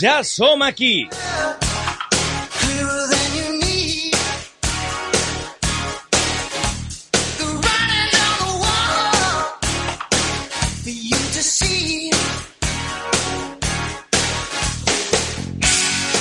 [0.00, 1.10] Ja som aquí!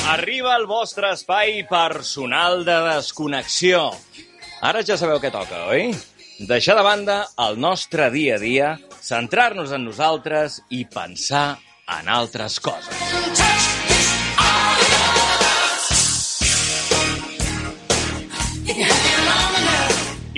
[0.10, 3.94] Arriba el vostre espai personal de desconnexió.
[4.60, 5.94] Ara ja sabeu què toca, oi?
[6.50, 12.60] Deixar de banda el nostre dia a dia, centrar-nos en nosaltres i pensar en altres
[12.60, 13.49] coses.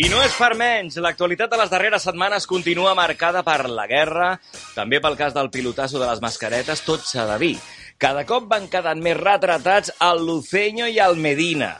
[0.01, 4.29] I no és per menys, l'actualitat de les darreres setmanes continua marcada per la guerra,
[4.75, 7.55] també pel cas del pilotasso de les mascaretes, tot s'ha de dir.
[8.01, 11.75] Cada cop van quedant més retratats el Luceño i el Medina.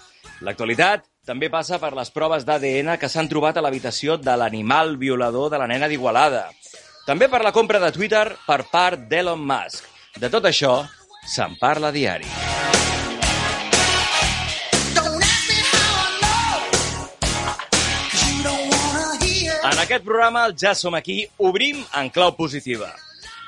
[0.45, 5.49] L'actualitat també passa per les proves d'ADN que s'han trobat a l'habitació de l'animal violador
[5.53, 6.49] de la nena d'Igualada.
[7.07, 9.87] També per la compra de Twitter per part d'Elon Musk.
[10.19, 10.81] De tot això
[11.25, 12.27] se'n parla diari.
[19.81, 22.91] En aquest programa, el Ja som aquí, obrim en clau positiva.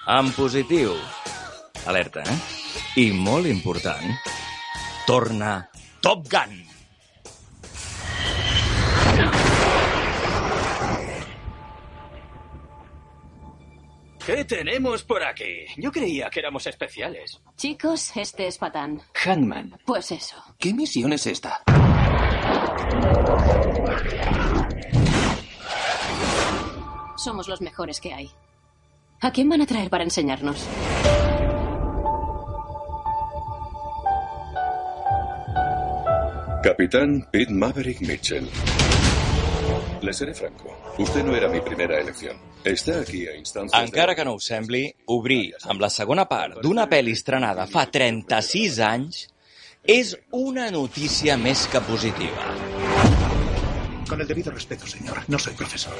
[0.09, 0.95] En positiu.
[1.86, 2.38] Alerta, eh?
[2.98, 4.16] I molt important,
[5.06, 5.52] torna
[6.02, 6.56] Top Gun.
[14.26, 15.67] ¿Qué tenemos por aquí?
[15.78, 17.39] Yo creía que éramos especiales.
[17.58, 19.04] Chicos, este es Patán.
[19.14, 19.78] Hangman.
[19.86, 20.44] Pues eso.
[20.58, 21.61] ¿Qué misión es esta?
[27.24, 28.30] Somos los mejores que hay.
[29.22, 30.68] ¿A quién van a traer para enseñarnos?
[36.64, 38.48] Capitán Pete Maverick Mitchell.
[40.02, 40.76] Le seré franco.
[40.98, 42.38] Usted no era mi primera elección.
[42.64, 43.80] Está aquí a instancias...
[43.82, 47.86] de- Encara que no us sembli, obrir amb la segona part d'una pel·li estrenada fa
[47.92, 49.26] 36 anys
[49.83, 52.52] és una notícia més que positiva.
[54.08, 55.23] Con el debido respeto, señor.
[55.27, 55.93] No soy profesor.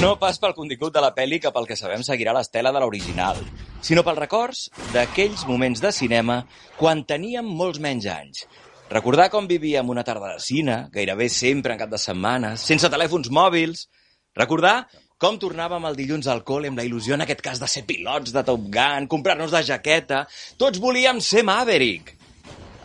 [0.00, 3.38] No pas pel contingut de la pel·li que pel que sabem seguirà l'estela de l'original,
[3.84, 4.62] sinó pels records
[4.94, 6.40] d'aquells moments de cinema
[6.78, 8.46] quan teníem molts menys anys.
[8.90, 13.30] Recordar com vivíem una tarda de cine, gairebé sempre en cap de setmana, sense telèfons
[13.30, 13.86] mòbils.
[14.34, 14.88] Recordar
[15.20, 18.32] com tornàvem el dilluns al col·le amb la il·lusió, en aquest cas, de ser pilots
[18.32, 20.24] de Top Gun, comprar-nos de jaqueta...
[20.56, 22.14] Tots volíem ser Maverick.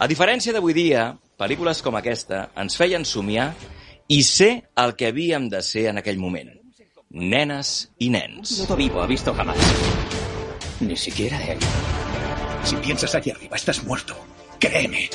[0.04, 3.54] A diferència d'avui dia, pel·lícules com aquesta ens feien somiar
[4.08, 6.52] i ser el que havíem de ser en aquell moment.
[7.10, 8.58] Nenes i nens.
[8.66, 9.58] Todo vivo ha visto jamás.
[10.80, 11.60] Ni siquiera él.
[12.64, 14.16] Si piensas allí arriba, estás muerto.
[14.60, 15.10] Créeme.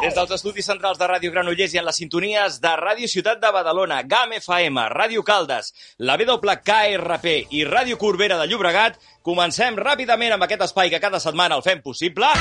[0.00, 3.50] Des dels estudis centrals de Ràdio Granollers i en les sintonies de Ràdio Ciutat de
[3.52, 10.48] Badalona, GAM FM, Ràdio Caldes, la WKRP i Ràdio Corbera de Llobregat, comencem ràpidament amb
[10.48, 12.32] aquest espai que cada setmana el fem possible.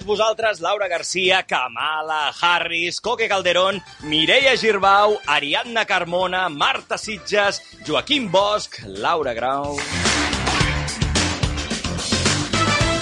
[0.00, 8.30] Tots vosaltres, Laura Garcia, Kamala Harris, Coque Calderón, Mireia Girbau, Ariadna Carmona, Marta Sitges, Joaquim
[8.32, 9.76] Bosch, Laura Grau...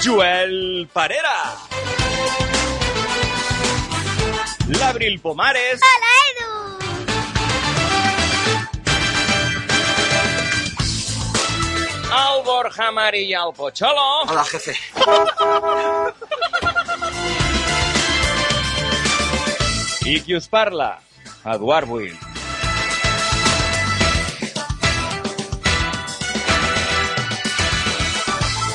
[0.03, 1.55] Joel Parera.
[4.67, 5.81] L'Abril Pomares.
[5.81, 6.51] Hola, Edu!
[12.19, 14.25] El Borja Mari i el Pocholo.
[14.27, 14.75] Hola, jefe.
[20.09, 21.03] I qui us parla?
[21.45, 22.15] Eduard Buil.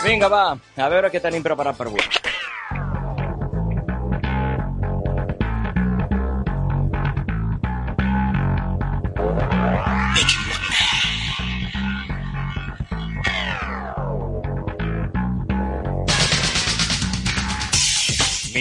[0.04, 2.06] Vinga, va, a veure què tenim preparat per avui.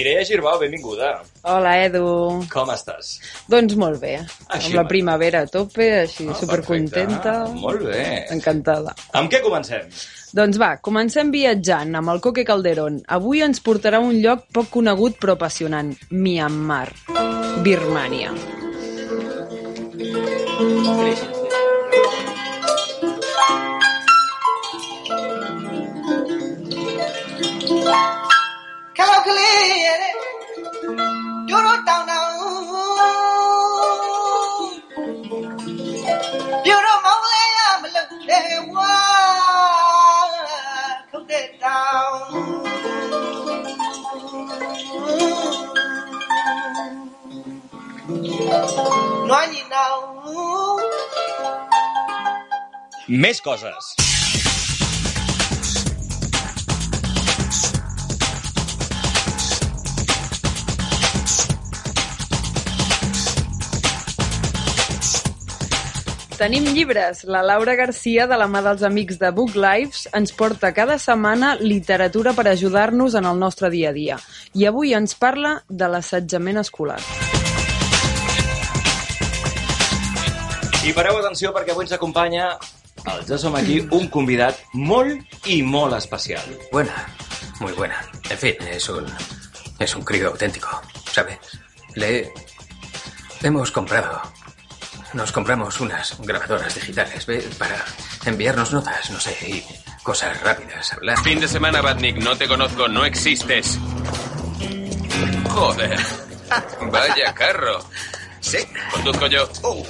[0.02, 1.22] Mireia Girbau, benvinguda.
[1.46, 2.02] Hola, Edu.
[2.50, 3.12] Com estàs?
[3.46, 4.16] Doncs molt bé.
[4.50, 7.34] Així amb la primavera a tope, així Ah, supercontenta.
[7.36, 7.60] perfecte.
[7.62, 8.26] Molt bé.
[8.34, 8.94] Encantada.
[9.12, 9.86] Amb què comencem?
[10.34, 13.00] Doncs va, comencem viatjant amb el Coque Calderón.
[13.06, 16.88] Avui ens portarà a un lloc poc conegut però apassionant, Myanmar,
[17.62, 18.32] Birmània.
[29.26, 29.98] ကလေးရဲ့
[31.50, 32.30] တို့တို့တောင်းတောင်း
[36.66, 38.94] တို့တို့မောင်လေးရမလုပ်တဲ့ဝါ
[41.10, 43.62] ထုတ်တဲ့တောင်း
[49.28, 50.02] နွားညီနောင်
[53.22, 53.84] Més coses.
[66.42, 67.22] Tenim llibres.
[67.22, 71.52] La Laura Garcia, de la mà dels amics de Book Lives, ens porta cada setmana
[71.60, 74.16] literatura per ajudar-nos en el nostre dia a dia.
[74.58, 76.98] I avui ens parla de l'assetjament escolar.
[80.82, 82.50] I pareu atenció perquè avui ens acompanya
[83.06, 86.42] el Ja som aquí, un convidat molt i molt especial.
[86.74, 87.06] Buena,
[87.60, 88.02] muy buena.
[88.34, 89.06] En fin, es un.
[89.78, 91.38] Es un crío auténtico, ¿sabes?
[91.94, 92.32] Le.
[93.44, 94.41] Hemos comprado.
[95.14, 97.46] Nos compramos unas grabadoras digitales, ¿ve?
[97.58, 97.84] Para
[98.24, 99.64] enviarnos notas, no sé, y
[100.02, 101.18] cosas rápidas, hablar.
[101.22, 102.16] Fin de semana, Batnik.
[102.16, 103.78] No te conozco, no existes.
[105.50, 105.98] Joder.
[106.90, 107.84] Vaya carro.
[108.40, 108.58] Sí.
[108.90, 109.48] Conduzco yo.
[109.62, 109.84] Uh,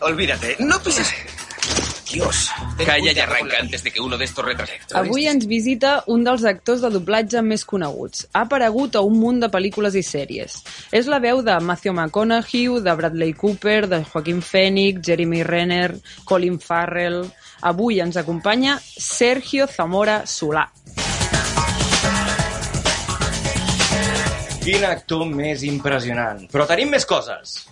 [0.00, 1.12] olvídate, no pises.
[2.12, 2.48] Dios.
[2.84, 4.78] Calla arranca la- antes de que uno de estos retrase.
[4.94, 8.28] Avui ens visita un dels actors de doblatge més coneguts.
[8.32, 10.62] Ha aparegut a un munt de pel·lícules i sèries.
[10.92, 15.94] És la veu de Matthew McConaughey, de Bradley Cooper, de Joaquin Phoenix, Jeremy Renner,
[16.24, 17.26] Colin Farrell...
[17.60, 20.68] Avui ens acompanya Sergio Zamora Solà.
[24.62, 26.44] Quin actor més impressionant.
[26.52, 27.64] Però tenim més coses.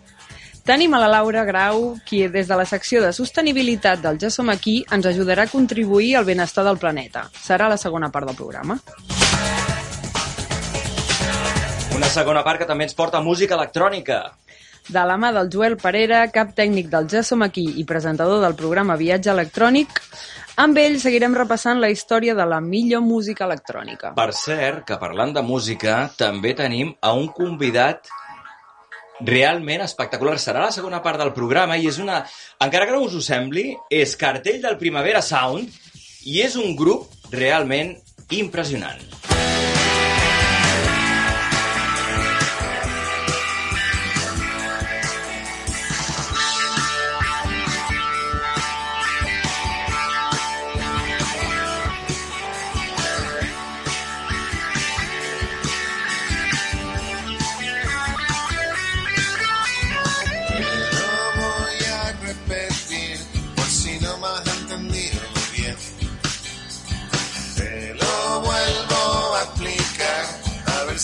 [0.67, 4.49] Tenim a la Laura Grau, qui des de la secció de sostenibilitat del Ja som
[4.51, 7.23] aquí ens ajudarà a contribuir al benestar del planeta.
[7.39, 8.75] Serà la segona part del programa.
[11.95, 14.19] Una segona part que també ens porta música electrònica.
[14.89, 18.59] De la mà del Joel Parera, cap tècnic del Ja som aquí i presentador del
[18.59, 20.03] programa Viatge Electrònic,
[20.59, 24.17] amb ell seguirem repassant la història de la millor música electrònica.
[24.19, 28.11] Per cert, que parlant de música, també tenim a un convidat
[29.25, 30.37] realment espectacular.
[30.43, 32.23] Serà la segona part del programa i és una...
[32.63, 35.73] Encara que no us ho sembli, és cartell del Primavera Sound
[36.27, 37.95] i és un grup realment
[38.35, 39.03] impressionant.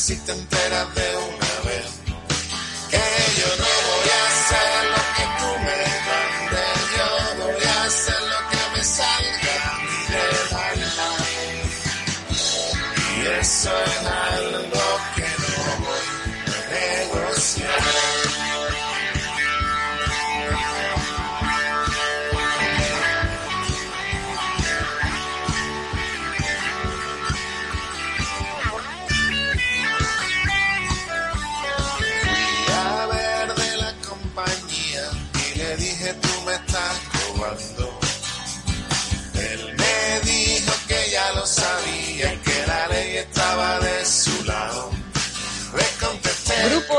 [0.02, 1.41] Si te enteras de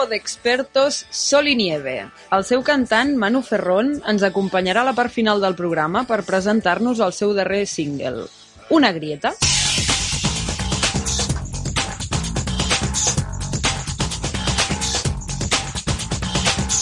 [0.03, 1.93] Grupo d'expertos Sol i Nieve.
[2.35, 6.99] El seu cantant, Manu Ferrón, ens acompanyarà a la part final del programa per presentar-nos
[6.99, 8.25] el seu darrer single,
[8.69, 9.31] Una grieta.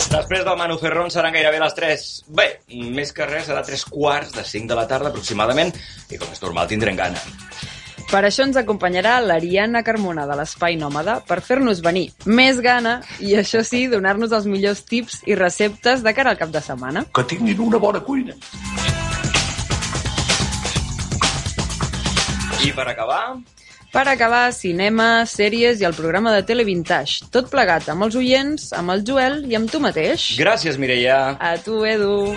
[0.10, 2.08] Després del Manu Ferrón seran gairebé les 3...
[2.42, 2.48] Bé,
[2.98, 5.70] més que res, serà 3 quarts de 5 de la tarda aproximadament
[6.10, 7.22] i com és normal tindrem gana.
[8.12, 13.38] Per això ens acompanyarà l'Ariana Carmona de l'Espai Nòmada per fer-nos venir més gana i,
[13.40, 17.06] això sí, donar-nos els millors tips i receptes de cara al cap de setmana.
[17.16, 18.36] Que tinguin una bona cuina.
[22.62, 23.24] I per acabar,
[23.92, 27.26] Per acabar, cinema, sèries i el programa de Tele Vintage.
[27.32, 30.30] Tot plegat amb els oients, amb el Joel i amb tu mateix.
[30.40, 31.36] gràcies, Mireia.
[31.40, 32.32] A tu, Edu.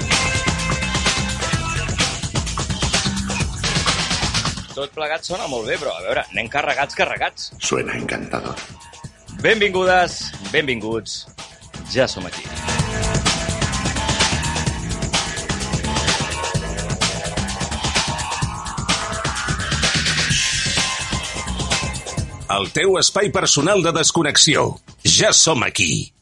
[4.75, 7.53] Tot plegat sona molt bé, però a veure, anem carregats, carregats.
[7.63, 8.59] Suena encantador.
[9.45, 10.19] Benvingudes,
[10.51, 11.21] benvinguts.
[11.95, 12.43] Ja som aquí.
[22.55, 24.67] El teu espai personal de desconnexió.
[25.07, 26.14] Ja som aquí.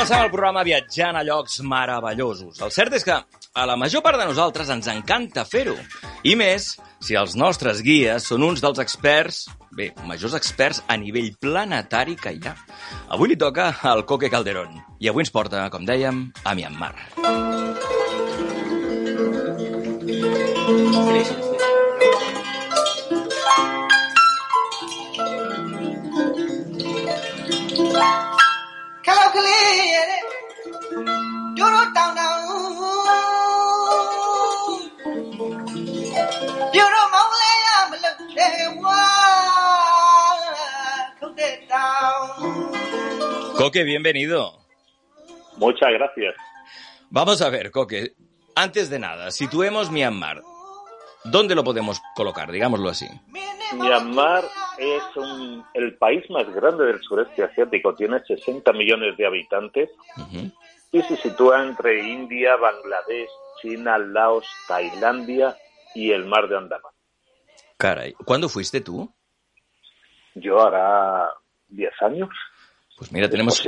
[0.00, 2.60] Començant el programa viatjant a llocs meravellosos.
[2.64, 5.74] El cert és que a la major part de nosaltres ens encanta fer-ho.
[6.24, 6.70] I més,
[7.04, 9.42] si els nostres guies són uns dels experts,
[9.76, 12.54] bé, majors experts a nivell planetari que hi ha.
[13.12, 14.72] Avui li toca al Coque Calderón.
[15.04, 16.94] I avui ens porta, com dèiem, a Myanmar.
[43.56, 44.58] Coque, bienvenido.
[45.56, 46.34] Muchas gracias.
[47.10, 48.14] Vamos a ver, Coque,
[48.54, 50.42] antes de nada, situemos Myanmar.
[51.24, 52.50] ¿Dónde lo podemos colocar?
[52.50, 53.06] Digámoslo así.
[53.74, 54.44] Myanmar
[54.80, 59.90] es un- el país más grande del sureste asiático, tiene 60 millones de habitantes
[60.92, 63.28] y se sitúa entre India, Bangladesh,
[63.62, 65.56] China, Laos, Tailandia
[65.94, 66.92] y el mar de Andaman.
[67.76, 69.12] Caray, ¿cuándo fuiste tú?
[70.34, 71.28] Yo hará
[71.68, 72.28] 10 años.
[72.96, 73.62] Pues mira, tenemos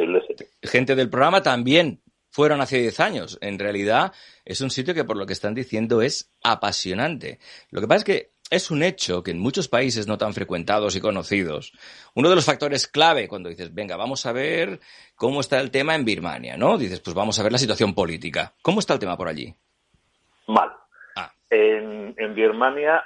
[0.62, 2.00] gente del programa también
[2.30, 3.38] fueron hace 10 años.
[3.40, 4.12] En realidad
[4.44, 7.38] es un sitio que por lo que están diciendo es apasionante.
[7.70, 10.94] Lo que pasa es que es un hecho que en muchos países no tan frecuentados
[10.94, 11.72] y conocidos,
[12.14, 14.78] uno de los factores clave cuando dices, venga, vamos a ver
[15.16, 16.76] cómo está el tema en Birmania, ¿no?
[16.76, 18.52] Dices, pues vamos a ver la situación política.
[18.60, 19.54] ¿Cómo está el tema por allí?
[20.48, 20.70] Mal.
[21.16, 21.32] Ah.
[21.48, 23.02] En, en Birmania,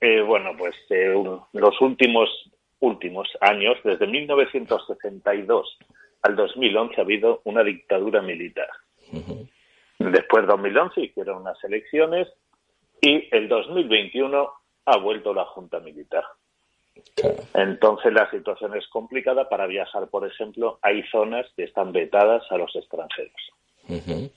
[0.00, 1.12] eh, bueno, pues eh,
[1.52, 2.28] los últimos
[2.78, 5.78] últimos años, desde 1962
[6.22, 8.68] al 2011, ha habido una dictadura militar.
[9.98, 12.28] Después de 2011 hicieron unas elecciones
[13.00, 14.48] y el 2021
[14.86, 16.24] ha vuelto la junta militar.
[17.54, 22.56] Entonces la situación es complicada para viajar, por ejemplo, hay zonas que están vetadas a
[22.56, 24.32] los extranjeros.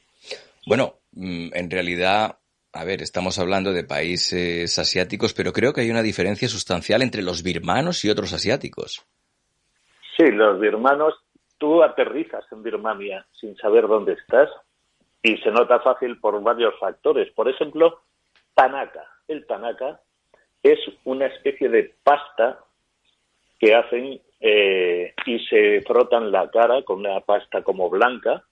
[0.66, 2.38] Bueno, mm, en realidad,
[2.74, 7.24] a ver, estamos hablando de países asiáticos, pero creo que hay una diferencia sustancial entre
[7.24, 9.06] los birmanos y otros asiáticos.
[10.18, 11.14] Sí, los birmanos,
[11.58, 14.50] tú aterrizas en Birmania sin saber dónde estás
[15.24, 17.32] y se nota fácil por varios factores.
[17.34, 18.02] Por ejemplo,
[18.54, 19.06] Tanaka.
[19.28, 20.02] El Tanaka
[20.64, 22.60] es una especie de pasta
[23.60, 28.44] que hacen eh, y se frotan la cara con una pasta como blanca,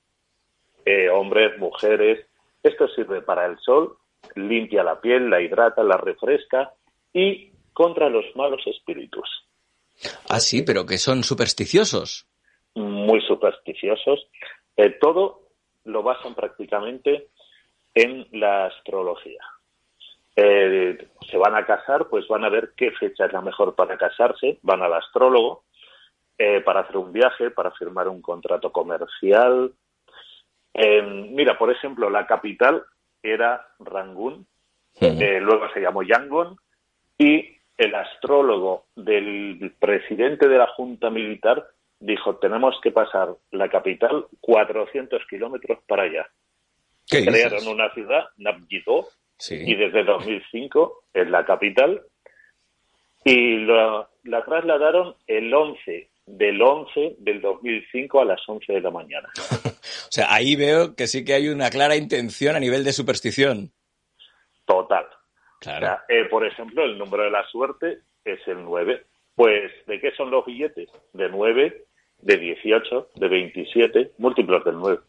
[0.86, 2.26] eh, hombres, mujeres.
[2.62, 3.98] Esto sirve para el sol,
[4.36, 6.74] limpia la piel, la hidrata, la refresca
[7.14, 9.30] y contra los malos espíritus.
[10.30, 12.28] Ah, sí, pero que son supersticiosos.
[12.76, 14.28] muy supersticiosos.
[14.76, 15.48] Eh, todo
[15.86, 17.30] lo basan prácticamente
[17.96, 19.42] en la astrología.
[20.40, 23.98] Eh, se van a casar, pues van a ver qué fecha es la mejor para
[23.98, 25.64] casarse, van al astrólogo
[26.38, 29.74] eh, para hacer un viaje, para firmar un contrato comercial.
[30.76, 32.84] Eh, mira, por ejemplo, la capital
[33.24, 34.46] era Rangún,
[35.02, 36.56] eh, luego se llamó Yangon
[37.18, 41.68] y el astrólogo del presidente de la Junta Militar
[42.00, 46.30] dijo, tenemos que pasar la capital 400 kilómetros para allá.
[47.10, 49.08] Crearon una ciudad, Naypyidaw,
[49.40, 49.56] Sí.
[49.66, 52.02] y desde 2005 es la capital
[53.24, 58.92] y lo- la trasladaron el 11 del 11 del 2005 a las 11 de la
[58.92, 59.30] mañana.
[60.08, 63.72] O sea, ahí veo que sí que hay una clara intención a nivel de superstición.
[64.66, 65.06] Total.
[65.60, 65.86] Claro.
[65.86, 69.04] O sea, eh, por ejemplo, el número de la suerte es el 9.
[69.36, 70.90] Pues, ¿de qué son los billetes?
[71.12, 71.86] De 9,
[72.22, 75.00] de 18, de 27, múltiplos del 9.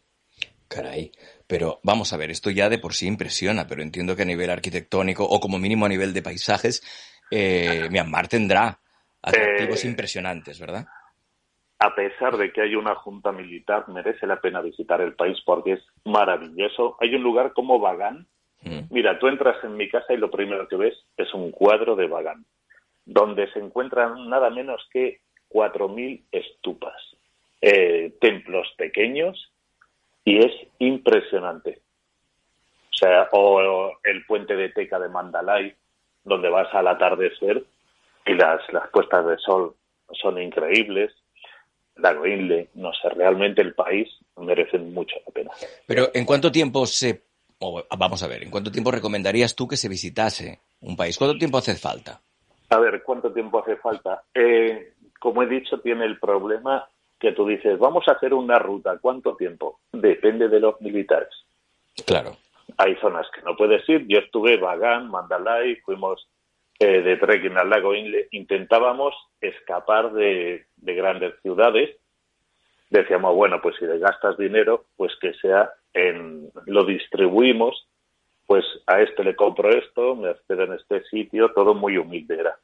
[0.67, 1.11] Caray.
[1.49, 4.51] Pero vamos a ver, esto ya de por sí impresiona, pero entiendo que a nivel
[4.51, 6.83] arquitectónico o como mínimo a nivel de paisajes,
[7.31, 8.79] eh, Myanmar tendrá
[9.23, 10.85] atractivos Eh, impresionantes, ¿verdad?
[11.81, 15.73] a pesar de que hay una junta militar, merece la pena visitar el país porque
[15.73, 16.97] es maravilloso.
[16.99, 18.27] Hay un lugar como Bagán.
[18.89, 22.07] Mira, tú entras en mi casa y lo primero que ves es un cuadro de
[22.07, 22.45] Bagán,
[23.05, 27.01] donde se encuentran nada menos que 4.000 estupas,
[27.61, 29.49] eh, templos pequeños,
[30.23, 31.81] y es impresionante.
[32.93, 35.73] O sea, o, el puente de Teca de Mandalay,
[36.23, 37.63] donde vas al atardecer
[38.25, 39.75] y las, las puestas de sol
[40.11, 41.13] son increíbles.
[41.95, 44.07] Lago Inle, no sé, realmente el país
[44.37, 45.51] merece mucho la pena.
[45.85, 47.23] Pero ¿en cuánto tiempo se...
[47.59, 51.17] o, vamos a ver, ¿en cuánto tiempo recomendarías tú que se visitase un país?
[51.17, 52.21] ¿Cuánto tiempo hace falta?
[52.69, 54.23] A ver, ¿cuánto tiempo hace falta?
[54.33, 56.87] Eh, como he dicho, tiene el problema
[57.19, 59.79] que tú dices, vamos a hacer una ruta, ¿cuánto tiempo?
[59.91, 61.29] Depende de los militares.
[62.05, 62.37] Claro.
[62.77, 64.05] Hay zonas que no puedes ir.
[64.07, 66.27] Yo estuve Bagán, Mandalay, fuimos
[66.79, 68.27] eh, de trekking al lago Inle.
[68.31, 71.89] Intentábamos escapar de, de grandes ciudades
[72.89, 77.87] decíamos, bueno, pues si le gastas dinero, pues que sea en, lo distribuimos,
[78.45, 82.57] pues a este le compro esto, me hospedo en este sitio, todo muy humilde era.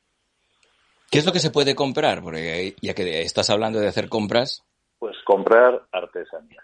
[1.12, 2.22] ¿Qué es lo que se puede comprar?
[2.22, 4.64] Porque ya que estás hablando de hacer compras.
[5.00, 6.62] Pues comprar artesanía.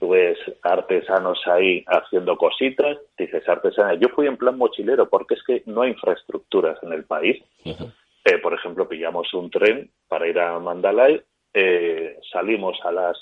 [0.00, 3.94] Tú ves artesanos ahí haciendo cositas, dices artesanía.
[3.94, 7.42] Yo fui en plan mochilero porque es que no hay infraestructuras en el país.
[7.64, 11.22] Eh, por ejemplo, pillamos un tren para ir a Mandalay,
[11.54, 13.16] eh, salimos a las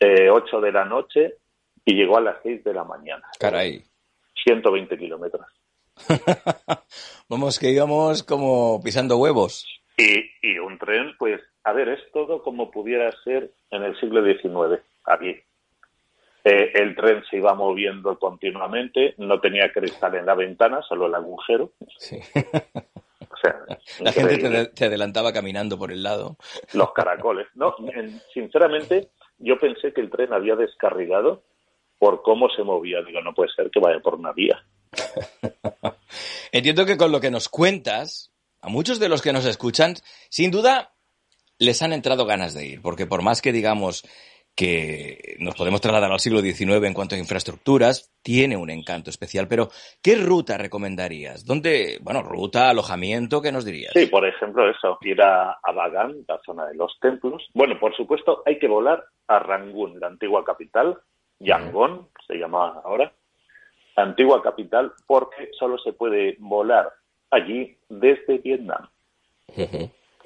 [0.00, 1.34] eh, 8 de la noche
[1.84, 3.24] y llegó a las 6 de la mañana.
[3.38, 3.82] Caray.
[4.44, 5.46] 120 kilómetros.
[7.28, 9.66] Vamos, que íbamos como pisando huevos.
[9.96, 14.22] Y, y un tren, pues, a ver, es todo como pudiera ser en el siglo
[14.24, 15.36] XIX, aquí.
[16.46, 21.14] Eh, el tren se iba moviendo continuamente, no tenía cristal en la ventana, solo el
[21.14, 21.72] agujero.
[21.98, 22.18] Sí.
[23.30, 23.56] O sea,
[24.00, 26.36] La gente te, adelantaba caminando por el lado.
[26.72, 27.46] Los caracoles.
[27.54, 29.08] No, en- sinceramente,
[29.38, 31.42] yo pensé que el tren había descarrilado
[31.98, 33.02] por cómo se movía.
[33.02, 34.62] Digo, no puede ser que vaya por una vía.
[36.52, 39.94] Entiendo que con lo que nos cuentas, a muchos de los que nos escuchan,
[40.30, 40.94] sin duda
[41.58, 44.04] les han entrado ganas de ir, porque por más que digamos
[44.56, 49.48] que nos podemos trasladar al siglo XIX en cuanto a infraestructuras, tiene un encanto especial.
[49.48, 49.68] Pero,
[50.02, 51.44] ¿qué ruta recomendarías?
[51.44, 53.92] ¿Dónde, bueno, ruta, alojamiento, qué nos dirías?
[53.94, 57.48] Sí, por ejemplo, eso, ir a, a Bagán, la zona de los templos.
[57.52, 60.98] Bueno, por supuesto, hay que volar a Rangún, la antigua capital,
[61.40, 63.12] Yangon, se llama ahora,
[63.96, 66.92] antigua capital, porque solo se puede volar
[67.30, 68.88] allí desde Vietnam.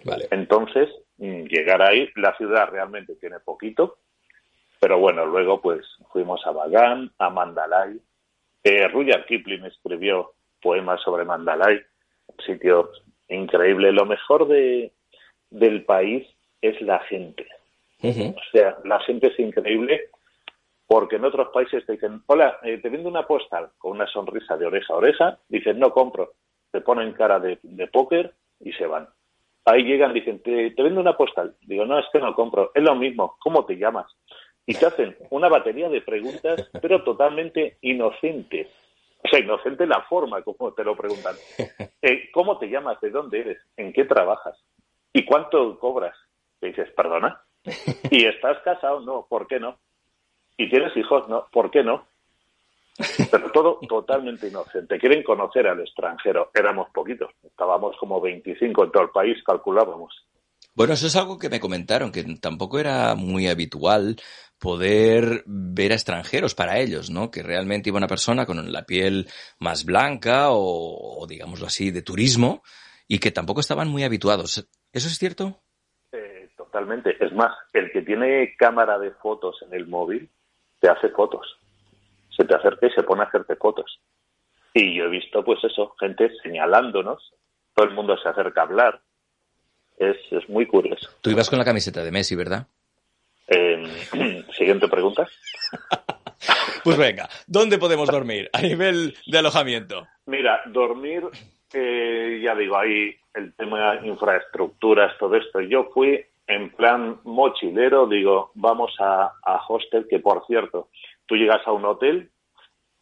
[0.04, 0.28] Vale.
[0.30, 3.98] Entonces, mm, llegar ahí, la ciudad realmente tiene poquito,
[4.80, 8.00] pero bueno, luego pues fuimos a Bagán, a Mandalay.
[8.62, 10.32] Eh, Rudyard Kipling escribió
[10.62, 11.80] poemas sobre Mandalay,
[12.26, 12.90] un sitio
[13.28, 13.92] increíble.
[13.92, 14.92] Lo mejor de,
[15.50, 16.26] del país
[16.60, 17.46] es la gente.
[18.00, 20.08] O sea, la gente es increíble
[20.88, 24.56] porque en otros países te dicen, hola, eh, te vendo una postal con una sonrisa
[24.56, 26.32] de oreja a oreja, dicen, no compro,
[26.72, 29.06] te ponen cara de, de póker y se van.
[29.66, 31.54] Ahí llegan, dicen, te, te vendo una postal.
[31.60, 32.70] Digo, no, es que no compro.
[32.74, 34.06] Es lo mismo, ¿cómo te llamas?
[34.64, 38.68] Y te hacen una batería de preguntas, pero totalmente inocentes.
[39.22, 41.36] O sea, inocente la forma como te lo preguntan.
[42.00, 43.00] Eh, ¿Cómo te llamas?
[43.00, 43.58] ¿De dónde eres?
[43.76, 44.56] ¿En qué trabajas?
[45.12, 46.16] ¿Y cuánto cobras?
[46.60, 47.42] Te dices, perdona.
[48.10, 49.00] ¿Y estás casado?
[49.00, 49.80] No, ¿por qué no?
[50.58, 51.28] ¿Y tienes hijos?
[51.28, 52.06] No, ¿por qué no?
[53.30, 54.98] Pero todo totalmente inocente.
[54.98, 56.50] Quieren conocer al extranjero.
[56.52, 57.30] Éramos poquitos.
[57.44, 60.26] Estábamos como 25 en todo el país, calculábamos.
[60.74, 64.16] Bueno, eso es algo que me comentaron, que tampoco era muy habitual
[64.58, 67.30] poder ver a extranjeros para ellos, ¿no?
[67.30, 69.28] Que realmente iba una persona con la piel
[69.60, 72.62] más blanca o, o digámoslo así, de turismo
[73.06, 74.68] y que tampoco estaban muy habituados.
[74.92, 75.60] ¿Eso es cierto?
[76.10, 77.16] Eh, totalmente.
[77.24, 80.28] Es más, el que tiene cámara de fotos en el móvil
[80.80, 81.58] te hace fotos.
[82.36, 84.00] Se te acerca y se pone a hacerte fotos.
[84.74, 87.34] Y yo he visto, pues eso, gente señalándonos.
[87.74, 89.00] Todo el mundo se acerca a hablar.
[89.96, 91.10] Es, es muy curioso.
[91.20, 92.66] Tú ibas con la camiseta de Messi, ¿verdad?
[93.48, 93.84] Eh,
[94.56, 95.26] siguiente pregunta.
[96.84, 100.06] Pues venga, ¿dónde podemos dormir a nivel de alojamiento?
[100.26, 101.24] Mira, dormir,
[101.72, 105.60] eh, ya digo, ahí el tema de infraestructuras, todo esto.
[105.60, 110.88] Yo fui en plan mochilero, digo, vamos a, a hostel, que por cierto,
[111.26, 112.30] tú llegas a un hotel,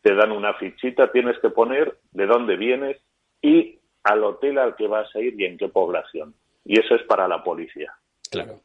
[0.02, 3.00] te dan una fichita, tienes que poner de dónde vienes
[3.40, 6.34] y al hotel al que vas a ir y en qué población.
[6.64, 7.92] Y eso es para la policía.
[8.30, 8.60] Claro.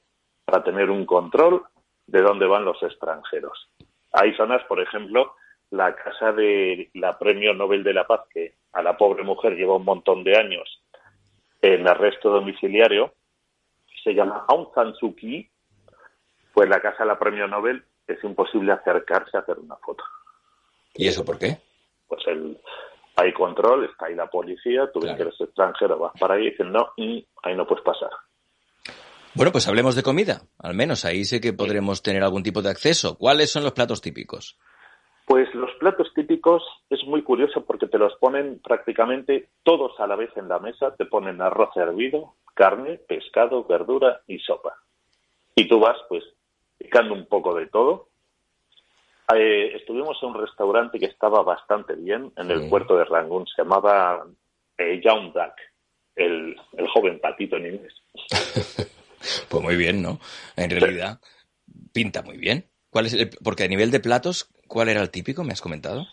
[0.45, 1.63] Para tener un control
[2.07, 3.69] de dónde van los extranjeros.
[4.11, 5.35] Hay zonas, por ejemplo,
[5.69, 9.77] la casa de la Premio Nobel de la Paz, que a la pobre mujer lleva
[9.77, 10.81] un montón de años
[11.61, 13.13] en arresto domiciliario,
[14.03, 15.49] se llama Aung San Suu Kyi,
[16.53, 20.03] pues la casa de la Premio Nobel es imposible acercarse a hacer una foto.
[20.95, 21.57] ¿Y eso por qué?
[22.07, 22.59] Pues el,
[23.15, 26.51] hay control, está ahí la policía, tú ves que eres extranjero, vas para ahí y
[26.51, 28.09] dicen, no, mm, ahí no puedes pasar.
[29.33, 30.41] Bueno, pues hablemos de comida.
[30.59, 33.17] Al menos ahí sé que podremos tener algún tipo de acceso.
[33.17, 34.57] ¿Cuáles son los platos típicos?
[35.25, 40.15] Pues los platos típicos es muy curioso porque te los ponen prácticamente todos a la
[40.15, 40.95] vez en la mesa.
[40.95, 44.75] Te ponen arroz hervido, carne, pescado, verdura y sopa.
[45.55, 46.23] Y tú vas, pues,
[46.77, 48.09] picando un poco de todo.
[49.33, 53.47] Eh, estuvimos en un restaurante que estaba bastante bien en el puerto de Rangún.
[53.47, 54.25] Se llamaba
[54.77, 55.53] eh, Young Duck,
[56.15, 57.93] el, el joven patito en inglés.
[59.49, 60.19] Pues muy bien, ¿no?
[60.55, 61.19] En realidad,
[61.93, 62.65] pinta muy bien.
[62.89, 65.43] ¿Cuál es el- porque a nivel de platos, ¿cuál era el típico?
[65.43, 66.07] ¿Me has comentado?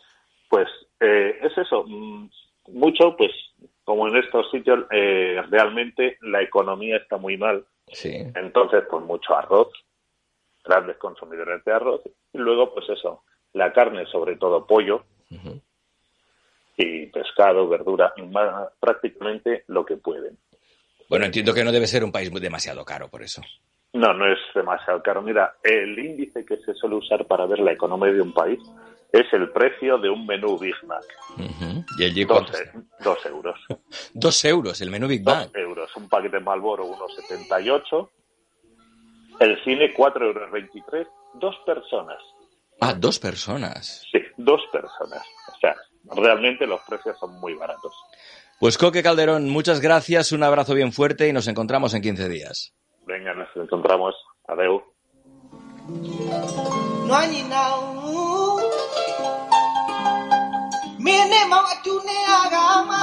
[0.50, 0.66] Pues
[0.98, 2.28] eh, es eso, mm,
[2.72, 3.30] mucho, pues
[3.84, 8.12] como en estos sitios eh, realmente la economía está muy mal, Sí.
[8.34, 9.68] entonces pues mucho arroz,
[10.64, 12.00] grandes consumidores de arroz.
[12.32, 15.04] Y luego, pues eso, la carne, sobre todo pollo,
[16.76, 20.36] y pescado, verdura, más- prácticamente lo que pueden.
[21.08, 23.40] Bueno, entiendo que no debe ser un país muy demasiado caro por eso.
[23.92, 25.22] No, no es demasiado caro.
[25.22, 28.58] Mira, el índice que se suele usar para ver la economía de un país
[29.12, 31.04] es el precio de un menú Big Mac.
[31.98, 32.58] ¿Y allí Dos, cuánto?
[32.58, 32.72] e-
[33.02, 33.58] dos euros.
[34.12, 35.46] Dos euros, el menú Big Bang.
[35.46, 35.96] Dos euros.
[35.96, 38.10] Un paquete de Malboro, 1,78.
[39.40, 41.08] El cine, 4,23 euros.
[41.34, 42.18] Dos personas.
[42.80, 44.04] Ah, dos personas.
[44.12, 45.22] Sí, dos personas.
[45.54, 45.74] O sea,
[46.16, 47.94] realmente los precios son muy baratos.
[48.60, 52.74] Pues Coque Calderón, muchas gracias, un abrazo bien fuerte y nos encontramos en 15 días.
[53.08, 54.14] Venga, nos encontramos.
[54.46, 54.82] Adeu.
[57.06, 58.60] Noanyi nao
[60.98, 63.00] Mene mawa tune agama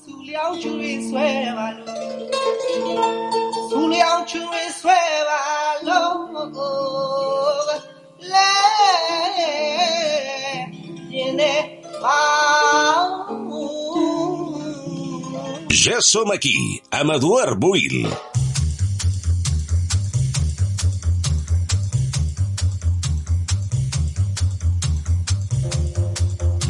[0.00, 1.84] Suliao chui sueva lo
[3.68, 5.40] Suliao chui sueva
[5.82, 6.00] lo
[8.32, 8.50] Le
[11.10, 13.28] Tiene mau
[15.78, 18.08] Ja som aquí, amb Eduard Buil.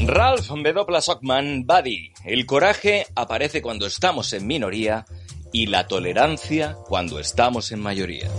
[0.06, 1.00] Ralph W.
[1.00, 5.04] Sockman va dir, el coraje aparece cuando estamos en minoría
[5.52, 8.30] y la tolerancia cuando estamos en majoria.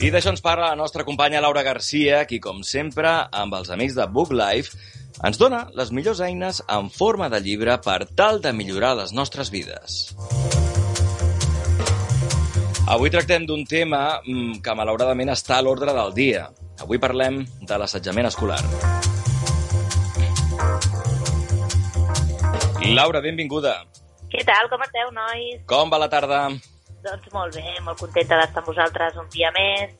[0.00, 3.98] I d'això ens parla la nostra companya Laura Garcia, qui, com sempre, amb els amics
[3.98, 4.78] de Book Life,
[5.20, 9.52] ens dona les millors eines en forma de llibre per tal de millorar les nostres
[9.52, 10.00] vides.
[12.90, 16.48] Avui tractem d'un tema mm, que malauradament està a l'ordre del dia.
[16.82, 18.58] Avui parlem de l'assetjament escolar.
[22.90, 23.76] Laura, benvinguda.
[24.32, 24.66] Què tal?
[24.72, 25.62] Com esteu, nois?
[25.70, 26.40] Com va la tarda?
[27.06, 29.94] Doncs molt bé, molt contenta d'estar amb vosaltres un dia més.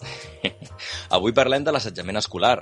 [1.20, 2.56] Avui parlem de l'assetjament escolar.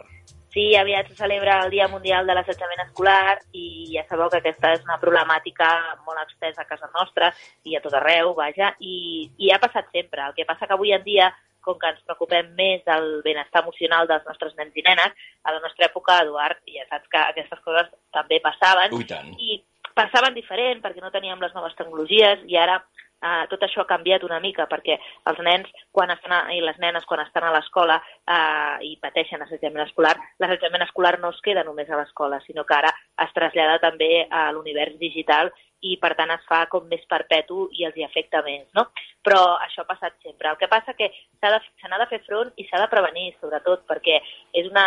[0.53, 4.73] Sí, aviat se celebra el Dia Mundial de l'Assetjament Escolar i ja sabeu que aquesta
[4.77, 5.69] és una problemàtica
[6.07, 7.29] molt extensa a casa nostra
[7.69, 10.25] i a tot arreu, vaja, i, i ha passat sempre.
[10.25, 11.29] El que passa que avui en dia,
[11.61, 15.13] com que ens preocupem més del benestar emocional dels nostres nens i nenes,
[15.45, 19.35] a la nostra època, Eduard, ja saps que aquestes coses també passaven, Ui, tant.
[19.37, 19.61] i
[19.99, 22.79] passaven diferent perquè no teníem les noves tecnologies i ara
[23.23, 24.99] eh, tot això ha canviat una mica perquè
[25.31, 29.43] els nens quan estan a, i les nenes quan estan a l'escola eh, i pateixen
[29.43, 32.93] assetjament escolar, l'assetjament escolar no es queda només a l'escola, sinó que ara
[33.25, 35.53] es trasllada també a l'univers digital
[35.87, 38.87] i per tant es fa com més perpetu i els hi afecta més, no?
[39.23, 40.49] Però això ha passat sempre.
[40.51, 41.11] El que passa que
[41.41, 44.17] s'ha de, se n'ha de fer front i s'ha de prevenir, sobretot, perquè
[44.59, 44.85] és una,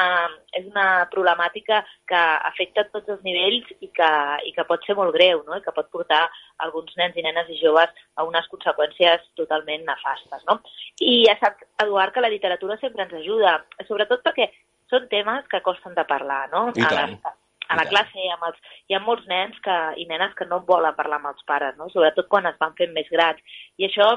[0.58, 4.12] és una problemàtica que afecta tots els nivells i que,
[4.50, 5.58] i que pot ser molt greu, no?
[5.60, 6.24] I que pot portar
[6.66, 10.60] alguns nens i nenes i joves a unes conseqüències totalment nefastes, no?
[11.00, 14.50] I ja saps, Eduard, que la literatura sempre ens ajuda, sobretot perquè
[14.92, 16.68] són temes que costen de parlar, no?
[16.76, 17.38] I A la- tant.
[17.72, 20.98] A la classe amb els, hi ha molts nens que, i nenes que no volen
[20.98, 21.88] parlar amb els pares, no?
[21.94, 23.40] sobretot quan es van fent més grans.
[23.80, 24.10] I això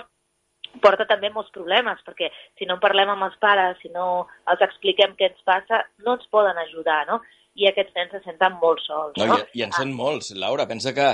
[0.82, 4.64] porta també molts problemes, perquè si no en parlem amb els pares, si no els
[4.66, 7.20] expliquem què ens passa, no ens poden ajudar, no?
[7.54, 9.36] I aquests nens se senten molt sols, No, no?
[9.54, 10.66] i, I en són molts, Laura.
[10.66, 11.12] Pensa que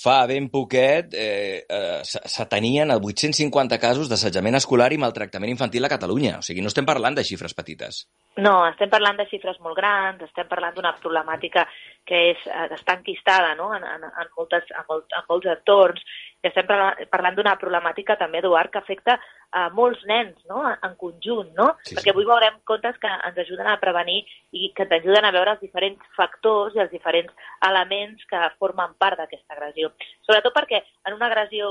[0.00, 5.84] fa ben poquet eh, eh, se- s'atenien a 850 casos d'assetjament escolar i maltractament infantil
[5.84, 6.36] a Catalunya.
[6.38, 8.04] O sigui, no estem parlant de xifres petites.
[8.38, 11.66] No, estem parlant de xifres molt grans, estem parlant d'una problemàtica
[12.06, 13.70] que és, eh, està enquistada no?
[13.76, 16.02] en, en, en, moltes, en, molt, en molts entorns,
[16.40, 19.18] i estem parla- parlant d'una problemàtica també, Eduard, que afecta
[19.52, 20.62] a molts nens no?
[20.70, 21.72] en, conjunt, no?
[21.82, 21.96] Sí, sí.
[21.98, 24.20] perquè avui veurem comptes que ens ajuden a prevenir
[24.54, 27.34] i que ens ajuden a veure els diferents factors i els diferents
[27.66, 29.90] elements que formen part d'aquesta agressió.
[30.26, 31.70] Sobretot perquè en una agressió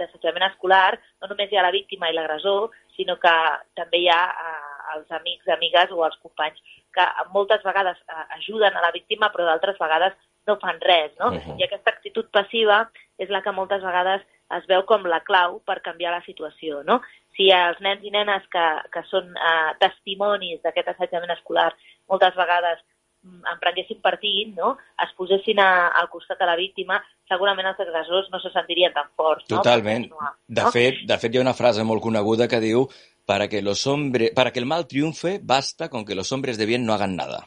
[0.00, 3.36] d'assetjament escolar no només hi ha la víctima i l'agressor, sinó que
[3.78, 4.67] també hi ha eh,
[4.98, 6.60] els amics, amigues o els companys
[6.94, 10.16] que moltes vegades eh, ajuden a la víctima però d'altres vegades
[10.48, 11.30] no fan res, no?
[11.30, 11.60] Mhm.
[11.60, 12.82] I aquesta actitud passiva
[13.18, 14.24] és la que moltes vegades
[14.56, 17.02] es veu com la clau per canviar la situació, no?
[17.36, 21.68] Si els nens i nenes que, que són eh, testimonis d'aquest assetjament escolar
[22.08, 22.80] moltes vegades
[23.22, 24.72] mm, en prenguessin partit, no?
[25.04, 25.68] es posessin a,
[26.00, 26.98] al costat de la víctima,
[27.30, 29.44] segurament els agressors no se sentirien tan forts.
[29.46, 29.58] No?
[29.58, 30.08] Totalment.
[30.08, 30.72] Continuar, De no?
[30.74, 32.88] fet, de fet, hi ha una frase molt coneguda que diu
[33.28, 36.64] para que, los hombre, para que el mal triunfe, basta con que los hombres de
[36.64, 37.46] bien no hagan nada.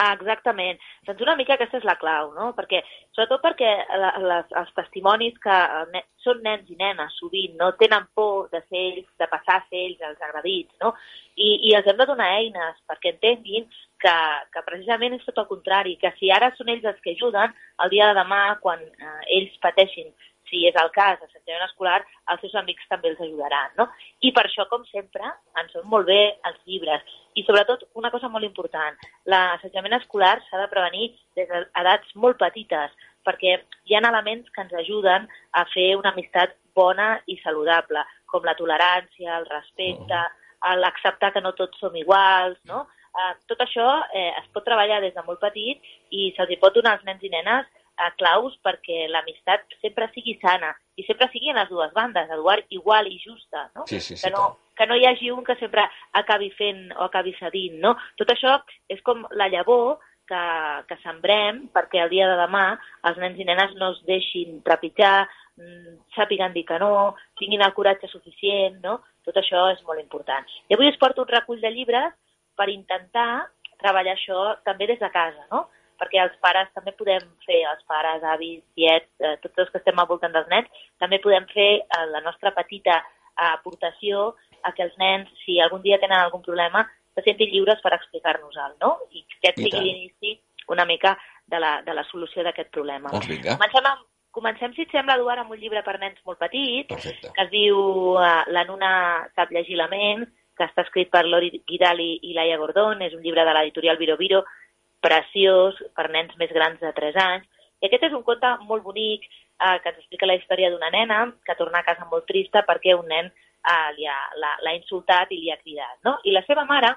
[0.00, 0.78] Ah, exactament.
[1.04, 2.46] Doncs una mica aquesta és la clau, no?
[2.56, 2.78] Perquè,
[3.12, 3.72] sobretot perquè
[4.24, 8.62] les, els testimonis que eh, ne, són nens i nenes sovint no tenen por de
[8.70, 10.94] ser ells, de passar a ser ells els agredits, no?
[11.36, 13.68] I, i els hem de donar eines perquè entenguin
[14.00, 14.16] que,
[14.54, 17.52] que precisament és tot el contrari, que si ara són ells els que ajuden,
[17.84, 20.08] el dia de demà, quan eh, ells pateixin
[20.48, 22.00] si és el cas d'assetjament escolar,
[22.32, 23.88] els seus amics també els ajudaran, no?
[24.20, 25.30] I per això, com sempre,
[25.60, 27.04] ens són molt bé els llibres.
[27.38, 28.98] I sobretot, una cosa molt important,
[29.30, 32.94] l'assetjament escolar s'ha de prevenir des d'edats molt petites,
[33.26, 38.44] perquè hi ha elements que ens ajuden a fer una amistat bona i saludable, com
[38.44, 40.20] la tolerància, el respecte,
[40.82, 42.86] l'acceptar que no tots som iguals, no?
[43.18, 45.80] Eh, tot això eh, es pot treballar des de molt petit
[46.14, 47.66] i se'ls pot donar als nens i nenes
[47.98, 52.66] eh, claus perquè l'amistat sempre sigui sana i sempre sigui en les dues bandes, Eduard,
[52.74, 53.86] igual i justa, no?
[53.86, 55.84] Sí, sí, sí, que, no que no hi hagi un que sempre
[56.20, 57.96] acabi fent o acabi cedint, no?
[58.20, 60.44] Tot això és com la llavor que,
[60.88, 62.64] que sembrem perquè el dia de demà
[63.08, 65.26] els nens i nenes no es deixin trepitjar,
[65.58, 69.00] mm, sàpiguen dir que no, tinguin el coratge suficient, no?
[69.26, 70.46] Tot això és molt important.
[70.68, 72.14] I avui us porto un recull de llibres
[72.56, 75.66] per intentar treballar això també des de casa, no?
[75.98, 79.98] Perquè els pares també podem fer, els pares, avis, tiets, eh, tots els que estem
[79.98, 80.68] al voltant dels nens,
[81.02, 85.82] també podem fer eh, la nostra petita eh, aportació a que els nens, si algun
[85.82, 86.84] dia tenen algun problema,
[87.14, 88.94] se sentin lliures per explicar-nos-el, no?
[89.10, 93.10] I que aquest I sigui l'inici una mica de la, de la solució d'aquest problema.
[93.14, 93.56] Doncs vinga.
[93.56, 94.04] Comencem, amb,
[94.36, 97.32] comencem, si et sembla, Eduard, amb un llibre per nens molt petit, Perfecte.
[97.34, 97.80] que es diu
[98.14, 98.92] uh, La Nuna
[99.34, 100.26] sap llegir la ment,
[100.58, 103.98] que està escrit per Lori Guidal i, i Laia Gordon, és un llibre de l'editorial
[104.00, 104.44] Viro Viro,
[105.04, 107.44] preciós per nens més grans de 3 anys.
[107.80, 111.20] I aquest és un conte molt bonic eh, que ens explica la història d'una nena
[111.46, 114.08] que torna a casa molt trista perquè un nen eh,
[114.38, 116.00] l'ha insultat i li ha cridat.
[116.04, 116.18] No?
[116.24, 116.94] I la seva mare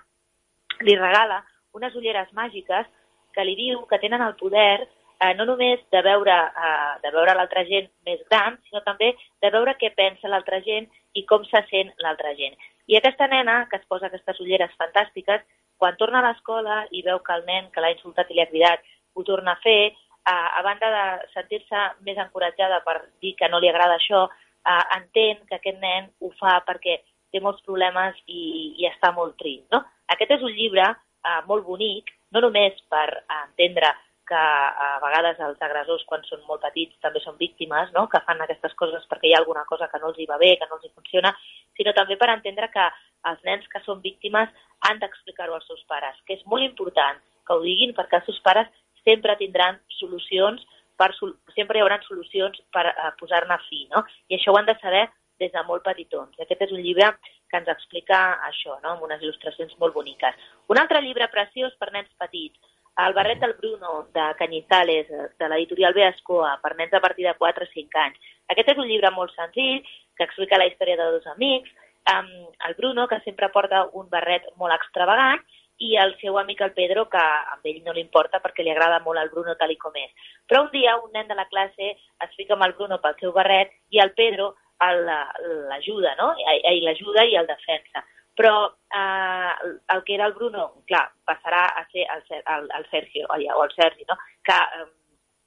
[0.82, 1.44] li regala
[1.78, 2.90] unes ulleres màgiques
[3.36, 4.82] que li diu que tenen el poder
[5.22, 6.36] eh, no només de veure,
[6.66, 10.90] eh, de veure l'altra gent més gran, sinó també de veure què pensa l'altra gent
[11.14, 12.58] i com se sent l'altra gent.
[12.90, 15.46] I aquesta nena, que es posa aquestes ulleres fantàstiques,
[15.82, 18.50] quan torna a l'escola i veu que el nen que l'ha insultat i li ha
[18.52, 18.84] cridat
[19.18, 23.60] ho torna a fer, eh, a banda de sentir-se més encoratjada per dir que no
[23.60, 27.00] li agrada això, eh, entén que aquest nen ho fa perquè
[27.32, 29.66] té molts problemes i, i està molt trist.
[29.74, 29.82] No?
[30.14, 33.08] Aquest és un llibre eh, molt bonic, no només per
[33.42, 33.90] entendre
[34.32, 38.06] que a vegades els agressors, quan són molt petits, també són víctimes, no?
[38.12, 40.54] que fan aquestes coses perquè hi ha alguna cosa que no els hi va bé,
[40.60, 41.34] que no els hi funciona,
[41.76, 42.86] sinó també per entendre que
[43.32, 44.54] els nens que són víctimes
[44.88, 48.40] han d'explicar-ho als seus pares, que és molt important que ho diguin perquè els seus
[48.46, 48.72] pares
[49.04, 50.64] sempre tindran solucions,
[50.96, 51.12] per,
[51.58, 54.06] sempre hi haurà solucions per uh, posar-ne fi, no?
[54.30, 55.08] I això ho han de saber
[55.42, 56.38] des de molt petitons.
[56.38, 57.10] I aquest és un llibre
[57.50, 58.94] que ens explica això, no?
[58.94, 60.38] amb unes il·lustracions molt boniques.
[60.72, 62.60] Un altre llibre preciós per nens petits,
[62.98, 67.34] El barret del Bruno, de Cañizales, eh, de l'editorial Beascoa, per nens a partir de
[67.40, 68.20] 4 o 5 anys.
[68.52, 69.80] Aquest és un llibre molt senzill,
[70.18, 71.72] que explica la història de dos amics,
[72.12, 72.30] amb
[72.68, 75.42] el Bruno, que sempre porta un barret molt extravagant,
[75.82, 79.00] i el seu amic el Pedro, que a ell no li importa perquè li agrada
[79.06, 80.12] molt el Bruno tal i com és.
[80.48, 83.34] Però un dia un nen de la classe es fica amb el Bruno pel seu
[83.34, 86.34] barret i el Pedro l'ajuda, no?
[86.38, 88.04] I l'ajuda i el defensa.
[88.42, 88.56] Però
[88.90, 89.52] eh,
[89.94, 93.76] el que era el Bruno, clar, passarà a ser el, el, el Sergio, o el
[93.76, 94.18] Sergi, no?
[94.44, 94.88] Que eh,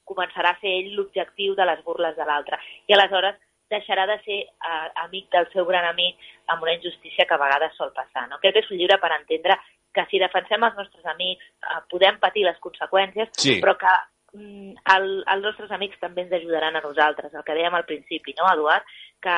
[0.07, 2.61] començarà a ser ell l'objectiu de les burles de l'altre.
[2.87, 3.41] I aleshores
[3.73, 6.21] deixarà de ser eh, amic del seu gran amic
[6.53, 8.29] amb una injustícia que a vegades sol passar.
[8.29, 8.39] No?
[8.39, 9.59] Aquest és un llibre per entendre
[9.95, 13.59] que si defensem els nostres amics eh, podem patir les conseqüències, Sí.
[13.65, 13.97] però que
[14.37, 18.35] mm, el, els nostres amics també ens ajudaran a nosaltres, el que dèiem al principi,
[18.39, 18.87] no, Eduard?
[19.23, 19.37] Que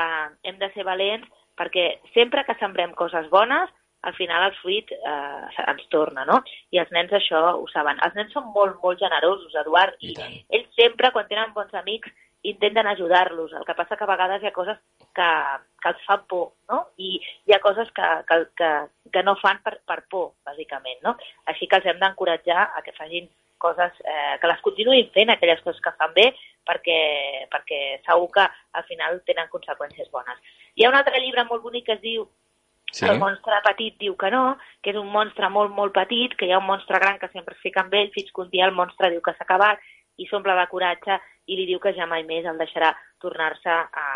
[0.51, 3.73] hem de ser valents perquè sempre que sembrem coses bones,
[4.07, 6.43] al final el fruit eh, ens torna, no?
[6.71, 7.99] I els nens això ho saben.
[8.07, 10.15] Els nens són molt, molt generosos, Eduard, i,
[10.55, 12.13] ells sempre, quan tenen bons amics,
[12.47, 13.53] intenten ajudar-los.
[13.59, 14.79] El que passa que a vegades hi ha coses
[15.17, 15.31] que,
[15.83, 16.85] que els fan por, no?
[17.03, 18.71] I hi ha coses que, que, que,
[19.17, 21.17] que no fan per, per por, bàsicament, no?
[21.51, 23.27] Així que els hem d'encoratjar a que facin
[23.59, 26.29] coses, eh, que les continuïn fent, aquelles coses que fan bé,
[26.69, 27.01] perquè,
[27.51, 30.39] perquè segur que al final tenen conseqüències bones.
[30.77, 32.27] Hi ha un altre llibre molt bonic que es diu
[32.93, 33.05] Sí.
[33.05, 36.53] el monstre petit diu que no, que és un monstre molt, molt petit, que hi
[36.55, 38.77] ha un monstre gran que sempre es fica amb ell, fins que un dia el
[38.77, 39.83] monstre diu que s'ha acabat
[40.17, 44.07] i s'omple de coratge i li diu que ja mai més el deixarà tornar-se a,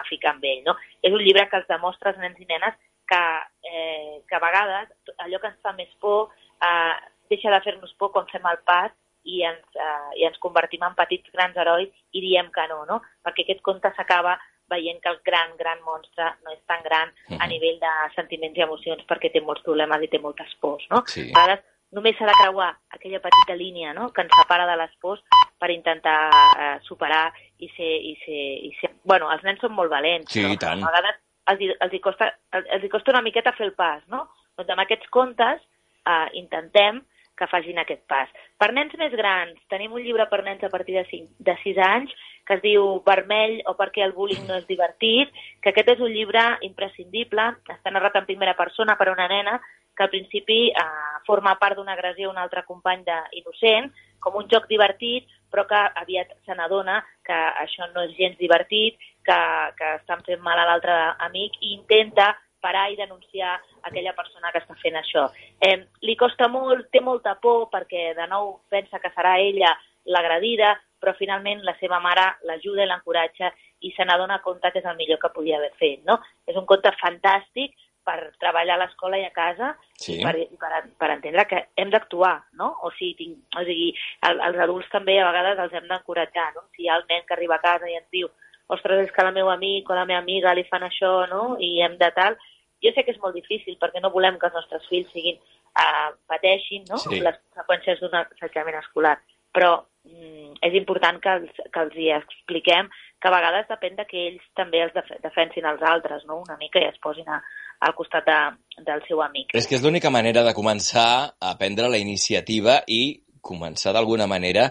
[0.00, 0.62] a ficar amb ell.
[0.66, 0.76] No?
[1.02, 2.76] És un llibre que els demostra als nens i nenes
[3.08, 3.22] que,
[3.70, 6.94] eh, que a vegades allò que ens fa més por eh,
[7.30, 8.92] deixa de fer-nos por quan fem el pas
[9.26, 13.00] i ens, eh, i ens convertim en petits grans herois i diem que no, no?
[13.24, 14.36] perquè aquest conte s'acaba
[14.70, 18.64] veient que el gran, gran monstre no és tan gran a nivell de sentiments i
[18.64, 21.02] emocions perquè té molts problemes i té moltes pors, no?
[21.06, 21.28] Sí.
[21.34, 21.64] A vegades
[21.96, 24.10] només s'ha de creuar aquella petita línia no?
[24.12, 25.22] que ens separa de les pors
[25.58, 26.18] per intentar
[26.58, 27.30] eh, superar
[27.62, 28.90] i ser, i ser, i ser...
[29.04, 30.82] Bueno, els nens són molt valents, Sí, tant.
[30.82, 34.02] a vegades els, els, hi costa, els, els hi costa una miqueta fer el pas,
[34.12, 34.26] no?
[34.58, 37.04] Doncs amb aquests contes eh, intentem
[37.36, 38.30] que facin aquest pas.
[38.58, 41.82] Per nens més grans, tenim un llibre per nens a partir de, 5, de 6
[41.84, 46.02] anys que es diu Vermell o perquè el bullying no és divertit, que aquest és
[46.04, 49.58] un llibre imprescindible, està narrat en primera persona per una nena
[49.96, 50.84] que al principi eh,
[51.26, 55.64] forma part d'una agressió a un altre company de, innocent, com un joc divertit, però
[55.66, 59.38] que aviat se n'adona que això no és gens divertit, que,
[59.78, 60.94] que estan fent mal a l'altre
[61.26, 62.34] amic i intenta
[62.66, 63.54] parar i denunciar
[63.86, 65.28] aquella persona que està fent això.
[65.62, 69.72] Eh, li costa molt, té molta por perquè de nou pensa que serà ella
[70.06, 73.50] l'agredida, però finalment la seva mare l'ajuda i l'encoratja
[73.84, 76.04] i se n'adona compte que és el millor que podia haver fet.
[76.08, 76.18] No?
[76.48, 77.74] És un conte fantàstic
[78.06, 80.20] per treballar a l'escola i a casa Sí.
[80.20, 82.70] i per, per, per entendre que hem d'actuar, no?
[82.86, 83.88] O sigui, tinc, o sigui
[84.28, 86.66] el, els adults també a vegades els hem d'encoratjar, no?
[86.76, 88.30] Si hi ha el nen que arriba a casa i ens diu
[88.68, 91.56] ostres, és que la meu amic o la meva amiga li fan això, no?
[91.58, 92.38] I hem de tal...
[92.84, 95.38] Jo sé que és molt difícil perquè no volem que els nostres fills siguin,
[95.80, 97.00] uh, pateixin no?
[97.02, 97.20] Sí.
[97.24, 99.16] les conseqüències d'un assetjament escolar,
[99.56, 99.72] però
[100.04, 104.26] mm, és important que els, que els hi expliquem que a vegades depèn de que
[104.30, 106.42] ells també els def defensin els altres, no?
[106.44, 107.40] una mica, i es posin a,
[107.86, 108.40] al costat de,
[108.84, 109.54] del seu amic.
[109.56, 111.08] És que és l'única manera de començar
[111.40, 114.68] a prendre la iniciativa i començar d'alguna manera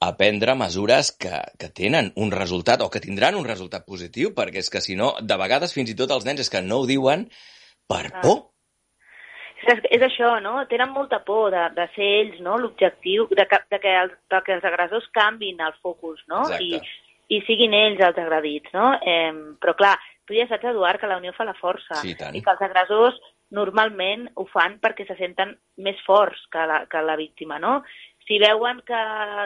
[0.00, 4.62] a prendre mesures que, que tenen un resultat o que tindran un resultat positiu, perquè
[4.62, 6.86] és que si no, de vegades fins i tot els nens és que no ho
[6.86, 7.26] diuen
[7.90, 8.44] per por.
[9.66, 10.60] És, és això, no?
[10.70, 12.54] Tenen molta por de, de ser ells, no?
[12.62, 16.44] L'objectiu de, que, de, que els, de que els agressors canvin el focus, no?
[16.46, 16.78] Exacte.
[16.78, 18.92] I, I siguin ells els agredits, no?
[19.02, 19.96] Eh, però clar,
[20.28, 21.98] tu ja saps, Eduard, que la unió fa la força.
[22.04, 22.38] Sí, tant.
[22.38, 23.18] I que els agressors
[23.56, 27.80] normalment ho fan perquè se senten més forts que la, que la víctima, no?
[28.28, 29.02] Si veuen que,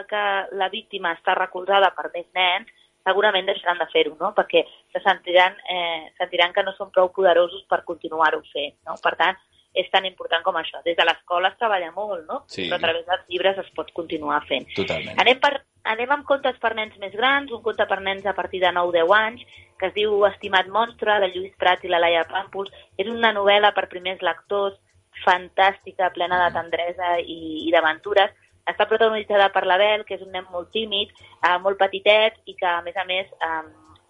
[0.09, 0.23] que
[0.59, 2.69] la víctima està recolzada per més nens,
[3.03, 4.33] segurament deixaran de fer-ho, no?
[4.35, 8.95] Perquè se sentiran, eh, sentiran que no són prou poderosos per continuar-ho fent, no?
[9.03, 9.39] Per tant,
[9.73, 10.81] és tan important com això.
[10.85, 12.43] Des de l'escola es treballa molt, no?
[12.47, 12.67] Sí.
[12.69, 14.67] Però a través dels llibres es pot continuar fent.
[14.77, 15.17] Totalment.
[15.23, 15.53] Anem, per,
[15.95, 19.15] anem amb contes per nens més grans, un conte per nens a partir de 9-10
[19.17, 19.43] anys,
[19.79, 22.71] que es diu Estimat monstre, de Lluís Prat i la Laia Pàmpols.
[23.01, 24.77] És una novel·la per primers lectors,
[25.25, 28.31] fantàstica, plena de tendresa i, i d'aventures.
[28.69, 31.09] Està protagonitzada per l'Abel, que és un nen molt tímid,
[31.43, 33.63] eh, molt petitet i que, a més a més, eh,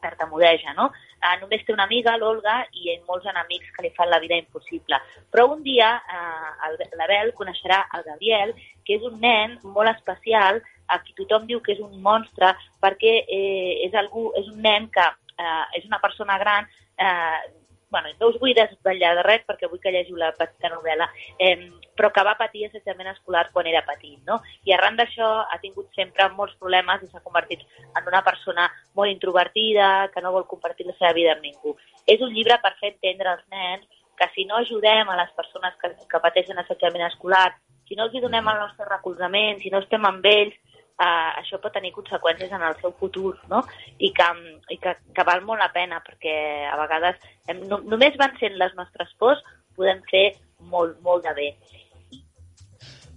[0.04, 0.90] tartamudeja, no?
[1.24, 5.00] Eh, només té una amiga, l'Olga, i molts enemics que li fan la vida impossible.
[5.32, 8.54] Però un dia eh, el- l'Abel coneixerà el Gabriel,
[8.86, 12.52] que és un nen molt especial, a qui tothom diu que és un monstre,
[12.84, 15.06] perquè eh, és, algú, és un nen que
[15.40, 16.68] eh, és una persona gran,
[17.00, 17.63] eh,
[17.94, 21.70] bueno, no us vull desvetllar de res perquè vull que llegiu la petita novel·la, eh,
[21.94, 24.40] però que va patir assetjament escolar quan era petit, no?
[24.66, 28.66] I arran d'això ha tingut sempre molts problemes i s'ha convertit en una persona
[28.98, 31.78] molt introvertida, que no vol compartir la seva vida amb ningú.
[32.10, 33.86] És un llibre per fer entendre als nens
[34.18, 37.52] que si no ajudem a les persones que, que pateixen assetjament escolar,
[37.88, 40.58] si no els donem el nostre recolzament, si no estem amb ells,
[41.00, 43.64] eh, això pot tenir conseqüències en el seu futur, no?
[44.00, 44.30] I que,
[44.74, 46.36] i que, que val molt la pena, perquè
[46.70, 49.42] a vegades hem, no, només van sent les nostres pors,
[49.78, 50.28] podem fer
[50.70, 51.50] molt, molt de bé.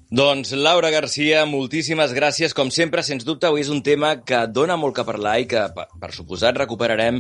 [0.07, 2.55] Doncs Laura Garcia, moltíssimes gràcies.
[2.55, 5.65] Com sempre, sens dubte, avui és un tema que dona molt que parlar i que,
[5.75, 7.19] per, per suposat, recuperarem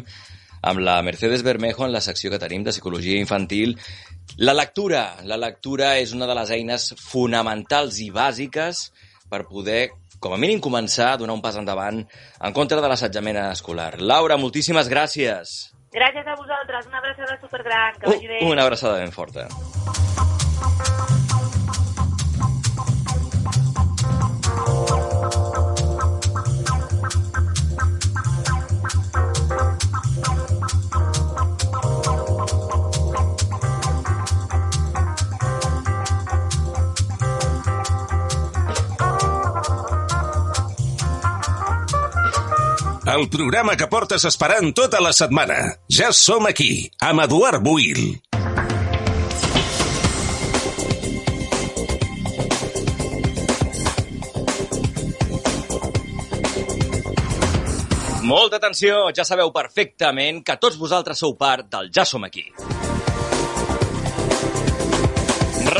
[0.67, 3.75] amb la Mercedes Bermejo en la secció que tenim de psicologia infantil.
[4.39, 5.17] La lectura.
[5.27, 8.87] La lectura és una de les eines fonamentals i bàsiques
[9.31, 13.41] per poder, com a mínim, començar a donar un pas endavant en contra de l'assetjament
[13.47, 13.95] escolar.
[14.01, 15.57] Laura, moltíssimes gràcies.
[15.97, 18.45] Gràcies a vosaltres, una abraçada supergran, que vagi bé.
[18.45, 19.49] Una abraçada ben forta.
[43.17, 45.57] El programa que portes esperant tota la setmana.
[45.99, 48.19] Ja som aquí, amb Eduard Buil.
[58.27, 62.51] Molta atenció, ja sabeu perfectament que tots vosaltres sou part del Ja som aquí.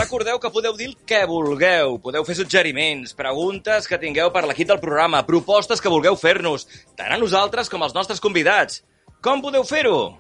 [0.07, 4.69] Recordeu que podeu dir el que vulgueu, podeu fer suggeriments, preguntes que tingueu per l'equip
[4.71, 6.63] del programa, propostes que vulgueu fer-nos,
[6.95, 8.85] tant a nosaltres com als nostres convidats.
[9.19, 10.15] Com podeu fer-ho?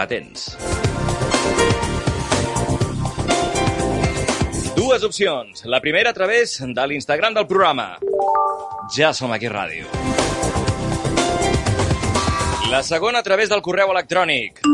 [0.00, 0.46] Atents.
[4.78, 5.66] Dues opcions.
[5.68, 7.98] La primera a través de l'Instagram del programa.
[8.96, 9.92] Ja som aquí ràdio.
[12.72, 14.64] La segona a través del correu electrònic.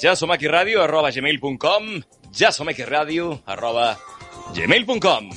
[0.00, 1.92] Ja som aquí ràdio arroba gmail.com
[2.32, 3.96] ja som aquí ràdio arroba
[4.54, 5.30] gmail.com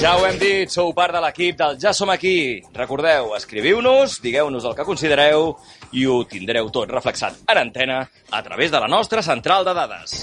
[0.00, 2.62] Ja ho hem dit, sou part de l'equip del Ja som aquí.
[2.76, 5.54] Recordeu, escriviu-nos, digueu-nos el que considereu
[5.92, 10.20] i ho tindreu tot reflexat en antena a través de la nostra central de dades.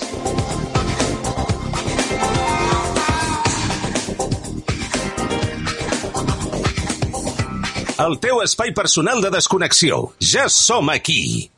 [8.04, 10.14] El teu espai personal de desconnexió.
[10.20, 11.53] Ja som aquí.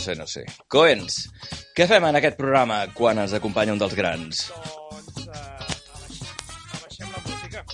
[0.00, 0.44] Sé, no sé.
[0.72, 1.28] Coens,
[1.76, 4.46] què fem en aquest programa quan ens acompanya un dels grans?
[6.80, 7.64] Abaixem la música.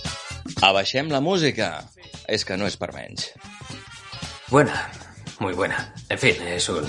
[0.61, 1.71] Abaixem la música.
[2.27, 3.31] És que no és per menys.
[4.51, 4.91] Buena,
[5.39, 5.93] muy buena.
[6.09, 6.87] En fin, es un.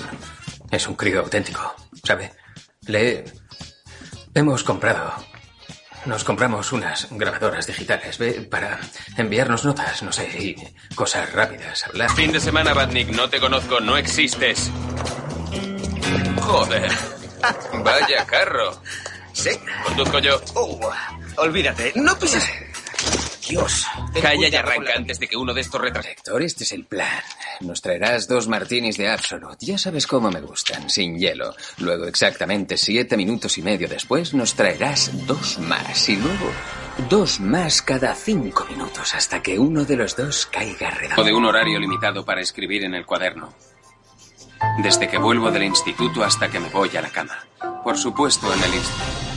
[0.71, 2.31] Es un crío auténtico, ¿sabe?
[2.87, 3.25] Le.
[4.35, 5.13] Hemos comprado.
[6.05, 8.33] Nos compramos unas grabadoras digitales, ¿ve?
[8.49, 8.79] Para
[9.17, 10.55] enviarnos notas, no sé, y
[10.95, 12.09] cosas rápidas, hablar.
[12.11, 14.71] Fin de semana, Batnik, no te conozco, no existes.
[16.49, 16.91] Joder.
[17.83, 18.81] Vaya carro.
[19.33, 19.51] ¿Sí?
[19.85, 20.41] Conduzco yo.
[20.55, 20.89] Uh,
[21.37, 22.43] olvídate, no pises.
[23.47, 23.85] Dios.
[24.21, 26.11] Calla y arranca antes de que uno de estos retrasos.
[26.11, 27.21] Héctor, este es el plan.
[27.61, 29.57] Nos traerás dos martinis de Absolut.
[29.59, 31.55] Ya sabes cómo me gustan, sin hielo.
[31.77, 36.09] Luego, exactamente siete minutos y medio después, nos traerás dos más.
[36.09, 36.51] Y luego,
[37.09, 41.23] dos más cada cinco minutos, hasta que uno de los dos caiga O redondo.
[41.23, 43.53] de un horario limitado para escribir en el cuaderno.
[44.83, 47.37] Desde que vuelvo del instituto hasta que me voy a la cama.
[47.83, 49.29] Por supuesto, en el instituto.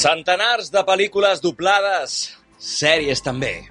[0.00, 2.12] Centenars de pel·lícules doblades,
[2.56, 3.66] sèries també.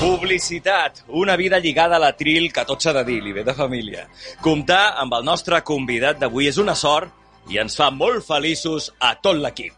[0.00, 3.52] Publicitat, una vida lligada a la tril que tot s'ha de dir, li ve de
[3.52, 4.06] família.
[4.40, 9.14] Comptar amb el nostre convidat d'avui és una sort i ens fa molt feliços a
[9.20, 9.76] tot l'equip.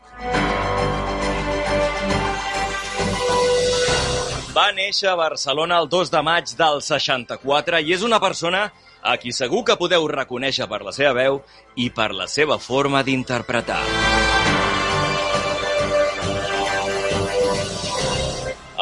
[4.86, 8.68] Néixer a Barcelona el 2 de maig del 64 i és una persona
[9.02, 11.40] a qui segur que podeu reconèixer per la seva veu
[11.74, 13.80] i per la seva forma d'interpretar.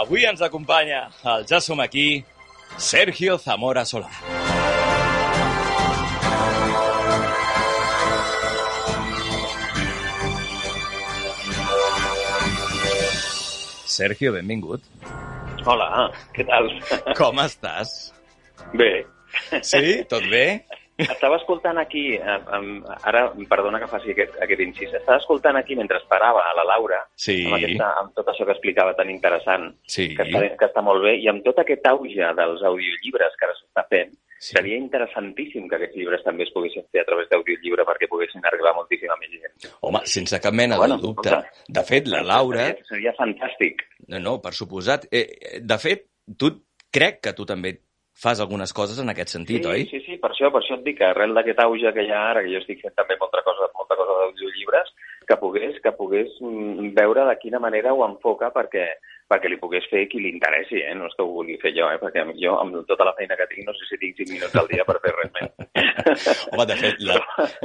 [0.05, 2.25] Avui ens acompanya el Ja som aquí,
[2.77, 4.11] Sergio Zamora Solà.
[13.95, 14.83] Sergio, benvingut.
[15.67, 16.69] Hola, què tal?
[17.17, 17.93] Com estàs?
[18.77, 19.05] Bé.
[19.65, 20.03] Sí?
[20.11, 20.47] Tot bé?
[21.01, 26.45] Estava escoltant aquí, ara, perdona que faci aquest, aquest incís, estava escoltant aquí mentre esperava
[26.47, 27.41] a la Laura, Sí.
[27.49, 30.15] amb, aquesta, amb tot això que explicava tan interessant, Sí.
[30.15, 33.57] que, està, que està molt bé, i amb tot aquest auge dels audiollibres que ara
[33.59, 34.53] s'està fent, sí.
[34.53, 38.75] seria interessantíssim que aquests llibres també es poguessin fer a través d'audiollibre perquè poguessin arribar
[38.77, 39.71] moltíssima més gent.
[39.89, 41.33] Home, sense cap mena Bueno, de dubte.
[41.33, 41.65] escolta.
[41.81, 42.69] De fet, la Laura...
[42.69, 43.87] Seria, seria fantàstic.
[44.13, 45.09] No, no, per suposat.
[45.11, 46.07] Eh, eh, de fet,
[46.39, 46.53] tu
[46.95, 47.79] crec que tu també
[48.15, 49.87] fas algunes coses en aquest sentit, sí, oi?
[49.91, 52.21] Sí, sí, per això, per això et dic que arrel d'aquest auge que hi ha
[52.31, 54.93] ara, que jo estic fent també molta cosa, molta cosa d'audiollibres,
[55.27, 58.87] que pogués, que pogués mm, veure de quina manera ho enfoca perquè,
[59.31, 60.93] perquè li pogués fer qui li interessi, eh?
[60.99, 61.99] no és que ho vulgui fer jo, eh?
[62.03, 64.69] perquè jo amb tota la feina que tinc no sé si tinc 5 minuts al
[64.71, 65.55] dia per fer res més.
[66.53, 67.17] Home, de fet, la,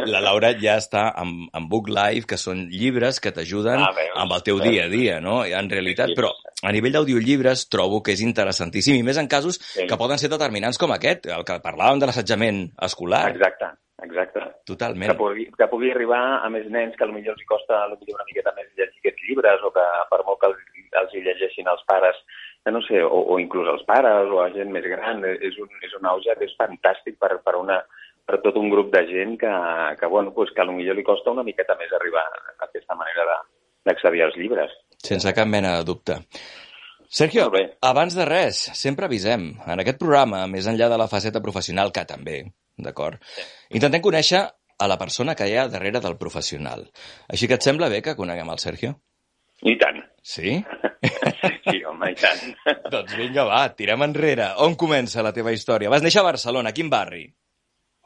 [0.07, 3.91] la Laura ja està amb, amb Book Live, que són llibres que t'ajuden Ah,
[4.23, 5.41] amb el teu dia a dia, no?
[5.45, 6.31] En realitat, però
[6.63, 9.85] a nivell d'audiollibres trobo que és interessantíssim, i més en casos Sí.
[9.87, 13.29] que poden ser determinants com aquest, el que parlàvem de l'assetjament escolar.
[13.35, 13.69] Exacte,
[14.03, 14.47] exacte.
[14.69, 15.11] Totalment.
[15.11, 18.53] Que pugui, que pugui arribar a més nens que potser els costa potser una miqueta
[18.57, 20.59] més llegir aquests llibres o que per molt que els,
[20.97, 22.15] els hi llegeixin els pares,
[22.69, 25.69] no sé, o, o inclús els pares o a gent més gran, eh, és un,
[25.85, 27.79] és un auge que és fantàstic per, per, una,
[28.25, 29.53] per tot un grup de gent que,
[29.99, 33.39] que, bueno, pues que potser li costa una miqueta més arribar a aquesta manera de-
[33.89, 34.71] d'accedir als llibres.
[35.01, 36.19] Sense cap mena de dubte.
[37.09, 37.47] Sergio,
[37.81, 42.03] abans de res, sempre avisem, en aquest programa, més enllà de la faceta professional, que
[42.05, 42.43] també,
[42.77, 43.17] d'acord,
[43.73, 44.43] intentem conèixer
[44.79, 46.85] a la persona que hi ha darrere del professional.
[47.27, 48.93] Així que et sembla bé que coneguem el Sergio?
[49.63, 50.03] I tant.
[50.29, 50.59] Sí?
[51.65, 52.41] Sí, home, i tant.
[52.93, 54.49] doncs vinga, va, tirem enrere.
[54.61, 55.89] On comença la teva història?
[55.89, 57.23] Vas néixer a Barcelona, a quin barri?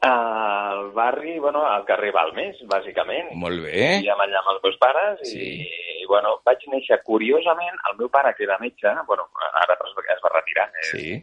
[0.06, 3.30] Al barri, bueno, al carrer Balmes, bàsicament.
[3.40, 3.98] Molt bé.
[3.98, 8.32] Vivíem allà amb els meus pares i, i, bueno, vaig néixer, curiosament, el meu pare,
[8.38, 9.26] que era metge, bueno,
[9.64, 9.94] ara es,
[10.24, 11.22] va retirar, eh, Sí.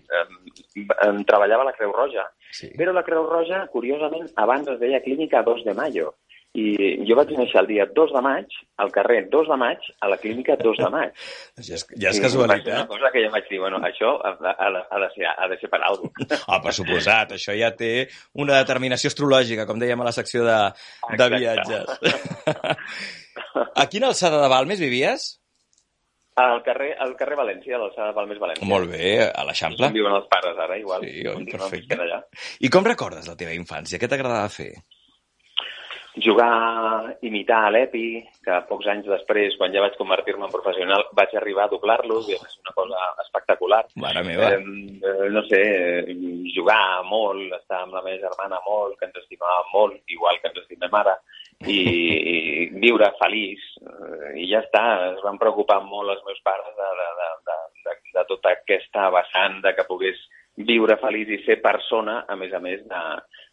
[1.29, 2.71] treballava a la Creu Roja, Sí.
[2.77, 6.15] però la Creu Roja, curiosament, abans es deia Clínica 2 de Mayo,
[6.51, 10.09] I jo vaig néixer el dia 2 de maig, al carrer 2 de maig, a
[10.11, 11.13] la clínica 2 de maig.
[11.67, 12.73] Ja és, ja és I casualitat.
[12.73, 15.57] una cosa que jo vaig dir, bueno, això ha, ha, ha, de, ser, ha de
[15.61, 16.41] ser per alguna cosa.
[16.51, 20.57] Ah, per suposat, això ja té una determinació astrològica, com dèiem a la secció de,
[21.21, 21.85] de viatges.
[23.75, 25.37] A quina alçada de Balmes vivies?
[26.39, 28.67] Al carrer, al carrer València, a l'alçada de Palmes València.
[28.67, 29.87] Molt bé, a l'Eixample.
[29.89, 31.03] On viuen els pares ara, igual.
[31.03, 31.97] Sí, oi, perfecte.
[32.63, 33.99] I com recordes la teva infància?
[33.99, 34.71] Què t'agradava fer?
[36.19, 41.31] Jugar, imitar a l'Epi, que pocs anys després, quan ja vaig convertir-me en professional, vaig
[41.39, 43.85] arribar a doblar-lo, i va ser una cosa espectacular.
[44.03, 44.49] Mare meva.
[44.51, 46.17] Eh, no sé, eh,
[46.51, 50.59] jugar molt, estar amb la meva germana molt, que ens estimàvem molt, igual que ens
[50.65, 51.15] estimem ara,
[51.63, 52.35] i, i
[52.83, 54.83] viure feliç, eh, i ja està.
[55.13, 59.07] Es van preocupar molt els meus pares de, de, de, de, de, de tota aquesta
[59.15, 60.19] vessant de que pogués
[60.59, 63.03] viure feliç i ser persona, a més a més de,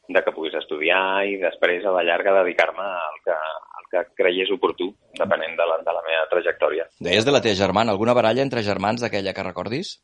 [0.08, 4.50] de que pogués estudiar i després a la llarga dedicar-me al que, al que creiés
[4.54, 6.86] oportú, depenent de la, de la meva trajectòria.
[7.00, 9.98] Deies de la teva germana, alguna baralla entre germans d'aquella que recordis?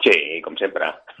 [0.00, 0.86] Sí, com sempre.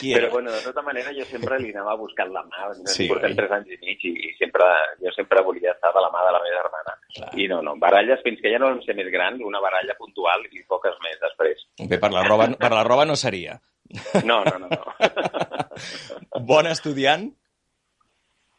[0.00, 2.68] Però bueno, de tota manera jo sempre li anava buscant la mà.
[2.78, 3.38] Sí, Sí, Portem oi?
[3.38, 4.66] tres anys i mig i, i sempre,
[5.02, 6.94] jo sempre volia estar de la mà de la meva germana.
[7.16, 7.30] Clar.
[7.42, 10.46] I no, no, baralles fins que ja no vam ser més grans, una baralla puntual
[10.54, 11.66] i poques més després.
[11.90, 13.58] Bé, per la roba, per la roba no seria.
[14.24, 14.68] No, no, no.
[14.70, 14.82] no.
[16.50, 17.28] Bon estudiant?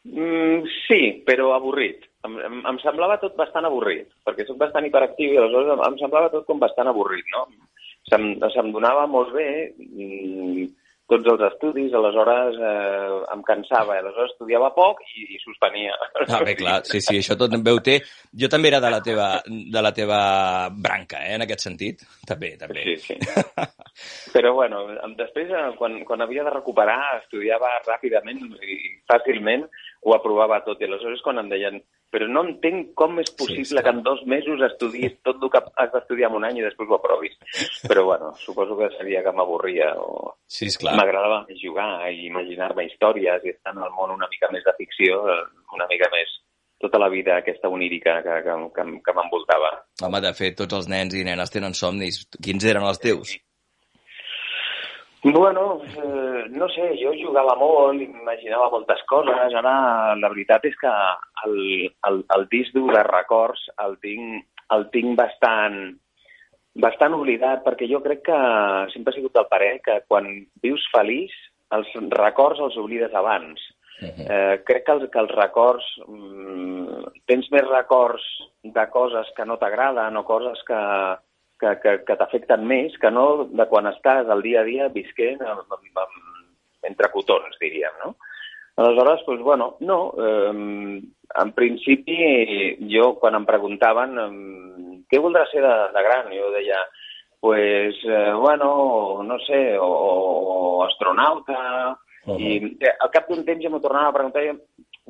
[0.04, 2.04] Mm, sí, però avorrit.
[2.26, 5.98] Em, em, em semblava tot bastant avorrit, perquè sóc bastant hiperactiu i aleshores em, em
[6.00, 7.46] semblava tot com bastant avorrit, no?
[8.10, 10.68] Se'm, se'm donava molt bé mm,
[11.12, 15.94] tots els estudis, aleshores eh, em cansava, i aleshores estudiava poc i, i suspenia.
[16.32, 17.98] Ah, bé, clar, sí, sí, això tot en veu té.
[18.38, 20.20] Jo també era de la teva, de la teva
[20.72, 22.04] branca, eh, en aquest sentit.
[22.28, 22.86] També, també.
[22.96, 23.68] Sí, sí.
[24.34, 24.84] Però, bueno,
[25.18, 28.78] després, eh, quan, quan havia de recuperar, estudiava ràpidament i
[29.10, 29.68] fàcilment
[30.02, 30.80] ho aprovava tot.
[30.80, 31.82] I aleshores quan em deien
[32.12, 35.62] però no entenc com és possible sí, que en dos mesos estudis tot el que
[35.80, 37.38] has d'estudiar en un any i després ho aprovis.
[37.88, 43.46] Però, bueno, suposo que seria que m'avorria o Sí, m'agradava més jugar i imaginar-me històries
[43.46, 45.38] i estar en el món una mica més de ficció, eh,
[45.72, 46.34] una mica més
[46.82, 49.70] tota la vida aquesta onírica que, que, que, que m'envoltava.
[50.04, 52.26] Home, de fet, tots els nens i nenes tenen somnis.
[52.42, 53.32] Quins eren els teus?
[55.24, 59.54] Bueno, eh, no sé, jo jugava molt, imaginava moltes coses.
[59.54, 59.74] Ara,
[60.18, 60.94] la veritat és que
[61.46, 61.58] el,
[62.08, 64.42] el, el disc dur de records el tinc,
[64.74, 65.78] el tinc bastant,
[66.82, 68.40] bastant oblidat, perquè jo crec que
[68.96, 70.26] sempre he sigut del parer que quan
[70.64, 71.36] vius feliç,
[71.72, 73.62] els records els oblides abans.
[74.02, 75.86] Eh, crec que, els, que els records...
[76.08, 78.24] Mm, tens més records
[78.64, 80.80] de coses que no t'agraden o coses que,
[81.62, 85.42] que, que, que t'afecten més que no de quan estàs al dia a dia visquent
[85.46, 86.20] amb, amb, amb,
[86.90, 88.16] entre cotons, diríem, no?
[88.82, 89.98] Aleshores, doncs, bueno, no.
[90.16, 91.00] Eh,
[91.42, 92.16] en principi,
[92.90, 94.30] jo, quan em preguntaven eh,
[95.12, 96.80] què voldràs ser de, de gran, jo deia,
[97.44, 98.72] pues, eh, bueno,
[99.28, 100.56] no sé, o, o
[100.88, 102.40] astronauta, Uh -huh.
[102.40, 104.50] I eh, al cap d'un temps ja m'ho tornava a preguntar i,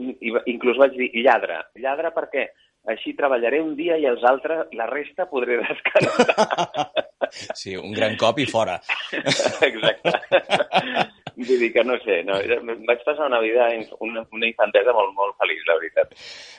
[0.01, 1.59] i inclús vaig dir lladre.
[1.75, 2.49] Lladre perquè
[2.91, 6.91] així treballaré un dia i els altres, la resta, podré descansar.
[7.33, 8.75] Sí, un gran cop i fora.
[9.69, 10.11] Exacte.
[11.33, 12.37] Vull dir que no sé, no,
[12.85, 13.71] vaig passar una vida,
[14.05, 16.13] una, una infantesa molt, molt feliç, la veritat.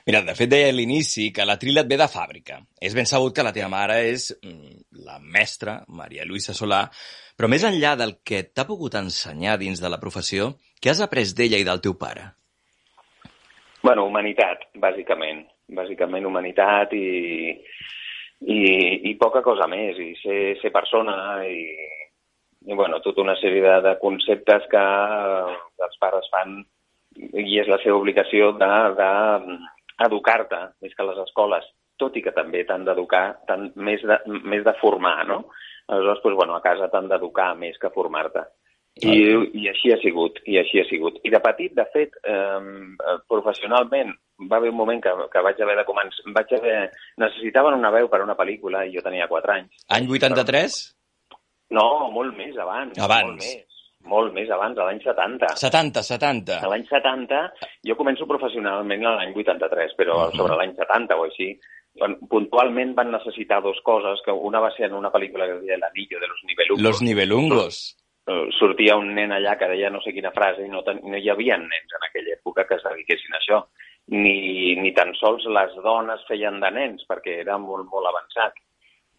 [0.10, 2.58] Mira, de fet deia a l'inici que la trila et ve de fàbrica.
[2.82, 6.88] És ben sabut que la teva mare és mm, la mestra, Maria Luisa Solà,
[7.38, 11.38] però més enllà del que t'ha pogut ensenyar dins de la professió, què has après
[11.38, 12.32] d'ella i del teu pare?
[13.84, 15.46] Bueno, humanitat, bàsicament.
[15.72, 17.54] Bàsicament humanitat i,
[18.44, 18.60] i,
[19.10, 21.16] i poca cosa més, i ser, ser persona
[21.48, 21.64] i,
[22.68, 24.84] i bueno, tota una sèrie de, de conceptes que,
[25.78, 26.60] que els pares fan
[27.16, 31.66] i és la seva obligació d'educar-te de, més que les escoles,
[32.02, 33.26] tot i que també t'han d'educar,
[33.76, 34.18] més de,
[34.50, 35.44] més de formar, no?
[35.88, 38.48] Aleshores, doncs, bueno, a casa t'han d'educar més que formar-te.
[39.02, 39.14] I,
[39.58, 41.18] I així ha sigut, i així ha sigut.
[41.26, 44.14] I de petit, de fet, eh, professionalment,
[44.50, 46.34] va haver un moment que, que vaig haver de començar...
[46.36, 46.78] Vaig haver...
[47.24, 49.86] Necessitaven una veu per a una pel·lícula i jo tenia 4 anys.
[49.98, 50.78] Any 83?
[51.74, 53.00] No, molt més abans.
[53.02, 53.32] Abans.
[53.32, 53.84] Molt més,
[54.14, 55.56] molt més abans, a l'any 70.
[55.58, 56.60] 70, 70.
[56.62, 57.42] A l'any 70,
[57.90, 60.38] jo començo professionalment a l'any 83, però uh -huh.
[60.38, 61.50] sobre l'any 70 o així,
[62.30, 65.76] puntualment van necessitar dues coses, que una va ser en una pel·lícula que es deia
[65.76, 66.84] El anillo de los nivelungos.
[66.84, 68.03] Los nivelungos.
[68.26, 71.20] Eh, sortia un nen allà que deia no sé quina frase i no, ten, no
[71.20, 73.60] hi havia nens en aquella època que es dediquessin a això.
[74.16, 78.56] Ni, ni tan sols les dones feien de nens, perquè era molt, molt avançat.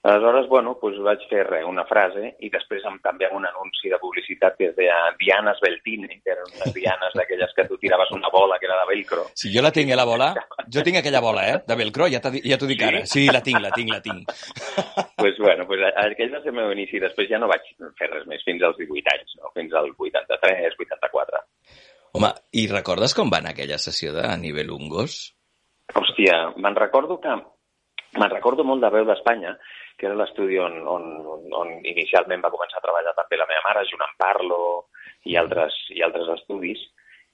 [0.04, 3.96] Aleshores, bueno, doncs vaig fer res, una frase, i després em també un anunci de
[4.02, 8.28] publicitat que es deia Dianas Beltine, que eren unes dianes d'aquelles que tu tiraves una
[8.28, 9.24] bola que era de velcro.
[9.32, 10.28] Si jo la tinc, eh, la bola,
[10.74, 12.88] jo tinc aquella bola, eh, de velcro, ja di- ja t'ho dic Sí?
[12.90, 13.00] ara.
[13.14, 14.28] Sí, la tinc, la tinc, la tinc.
[15.22, 17.00] pues, bueno, pues, aquell va ser el meu inici.
[17.00, 17.64] Després ja no vaig
[17.96, 19.54] fer res més fins als 18 anys, no?
[19.56, 21.40] fins al 83, 84.
[22.20, 25.16] Home, i recordes com va anar aquella sessió de nivell Ungos?
[25.96, 27.32] Hòstia, me'n recordo que...
[28.14, 29.56] Me'n recordo molt de Veu d'Espanya,
[29.98, 31.04] que era l'estudi on, on,
[31.52, 34.60] on, inicialment va començar a treballar també la meva mare, amb Parlo
[35.24, 36.82] i altres, i altres estudis.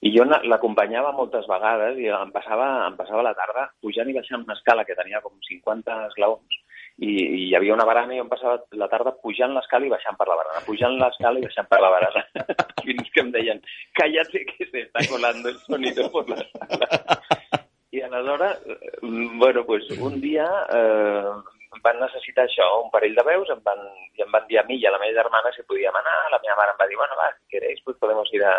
[0.01, 4.45] I jo l'acompanyava moltes vegades i em passava, em passava la tarda pujant i baixant
[4.47, 6.61] una escala que tenia com 50 esglaons
[7.01, 9.93] i, i hi havia una barana i jo em passava la tarda pujant l'escala i
[9.93, 12.25] baixant per la barana, pujant l'escala i baixant per la barana.
[12.85, 13.61] Fins que em deien,
[13.97, 17.21] cállate que se está colando el sonido por la sala.
[17.91, 21.31] I aleshores, eh, bueno, pues un dia eh,
[21.79, 23.79] van necessitar això, un parell de veus, em van,
[24.17, 26.41] i em van dir a mi i a la meva germana si podíem anar, la
[26.43, 28.57] meva mare em va dir, bueno, va, si queréis, pues podemos ir a,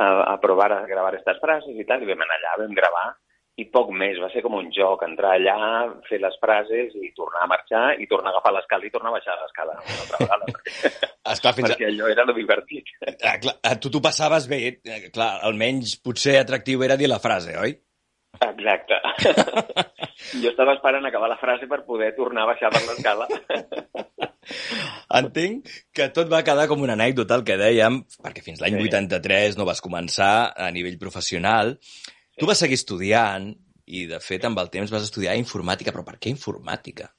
[0.00, 3.06] a, a provar a grabar estas frases i tal, i vam anar allà, vam gravar,
[3.56, 5.56] i poc més, va ser com un joc, entrar allà,
[6.08, 9.16] fer les frases i tornar a marxar, i tornar a agafar l'escala i tornar a
[9.16, 10.92] baixar l'escala una altra vegada, perquè,
[11.32, 11.72] Esclar, fins a...
[11.72, 12.92] perquè allò era lo divertit.
[13.16, 17.20] Ah, clar, ah, tu t'ho passaves bé, eh, clar, almenys potser atractiu era dir la
[17.22, 17.76] frase, oi?
[18.44, 19.00] Exacte.
[20.42, 23.28] jo estava esperant acabar la frase per poder tornar a baixar per l'escala.
[25.20, 28.88] Entenc que tot va quedar com una anècdota, el que dèiem, perquè fins l'any Sí.
[28.90, 31.76] 83 no vas començar a nivell professional.
[32.36, 33.50] Tu vas seguir estudiant
[33.86, 37.10] i, de fet, amb el temps vas estudiar informàtica, però per què informàtica?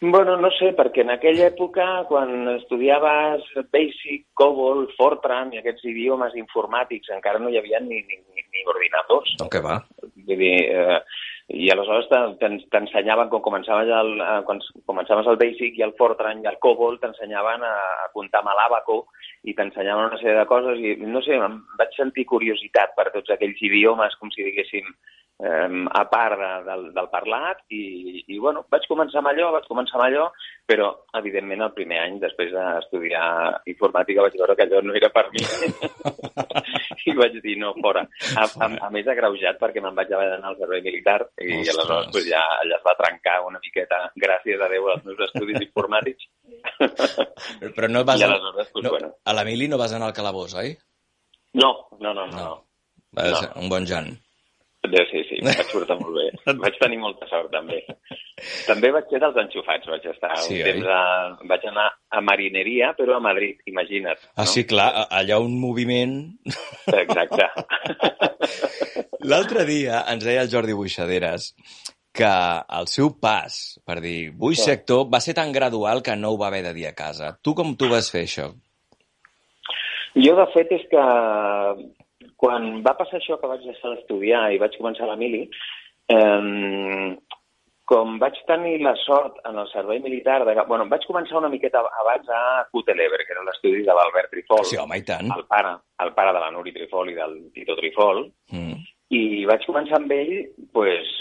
[0.00, 3.42] Bueno, no sé, perquè en aquella època, quan estudiaves
[3.72, 8.62] Basic, COBOL, Fortran i aquests idiomes informàtics, encara no hi havia ni, ni, ni, ni
[8.70, 9.32] ordinadors.
[9.40, 9.80] No, què va?
[10.28, 11.00] Vull dir, eh,
[11.58, 15.96] i aleshores t'en- t'en- t'ensenyaven, quan començaves el, eh, quan començaves el Basic i el
[15.98, 17.74] Fortran i el COBOL, t'ensenyaven a,
[18.06, 19.00] a comptar amb l'àbaco
[19.50, 23.34] i t'ensenyaven una sèrie de coses i, no sé, em vaig sentir curiositat per tots
[23.34, 24.86] aquells idiomes, com si diguéssim,
[25.38, 29.66] eh, a part de, del, del parlat i, i bueno, vaig començar amb allò, vaig
[29.70, 30.26] començar amb allò,
[30.68, 30.88] però
[31.20, 35.40] evidentment el primer any, després d'estudiar informàtica, vaig veure que allò no era per mi
[37.08, 38.02] i vaig dir no, fora.
[38.36, 41.74] A, a, a més agreujat perquè me'n vaig haver d'anar al servei militar i Ostres.
[41.78, 45.62] aleshores pues, ja allà es va trencar una miqueta, gràcies a Déu, als meus estudis
[45.64, 46.28] informàtics.
[47.76, 48.20] Però no vas...
[48.20, 49.12] I al- aleshores, pues, no, bueno.
[49.24, 50.74] A la mili no vas anar al calabós, oi?
[51.54, 52.36] No, no, no, no.
[52.36, 52.64] no.
[53.16, 53.62] Vas No.
[53.62, 54.10] un bon Jan.
[54.86, 56.26] Sí, sí, sí, vaig sortir molt bé.
[56.62, 57.80] Vaig tenir molta sort, també.
[58.64, 61.00] També vaig ser dels enxufats, vaig estar Sí, un temps a...
[61.50, 64.22] Vaig anar a marineria, però a Madrid, imagina't.
[64.38, 66.14] Ah, sí, clar, allà un moviment...
[66.94, 67.50] Exacte.
[69.30, 71.50] L'altre dia ens deia el Jordi Buixaderes
[72.18, 72.30] que
[72.78, 76.40] el seu pas, per dir, vull ser actor, va ser tan gradual que no ho
[76.40, 77.34] va haver de dir a casa.
[77.42, 78.48] Tu com tu vas fer això?
[80.18, 81.04] Jo, de fet, és que
[82.38, 85.44] quan va passar això que vaig deixar d'estudiar i vaig començar la mili,
[86.14, 87.16] eh,
[87.88, 90.42] com vaig tenir la sort en el servei militar...
[90.44, 90.54] De...
[90.68, 94.60] Bueno, vaig començar una miqueta abans a Cutelever, que era l'estudi de l'Albert Trifol.
[94.68, 95.30] Sí, home, i tant.
[95.32, 95.72] El pare,
[96.04, 98.26] el pare de la Nuri Trifol i del Tito Trifol.
[98.52, 98.76] Mm.
[99.16, 100.34] I vaig començar amb ell
[100.76, 101.14] pues,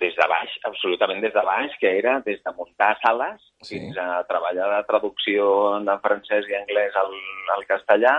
[0.00, 3.76] des de baix, absolutament des de baix, que era des de muntar sales Sí.
[3.76, 5.50] fins a treballar de traducció
[5.84, 7.12] de francès i anglès al,
[7.58, 8.14] al castellà,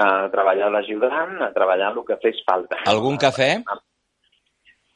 [0.00, 2.78] a treballar d'ajudant, a treballar el que fes falta.
[2.90, 3.50] Algun cafè?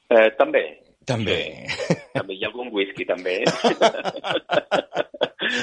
[0.09, 0.65] Eh, també.
[1.07, 1.41] També.
[2.15, 3.43] També hi ha algun whisky, també.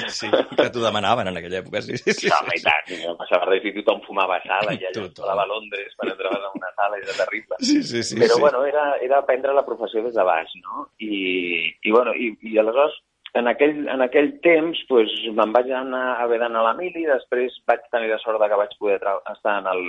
[0.08, 2.12] Sí, que t'ho demanaven en aquella època, sí, sí.
[2.16, 5.28] sí, No, i tant, no passava res, i tothom fumava a sala, i allà Tothom.
[5.42, 7.58] a Londres quan entraves en una sala, era terrible.
[7.60, 8.40] Sí, sí, sí, Però, sí.
[8.40, 10.86] bueno, era, era aprendre la professió des de baix, no?
[11.04, 12.96] I, i bueno, i, i aleshores,
[13.34, 17.56] en aquell, en aquell temps, pues, me'n vaig anar, haver d'anar a la mili, després
[17.70, 19.00] vaig tenir la sort que vaig poder
[19.32, 19.88] estar en el,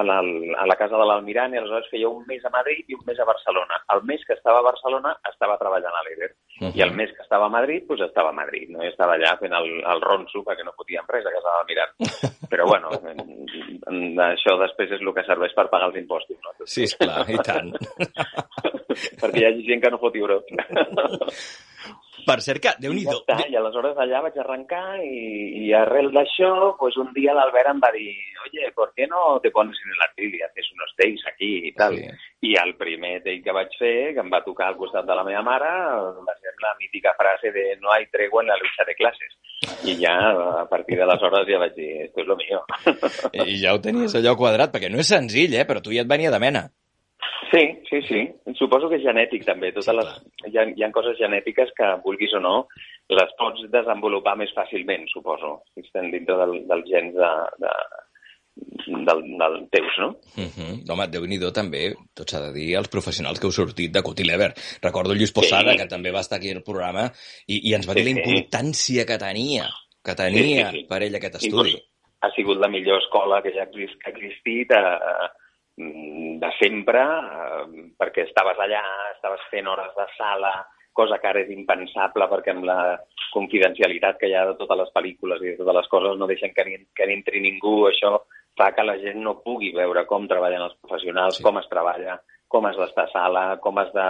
[0.00, 2.96] en el, a la casa de l'Almirant i aleshores feia un mes a Madrid i
[2.96, 3.82] un mes a Barcelona.
[3.94, 6.72] El mes que estava a Barcelona estava treballant a l'Eder Mhm.
[6.74, 8.70] i el mes que estava a Madrid, pues, estava a Madrid.
[8.70, 8.82] No?
[8.82, 12.48] I estava allà fent el, el ronso perquè no podíem res a casa de l'Almirant.
[12.50, 13.46] Però, bueno, en-
[13.86, 16.36] en- això després és el que serveix per pagar els impostos.
[16.42, 16.54] No?
[16.64, 17.72] Sí, esclar, i tant.
[19.20, 20.52] perquè hi ha gent que no foti brots.
[22.26, 26.08] Per cert que, déu nhi ja està, i aleshores allà vaig arrencar i, i arrel
[26.10, 28.08] d'això, pues un dia l'Albert em va dir
[28.46, 31.72] oye, ¿por qué no te pones en el atril y haces unos takes aquí i
[31.76, 31.94] tal?
[31.94, 32.08] Sí.
[32.46, 35.24] I el primer take que vaig fer, que em va tocar al costat de la
[35.26, 35.70] meva mare,
[36.26, 39.36] va ser la mítica frase de no hay tregua en la lucha de clases.
[39.88, 40.14] I ja,
[40.62, 42.62] a partir d'aleshores, ja vaig dir, esto es lo mío.
[43.32, 45.64] I ja ho tenies allò quadrat, perquè no és senzill, eh?
[45.66, 46.68] Però tu ja et venia de mena.
[46.68, 46.86] Sí,
[47.56, 48.20] Sí, sí, sí.
[48.58, 49.70] Suposo que és genètic, també.
[49.72, 50.10] Totes les...
[50.48, 52.56] hi, ha, hi ha coses genètiques que, vulguis o no,
[53.12, 57.30] les pots desenvolupar més fàcilment, suposo, si estan dintre del, del gens de,
[57.62, 57.72] de,
[58.56, 60.08] del, del teus, no?
[60.36, 60.92] Uh -huh.
[60.92, 64.24] Home, déu nhi també, tot s'ha de dir, els professionals que heu sortit de Cutie
[64.26, 64.52] Lever.
[64.82, 65.78] Recordo Lluís Posada, Sí.
[65.78, 67.10] que també va estar aquí al programa,
[67.46, 68.30] i, i ens va dir Sí, la sí.
[68.30, 69.66] importància que tenia,
[70.02, 70.86] que tenia Sí, sí, sí.
[70.88, 71.70] per ell aquest estudi.
[71.70, 71.90] Inclús
[72.22, 75.28] ha sigut la millor escola que ja ha existit eh,
[75.76, 78.82] mm, de sempre, eh, perquè estaves allà,
[79.14, 82.98] estaves fent hores de sala, cosa que ara és impensable perquè amb la
[83.32, 86.54] confidencialitat que hi ha de totes les pel·lícules i de totes les coses no deixen
[86.56, 88.22] que, ni, que ni entri ningú, això
[88.56, 91.44] fa que la gent no pugui veure com treballen els professionals, sí.
[91.44, 94.06] com es treballa, com has d'estar a sala, com has de...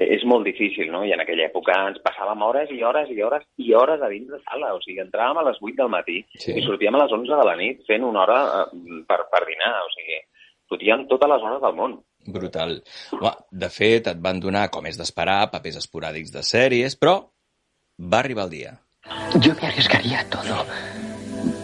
[0.00, 1.02] És molt difícil, no?
[1.04, 4.30] I en aquella època ens passàvem hores i hores i hores i hores a dins
[4.32, 4.72] de sala.
[4.72, 6.54] O sigui, entràvem a les 8 del matí Sí.
[6.56, 9.74] i sortíem a les 11 de la nit fent una hora eh, per, per dinar.
[9.84, 10.22] O sigui,
[10.72, 11.98] fotíem totes les hores del món.
[12.32, 12.78] Brutal.
[13.18, 17.18] Home, de fet, et van donar, com és d'esperar, papers esporàdics de sèries, però
[18.00, 18.72] va arribar el dia.
[19.40, 20.64] Yo me arriesgaría a todo,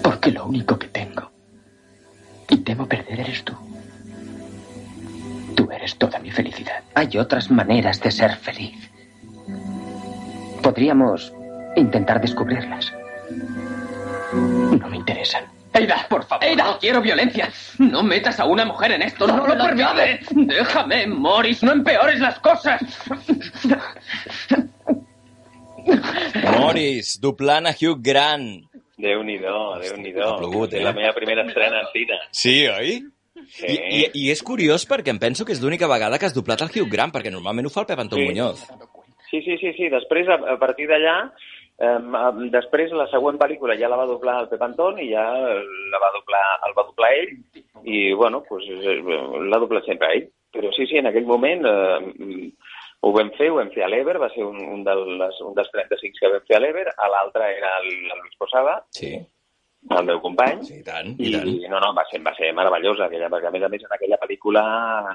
[0.03, 0.86] porque lo único que
[2.67, 3.55] temo perder eres tú.
[5.55, 6.83] Tú eres toda mi felicidad.
[6.95, 8.77] Hay otras maneras de ser feliz.
[10.63, 11.33] Podríamos
[11.77, 12.93] intentar descubrirlas.
[14.33, 15.45] No me interesan.
[15.73, 16.45] Eida, por favor.
[16.45, 17.49] Eida, no quiero violencia.
[17.79, 19.27] No metas a una mujer en esto.
[19.27, 20.27] No, No lo lo permites.
[20.31, 21.63] Déjame, Morris.
[21.63, 22.83] No empeores las cosas.
[26.59, 28.67] Morris, doblant a Hugh Grant.
[28.97, 30.25] Déu-n'hi-do, Déu-n'hi-do.
[30.25, 30.85] Ha plogut, És eh?
[30.85, 32.19] la meva primera estrena en cine.
[32.33, 32.95] Sí, oi?
[33.53, 33.67] Sí.
[33.69, 36.63] I, i, I és curiós perquè em penso que és l'única vegada que has doblat
[36.65, 38.31] el Hugh Grant, perquè normalment ho fa el Pep Antón Sí.
[38.31, 38.63] Muñoz.
[39.29, 39.91] Sí, sí, sí, sí.
[39.93, 41.17] Després, a, a partir d'allà,
[41.77, 41.99] eh,
[42.55, 46.11] després la següent pel·lícula ja la va doblar el Pep Antón i ja la va
[46.17, 47.35] doblar, el va doblar ell
[47.85, 50.27] i, bueno, pues, eh, l'ha doblat sempre ell.
[50.57, 52.49] Però sí, sí, en aquell moment eh,
[53.07, 55.71] ho vam fer, ho vam fer a l'Ever, va ser un, un, dels, un dels
[55.73, 59.15] 35 que vam fer a l'Ever, a l'altre era el, el Luis Posada, Sí.
[59.97, 61.51] el meu company, Sí, i tant, i, i tant.
[61.71, 64.19] no, no, va ser, va ser meravellosa aquella, perquè a més a més en aquella
[64.23, 64.63] pel·lícula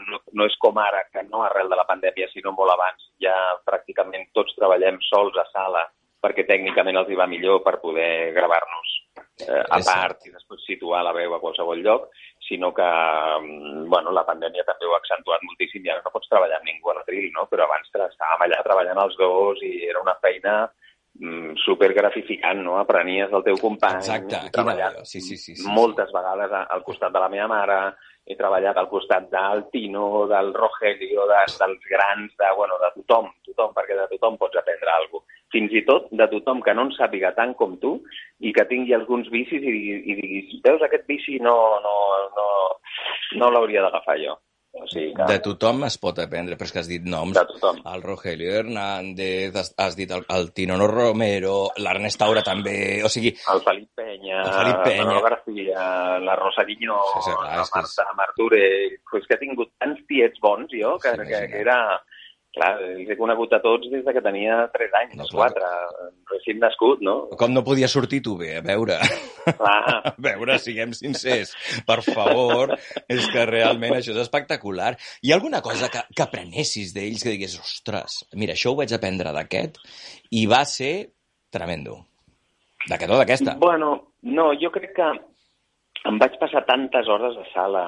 [0.08, 3.36] no, no és com ara, que no arrel de la pandèmia, sinó molt abans, ja
[3.68, 5.84] pràcticament tots treballem sols a sala,
[6.22, 8.92] perquè tècnicament els hi va millor per poder gravar-nos
[9.48, 12.08] eh, a part i després situar la veu a qualsevol lloc,
[12.48, 16.30] sinó que mm, bueno, la pandèmia també ho ha accentuat moltíssim i ara no pots
[16.30, 17.48] treballar amb ningú a l'atril, no?
[17.52, 20.56] però abans estàvem allà treballant els dos i era una feina
[21.20, 22.78] mm, super gratificant, no?
[22.80, 24.00] Aprenies del teu company.
[24.00, 24.36] Exacte.
[25.06, 27.80] Sí, sí, sí, sí, moltes vegades a- al costat de la meva mare,
[28.30, 33.32] he treballat al costat del Tino, del Rogelio, de, dels grans, de, bueno, de tothom,
[33.48, 35.40] tothom, perquè de tothom pots aprendre alguna cosa.
[35.52, 37.98] Fins i tot de tothom que no en sàpiga tant com tu
[38.40, 41.96] i que tingui alguns vicis i, i diguis, veus, aquest vici no, no,
[42.38, 42.48] no,
[43.42, 44.38] no l'hauria d'agafar jo.
[44.72, 45.26] O sigui que...
[45.28, 47.36] De tothom es pot aprendre, però és que has dit noms.
[47.36, 47.82] De tothom.
[47.92, 53.34] El Rogelio Hernández, has, has dit el, el Tinono Romero, l'Ernest Taura també, o sigui...
[53.52, 55.20] El Felip Penya, El Felip Penya.
[55.28, 55.84] García,
[56.24, 58.98] la Rosa Guinyó, Sí, sí, clar, la és Marta Martorell...
[59.12, 61.78] Pues que he tingut tants tiets bons, jo, que, que, que era...
[62.52, 65.68] Clar, els he conegut a tots des de que tenia 3 anys, no, 4,
[66.34, 67.14] recient nascut, no?
[67.40, 68.98] Com no podia sortir tu bé, a veure.
[69.46, 69.78] Clar.
[70.12, 71.54] A veure, siguem sincers.
[71.88, 72.74] Per favor,
[73.08, 74.92] és que realment això és espectacular.
[75.24, 78.92] Hi ha alguna cosa que, que aprenessis d'ells que digués, ostres, mira, això ho vaig
[78.98, 79.80] aprendre d'aquest
[80.36, 80.94] i va ser
[81.56, 82.02] tremendo.
[82.90, 83.56] D'aquest o d'aquesta.
[83.64, 83.94] Bueno,
[84.28, 85.08] no, jo crec que
[86.10, 87.86] em vaig passar tantes hores a sala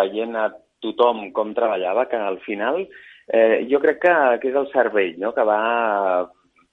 [0.00, 0.48] veient a
[0.84, 2.86] tothom com treballava que al final
[3.28, 5.32] eh, jo crec que, que és el cervell no?
[5.36, 5.60] que va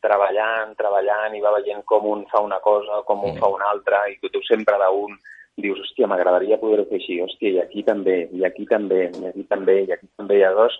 [0.05, 4.05] treballant, treballant i va veient com un fa una cosa, com un fa una altra
[4.11, 5.15] i que tu sempre d'un
[5.55, 9.45] dius, hòstia, m'agradaria poder-ho fer així, hòstia, i aquí també, i aquí també, i aquí
[9.47, 10.75] també, i aquí també, i llavors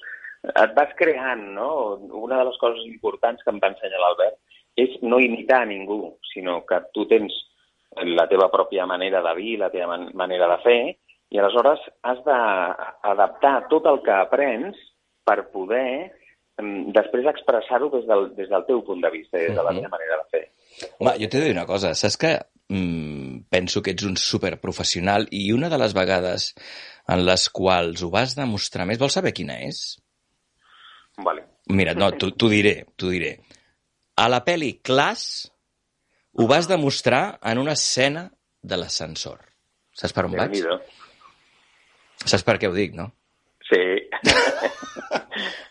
[0.46, 1.70] et vas creant, no?
[2.22, 4.38] Una de les coses importants que em va ensenyar l'Albert
[4.78, 7.34] és no imitar a ningú, sinó que tu tens
[8.04, 10.80] la teva pròpia manera de dir, la teva man manera de fer,
[11.32, 14.78] i aleshores has d'adaptar tot el que aprens
[15.26, 16.12] per poder
[16.62, 19.82] mm, després expressar-ho des, del, des del teu punt de vista, des de la Mhm.
[19.82, 20.44] teva manera de fer.
[21.00, 21.94] Home, jo t'he de dir una cosa.
[21.96, 22.34] Saps que
[22.70, 26.54] mm, penso que ets un superprofessional i una de les vegades
[27.08, 29.98] en les quals ho vas demostrar més, vols saber quina és?
[31.18, 31.44] Vale.
[31.70, 33.40] Mira, no, t'ho diré, t'ho diré.
[34.18, 35.52] A la pel·li Class
[36.38, 38.30] ho vas demostrar en una escena
[38.62, 39.40] de l'ascensor.
[39.96, 40.56] Saps per on vaig?
[42.26, 43.12] Saps per què ho dic, no?
[43.70, 44.10] Sí.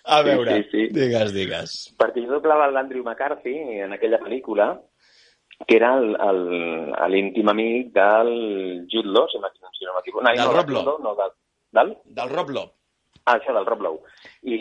[0.05, 0.93] A veure, sí, sí, sí.
[0.93, 1.77] digues, digues.
[1.99, 3.55] Perquè jo doblava l'Andrew McCarthy
[3.87, 4.73] en aquella pel·lícula,
[5.67, 5.95] que era
[7.09, 8.33] l'íntim amic del
[8.91, 10.25] Jude Law, si, no m'equivoco.
[10.25, 10.97] No, Del no, Rob Lowe.
[11.03, 11.37] No, del,
[11.79, 11.95] del?
[12.05, 12.73] Del Rob Lowe.
[13.25, 14.03] Ah, això del Rob Lowe.
[14.43, 14.57] I,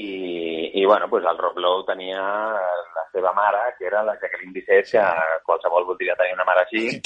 [0.80, 4.94] i bueno, pues el Rob Lowe tenia la seva mare, que era la Jacqueline Bisset,
[4.94, 7.02] que qualsevol voldria tenir una mare així.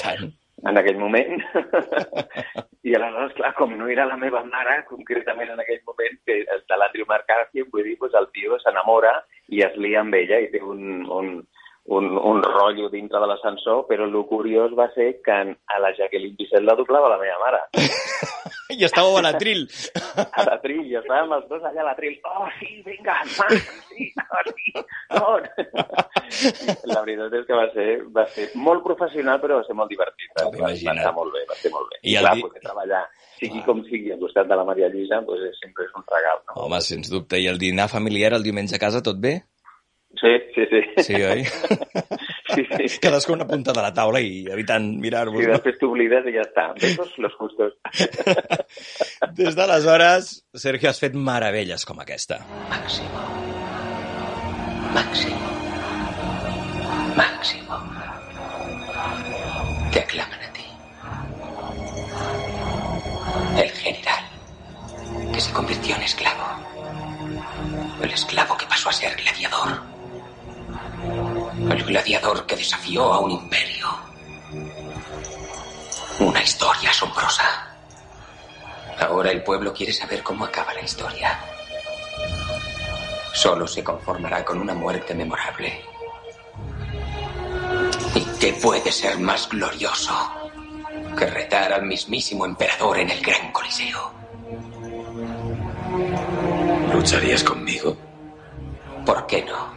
[0.66, 1.44] En aquell moment.
[2.88, 6.64] I aleshores, clar, com no era la meva mare, concretament en aquell moment, que és
[6.66, 9.14] de l'Andrew McCarthy, vull dir, pues el tio s'enamora
[9.54, 11.34] i es lia amb ella i té un, un,
[12.00, 16.36] un, un rotllo dintre de l'ascensor, però el curiós va ser que a la Jacqueline
[16.40, 17.66] Bisset la doblava la meva mare.
[18.70, 19.62] I estàveu a l'atril.
[20.18, 22.18] A l'atril, i estàvem els dos allà a l'atril.
[22.28, 23.54] Oh, sí, vinga, man,
[23.94, 24.10] sí,
[25.16, 25.64] oh, sí.
[26.92, 30.32] La veritat és que va ser, va ser molt professional, però va ser molt divertit.
[30.36, 32.02] Va, va estar molt bé, va ser molt bé.
[32.04, 33.04] I I, clar, di- poder treballar,
[33.40, 36.42] sigui com sigui, al costat de la Maria Lluïsa, pues, és- sempre és un regal,
[36.50, 36.62] no?
[36.66, 37.40] Home, sens dubte.
[37.40, 39.38] I el dinar familiar el diumenge a casa, tot bé?
[40.20, 41.04] Sí, sí, sí.
[41.04, 41.46] Sí, oi?
[42.56, 43.00] Sí, sí.
[43.04, 45.42] Cadascú a una punta de la taula i evitant mirar-vos.
[45.44, 46.70] I després t'oblides i ja està.
[46.80, 47.76] Besos los justos.
[49.38, 52.40] Des d'aleshores, Sergio, has fet meravelles com aquesta.
[52.72, 53.26] Máximo.
[54.96, 55.52] Máximo.
[57.20, 57.82] Máximo.
[59.92, 60.66] Te aclaman a ti.
[63.62, 64.24] El general
[65.34, 66.48] que se convirtió en esclavo.
[68.02, 69.97] El esclavo que pasó a ser gladiador.
[71.04, 73.88] El gladiador que desafió a un imperio.
[76.20, 77.68] Una historia asombrosa.
[79.00, 81.40] Ahora el pueblo quiere saber cómo acaba la historia.
[83.34, 85.82] Solo se conformará con una muerte memorable.
[88.16, 90.14] ¿Y qué puede ser más glorioso
[91.16, 94.12] que retar al mismísimo emperador en el gran coliseo?
[96.92, 97.96] ¿Lucharías conmigo?
[99.06, 99.77] ¿Por qué no?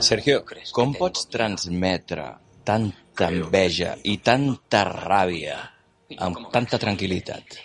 [0.00, 0.40] Sergio,
[0.72, 2.24] com pots transmetre
[2.64, 5.58] tanta enveja i tanta ràbia
[6.24, 7.58] amb tanta tranquil·litat?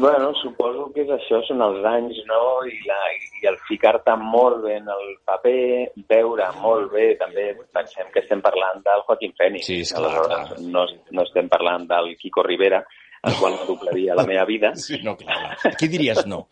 [0.00, 2.40] Bueno, suposo que és això, són els anys, no?
[2.66, 8.10] I, la, i el ficar-te molt bé en el paper, veure molt bé, també pensem
[8.12, 9.68] que estem parlant del Joaquim Fènix.
[9.68, 10.82] Sí, esclar, Aleshores, no,
[11.14, 12.82] no estem parlant del Kiko Rivera,
[13.22, 14.74] el qual no doblaria la meva vida.
[14.86, 15.54] Sí, no, clar.
[15.78, 16.48] Qui diries no?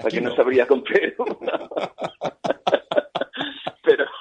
[0.00, 1.26] perquè no sabria com fer-ho.
[1.44, 2.79] però,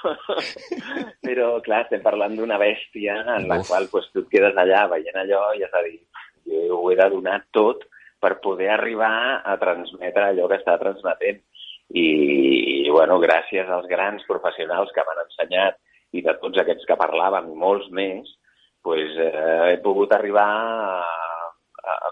[1.26, 3.70] però, clar, estem parlant d'una bèstia en la Uf.
[3.70, 6.00] qual pues, tu et quedes allà veient allò i has de dir,
[6.50, 7.86] jo ho he de donar tot
[8.20, 11.40] per poder arribar a transmetre allò que està transmetent.
[11.90, 12.08] I,
[12.86, 15.80] i bueno, gràcies als grans professionals que m'han ensenyat
[16.14, 18.30] i de tots aquests que parlàvem, i molts més,
[18.86, 21.00] pues, eh, he pogut arribar a,
[21.84, 22.12] a,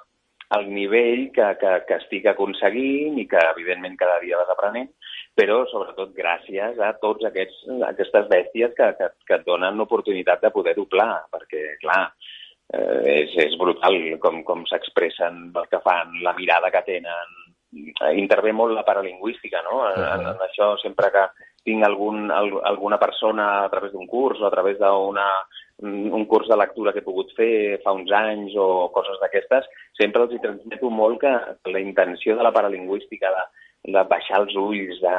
[0.58, 4.90] al nivell que, que, que estic aconseguint i que, evidentment, cada dia vas aprenent,
[5.38, 10.52] però, sobretot, gràcies a tots aquests, aquestes bèsties que, que, que et donen l'oportunitat de
[10.54, 12.02] poder doblar, perquè, clar,
[12.74, 17.36] eh, és, és brutal com, com s'expressen el que fan, la mirada que tenen.
[18.18, 19.84] Intervé molt la paralingüística, no?
[19.92, 21.28] En, en, en això, sempre que
[21.68, 25.28] tinc algun, al, alguna persona a través d'un curs o a través d'una
[25.86, 29.68] un curs de lectura que he pogut fer fa uns anys o coses d'aquestes,
[30.00, 31.34] sempre els hi transmeto molt que
[31.70, 33.44] la intenció de la paralingüística, de,
[33.86, 35.18] de baixar els ulls, de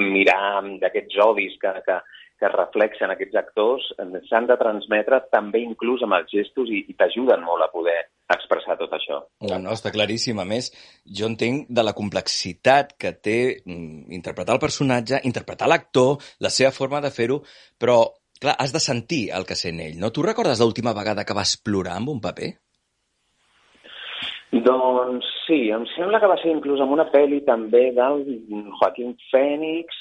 [0.00, 1.98] mirar d'aquests odis que, que,
[2.40, 3.90] que reflexen aquests actors,
[4.28, 7.98] s'han de transmetre també inclús amb els gestos i, i t'ajuden molt a poder
[8.30, 9.20] expressar tot això.
[9.44, 10.40] No, no, està claríssim.
[10.40, 10.70] A més,
[11.18, 16.72] jo entenc de la complexitat que té mm, interpretar el personatge, interpretar l'actor, la seva
[16.74, 17.42] forma de fer-ho,
[17.78, 18.00] però,
[18.40, 20.12] clar, has de sentir el que sent ell, no?
[20.14, 22.54] Tu recordes l'última vegada que vas plorar amb un paper?
[24.50, 28.24] Doncs sí, em sembla que va ser inclús amb una pel·li també del
[28.80, 30.00] Joaquín Fènix,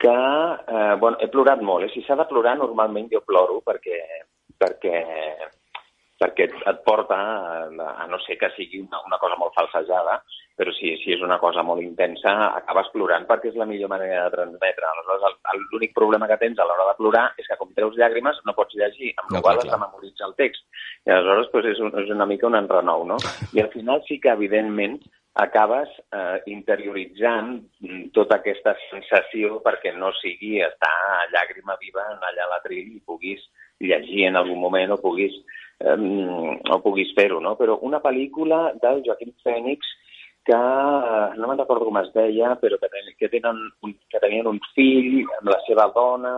[0.00, 1.86] que, eh, bueno, he plorat molt.
[1.86, 1.92] Eh?
[1.94, 4.00] Si s'ha de plorar, normalment jo ploro perquè,
[4.60, 5.00] perquè,
[6.20, 10.18] perquè et, et porta, a, a no ser que sigui una, una cosa molt falsejada,
[10.60, 14.26] però si, si és una cosa molt intensa, acabes plorant perquè és la millor manera
[14.26, 14.84] de transmetre.
[14.90, 15.38] Aleshores,
[15.72, 18.76] l'únic problema que tens a l'hora de plorar és que com treus llàgrimes no pots
[18.76, 19.78] llegir, amb No, la qual clar.
[19.86, 20.66] memoritzar el text.
[21.08, 23.16] I aleshores pues, és, un, és una mica un enrenou, no?
[23.56, 24.98] I al final sí que, evidentment,
[25.40, 32.44] acabes eh, interioritzant mm, tota aquesta sensació perquè no sigui estar a llàgrima viva allà
[32.44, 33.40] a l'atril i puguis
[33.80, 35.32] llegir en algun moment o puguis,
[35.80, 35.96] eh,
[36.70, 37.56] o puguis fer-ho, no?
[37.56, 39.96] Però una pel·lícula del Joaquim Fènix
[40.44, 44.22] que eh, no me'n recordo com es deia, però que, ten, que, tenen un, que
[44.22, 46.34] tenien un fill amb la seva dona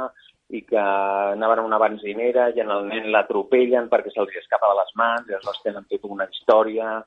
[0.52, 4.78] i que anaven a una benzinera i en el nen l'atropellen perquè se'ls escapa de
[4.80, 6.98] les mans i aleshores tenen tota una història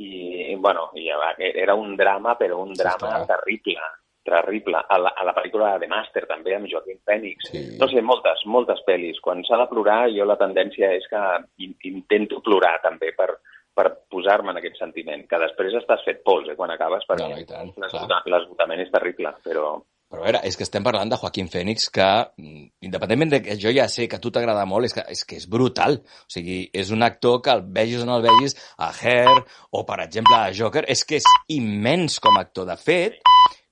[0.00, 1.10] i, i bueno, i
[1.50, 3.90] era un drama, però un drama terrible,
[4.24, 4.80] terrible.
[4.88, 7.50] A la, a la pel·lícula de Master, també, amb Joaquim Fènix.
[7.52, 7.64] Sí.
[7.80, 9.20] No sé, moltes, moltes pel·lis.
[9.24, 11.24] Quan s'ha de plorar, jo la tendència és que
[11.64, 13.34] in, intento plorar també per,
[13.74, 18.22] per posar-me en aquest sentiment, que després estàs fet pols, eh, quan acabes, perquè No,
[18.30, 19.74] l'esgotament és terrible, però...
[20.14, 22.06] Però a veure, és que estem parlant de Joaquín Phoenix que,
[22.38, 25.24] mm, independentment de que jo ja sé que a tu t'agrada molt, és que, és
[25.26, 25.98] que és brutal.
[26.04, 29.32] O sigui, és un actor que el vegis o no el vegis a Hair
[29.72, 32.68] o, per exemple, a Joker, és que és immens com a actor.
[32.68, 33.18] De fet,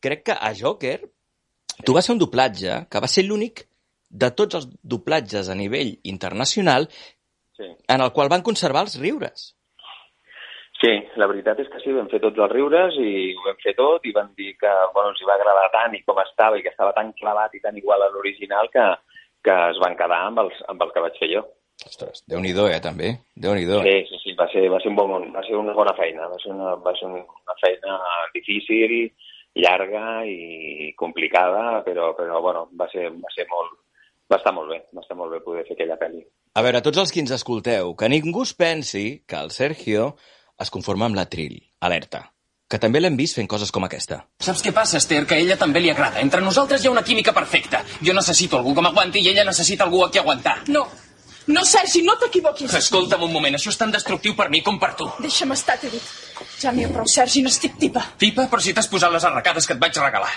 [0.03, 0.99] crec que a Joker
[1.87, 3.67] tu vas fer un doblatge que va ser l'únic
[4.11, 6.89] de tots els doblatges a nivell internacional
[7.53, 7.67] Sí.
[7.87, 9.51] en el qual van conservar els riures.
[10.81, 10.91] Sí,
[11.21, 14.07] la veritat és que sí, vam fer tots els riures i ho vam fer tot
[14.09, 16.73] i van dir que bueno, ens hi va agradar tant i com estava i que
[16.73, 18.87] estava tan clavat i tan igual a l'original que,
[19.47, 21.45] que es van quedar amb, els, amb el que vaig fer jo.
[21.87, 23.13] Ostres, Déu-n'hi-do, eh, també.
[23.45, 23.79] Déu-n'hi-do.
[23.85, 26.41] Sí, sí, sí, va ser, va ser, un bon, va ser una bona feina, va
[26.43, 28.01] ser una, va ser una feina
[28.35, 28.97] difícil,
[29.55, 33.79] llarga i complicada, però, però bueno, va ser, va ser molt,
[34.33, 36.23] va estar molt bé, va estar molt bé poder fer aquella pel·li.
[36.55, 40.15] A veure, tots els que ens escolteu, que ningú es pensi que el Sergio
[40.61, 41.59] es conforma amb la Trill.
[41.81, 42.27] Alerta.
[42.73, 44.23] Que també l'hem vist fent coses com aquesta.
[44.41, 45.27] Saps què passa, Esther?
[45.29, 46.23] Que a ella també li agrada.
[46.25, 47.83] Entre nosaltres hi ha una química perfecta.
[48.01, 50.63] Jo necessito algú que m'aguanti i ella necessita algú a qui aguantar.
[50.73, 50.87] No.
[51.53, 52.73] No, Sergi, no t'equivoquis.
[52.79, 55.09] Escolta'm un moment, això és tan destructiu per mi com per tu.
[55.21, 56.07] Deixa'm estar, t'he dit.
[56.63, 58.05] Ja n'hi ha prou, Sergi, n'estic tipa.
[58.19, 60.33] Tipa, però si t'has posat les arracades que et vaig regalar.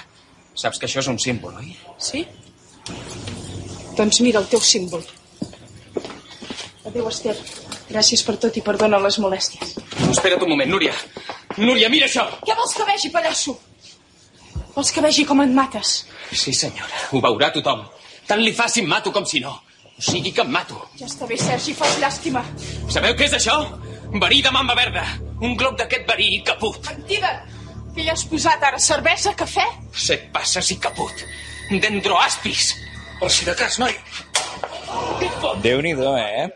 [0.56, 1.76] Saps que això és un símbol, oi?
[1.99, 2.24] Sí?
[3.97, 5.03] Doncs mira el teu símbol.
[6.86, 7.36] Adéu, Esther.
[7.89, 9.76] Gràcies per tot i perdona les molèsties.
[10.01, 10.93] No, espera't un moment, Núria.
[11.58, 12.26] Núria, mira això!
[12.45, 13.56] Què vols que vegi, pallasso?
[14.76, 16.01] Vols que vegi com et mates?
[16.32, 17.86] Sí, senyora, ho veurà tothom.
[18.28, 19.53] Tant li fa si em mato com si no.
[19.95, 20.82] O sigui que em mato.
[20.99, 22.41] Ja està bé, Sergi, fas llàstima.
[22.91, 23.56] Sabeu què és això?
[24.14, 25.03] Verí de mamba verda.
[25.41, 26.78] Un glob d'aquest verí caput.
[26.91, 27.32] Mentida!
[27.95, 28.80] Què hi has posat ara?
[28.82, 29.66] Cervesa, cafè?
[29.95, 31.26] Set passes i caput.
[31.72, 32.74] Dentro aspis.
[33.20, 33.95] Per si de cas, noi.
[35.64, 36.47] Déu-n'hi-do, eh?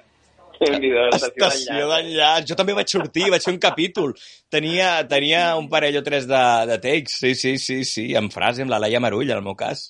[0.59, 2.49] Estació d'enllaç.
[2.49, 4.11] Jo també vaig sortir, vaig fer un capítol.
[4.51, 8.65] Tenia, tenia un parell o tres de, de takes, sí, sí, sí, sí, amb frase,
[8.65, 9.87] amb la Laia Marull, en el meu cas.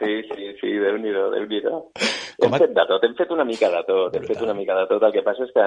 [0.00, 1.82] Sí, sí, sí, Déu-n'hi-do, Déu-n'hi-do.
[2.42, 4.86] Hem fet de tot, hem fet una mica de tot, hem fet una mica de
[4.90, 5.06] tot.
[5.06, 5.66] El que passa és que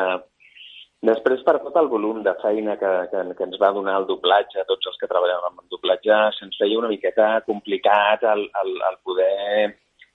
[1.08, 4.66] després, per tot el volum de feina que, que, que ens va donar el doblatge,
[4.70, 9.02] tots els que treballàvem amb el doblatge, se'ns feia una miqueta complicat el, el, el
[9.04, 9.74] poder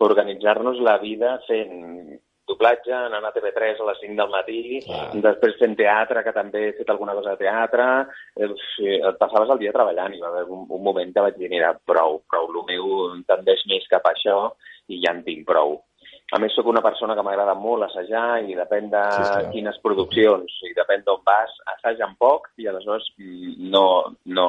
[0.09, 2.19] organitzar-nos la vida fent
[2.49, 5.03] doblatge, anant a TV3 a les 5 del matí, Clar.
[5.27, 7.89] després fent teatre, que també he fet alguna cosa de teatre,
[8.41, 11.51] eh, et passaves el dia treballant i va haver un, un moment que vaig dir,
[11.53, 12.97] mira, prou, prou, el meu
[13.29, 14.39] tendeix més cap a això
[14.89, 15.77] i ja en tinc prou.
[16.29, 20.59] A més, sóc una persona que m'agrada molt assajar i depèn de Sí, quines produccions
[20.69, 23.85] i depèn d'on vas, assagen poc i aleshores mm, no,
[24.37, 24.49] no,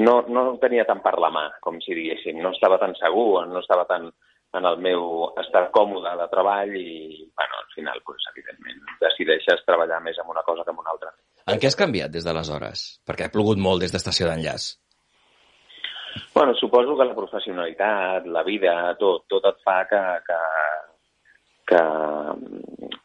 [0.00, 2.40] no, no tenia tant per la mà, com si diguéssim.
[2.40, 4.08] No estava tan segur, no estava tan
[4.56, 6.88] en el meu estar còmode de treball i,
[7.36, 11.12] bueno, al final, pues, evidentment, decideixes treballar més amb una cosa que amb una altra.
[11.48, 12.84] En què has canviat des d'aleshores?
[13.08, 14.72] Perquè ha plogut molt des d'estació d'enllaç.
[16.34, 20.40] Bueno, suposo que la professionalitat, la vida, tot, tot et fa que, que,
[21.72, 21.82] que,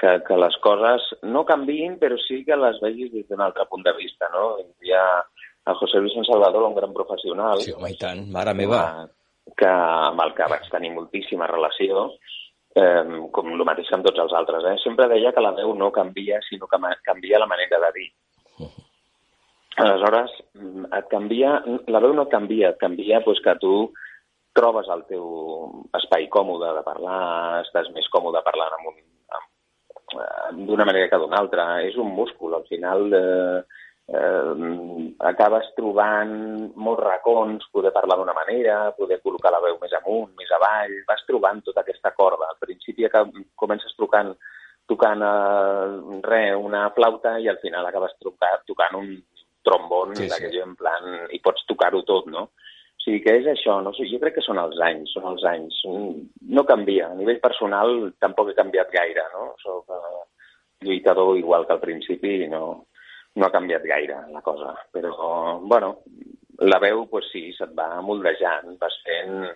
[0.01, 3.85] que, que les coses no canviïn, però sí que les vegis des d'un altre punt
[3.85, 4.57] de vista, no?
[4.83, 5.05] Hi ha
[5.67, 8.81] el José Luis Salvador, un gran professional, Sí, home, i tant, mare meva.
[9.57, 12.09] que amb el que vaig tenir moltíssima relació,
[12.75, 14.65] eh, com el mateix que amb tots els altres.
[14.69, 14.75] Eh?
[14.83, 18.09] Sempre deia que la veu no canvia, sinó que canvia la manera de dir.
[19.77, 23.73] Aleshores, mm, et canvia, la veu no et canvia, et canvia doncs, que tu
[24.57, 25.25] trobes el teu
[25.99, 28.97] espai còmode de parlar, estàs més còmode parlant amb un,
[29.37, 29.49] amb,
[30.17, 31.67] eh, d'una manera que d'una altra.
[31.85, 33.61] És un múscul, al final eh,
[34.17, 34.67] eh,
[35.31, 36.35] acabes trobant
[36.75, 41.25] molts racons, poder parlar d'una manera, poder col·locar la veu més amunt, més avall, vas
[41.29, 42.49] trobant tota aquesta corda.
[42.49, 43.09] Al principi
[43.55, 44.35] comences tocant
[44.87, 49.17] tocant eh, re, una flauta i al final acabes trucar, tocant un
[49.67, 52.47] trombon Sí, sí, en plan, i pots tocar-ho tot, no?
[52.47, 52.66] O
[53.07, 55.79] sigui que és això, no jo crec que són els anys, són els anys.
[56.51, 59.53] No canvia, a nivell personal tampoc he canviat gaire, no?
[59.63, 60.23] Soc eh,
[60.83, 62.63] lluitador igual que al principi i no,
[63.35, 64.75] no ha canviat gaire la cosa.
[64.91, 65.13] Però,
[65.63, 65.93] bueno,
[66.59, 69.55] la veu, pues sí, se't va moldejant, vas fent...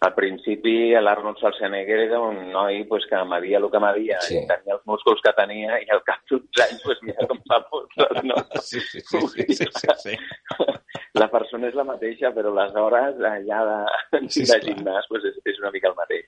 [0.00, 4.38] Al principi l'Arnold Schwarzenegger era un noi pues, que media el que media Sí.
[4.38, 7.58] i tenia els músculs que tenia i al cap d'uns anys pues, mira com fa
[7.66, 8.38] músculs, no?
[8.64, 10.14] Sí, sí, sí, sí, sí, sí, sí.
[11.20, 15.36] La persona és la mateixa, però les hores allà de, Sí, de gimnàs pues, és,
[15.52, 16.24] és una mica el mateix.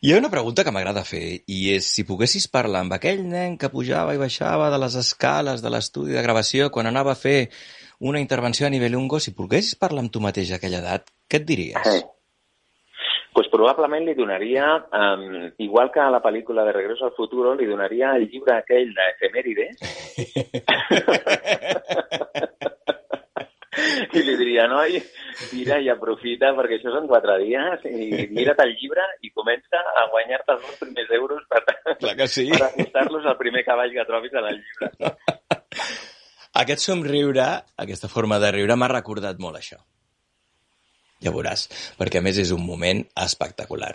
[0.00, 3.58] Hi ha una pregunta que m'agrada fer, i és si poguessis parlar amb aquell nen
[3.60, 7.50] que pujava i baixava de les escales de l'estudi de gravació quan anava a fer
[7.98, 11.42] una intervenció a nivell ungo, si poguessis parlar amb tu mateix a aquella edat, què
[11.42, 11.82] et diries?
[11.84, 12.00] Sí.
[13.32, 17.66] Pues probablement li donaria, um, igual que a la pel·lícula de Regreso al Futuro, li
[17.66, 19.76] donaria el llibre aquell d'efemèrides
[24.12, 24.98] i li diria, noi,
[25.54, 30.06] mira i aprofita perquè això són quatre dies i mira't el llibre i comença a
[30.12, 31.62] guanyar-te els dos primers euros per,
[32.02, 32.48] Clar que sí.
[32.50, 35.14] per acostar-los al primer cavall que trobis en el llibre.
[36.60, 37.46] Aquest somriure,
[37.78, 39.78] aquesta forma de riure, m'ha recordat molt això.
[41.20, 41.68] Ja veuràs,
[41.98, 43.92] perquè a més és un moment espectacular.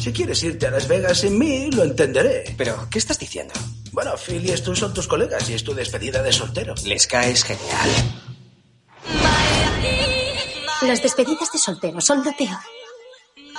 [0.00, 2.54] Si quieres irte a Las Vegas sin mí, lo entenderé.
[2.56, 3.52] ¿Pero qué estás diciendo?
[3.92, 6.74] Bueno, Phil y estos son tus colegas y es tu despedida de soltero.
[6.84, 7.90] Les caes genial.
[10.82, 12.58] Las despedidas de soltero son lo peor.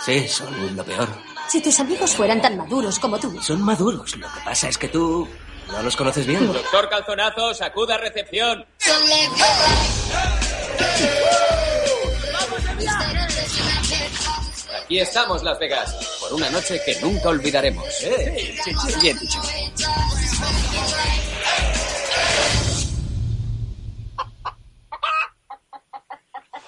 [0.04, 1.08] Sí, son lo peor.
[1.48, 3.40] Si tus amigos fueran tan maduros como tú.
[3.42, 4.16] Son maduros.
[4.18, 5.28] Lo que pasa es que tú
[5.72, 6.52] no los conoces bien.
[6.52, 8.66] Doctor Calzonazo, sacuda recepción.
[14.84, 17.86] Aquí estamos, Las Vegas, por una noche que nunca olvidaremos.
[17.94, 18.10] Sí,
[18.64, 19.40] sí, sí, bien dicho.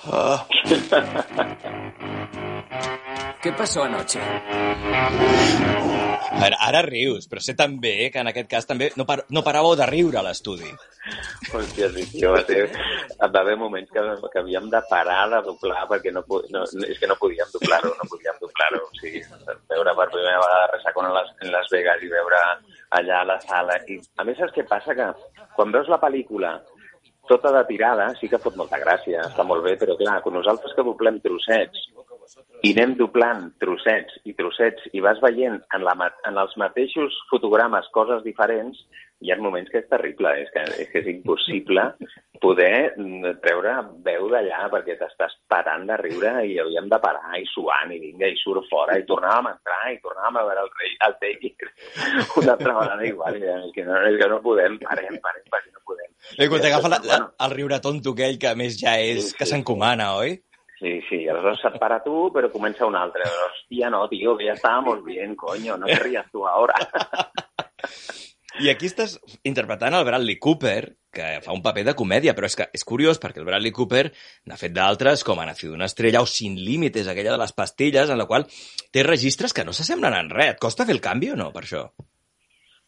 [3.42, 4.20] ¿Qué pasó anoche?
[6.34, 9.44] A veure, ara rius, però sé també que en aquest cas també no, par no
[9.46, 10.72] paràveu de riure a l'estudi.
[11.54, 12.64] Hòstia, sí, tio, va, ser,
[13.22, 14.02] va haver moments que,
[14.34, 16.24] que havíem de parar de doblar perquè no,
[16.56, 18.82] no, és que no podíem doblar-ho, no podíem doblar-ho.
[18.82, 19.22] O sigui,
[19.70, 22.42] veure per primera vegada Ressacón en les, en Las Vegas i veure
[22.98, 23.78] allà a la sala.
[23.86, 24.98] I, a més, saps què passa?
[24.98, 25.12] Que
[25.54, 26.58] quan veus la pel·lícula
[27.30, 30.74] tota de tirada sí que fot molta gràcia, està molt bé, però clar, quan nosaltres
[30.76, 31.86] que doblem trossets
[32.64, 35.96] i anem doblant trossets i trossets i vas veient en, la,
[36.30, 38.78] en els mateixos fotogrames coses diferents,
[39.24, 41.84] hi ha moments que és terrible, és que és, que és impossible
[42.44, 43.74] poder mm, treure
[44.06, 48.32] veu d'allà perquè t'estàs parant de riure i havíem de parar i suant i vinga
[48.32, 51.72] i surt fora i tornàvem a entrar i tornàvem a veure el rei, el Taker
[52.44, 55.84] una altra vegada igual, és que no, és que no podem, parem, parem, perquè no
[55.92, 56.10] podem.
[56.40, 60.40] I quan t'agafa el riure tonto aquell que a més ja és, que s'encomana, oi?
[60.84, 63.24] Sí, sí, aleshores se't para tu, però comença un altre.
[63.24, 66.76] Hòstia, no, tio, que ja estábamos bien, coño, no te rías tú ahora.
[68.60, 69.16] I aquí estàs
[69.48, 70.82] interpretant el Bradley Cooper,
[71.14, 74.04] que fa un paper de comèdia, però és que és curiós perquè el Bradley Cooper
[74.12, 78.12] n'ha fet d'altres, com ha nacido una estrella o Sin límites, aquella de les pastilles,
[78.12, 78.46] en la qual
[78.92, 80.54] té registres que no s'assemblen en res.
[80.54, 81.88] Et costa fer el canvi o no, per això?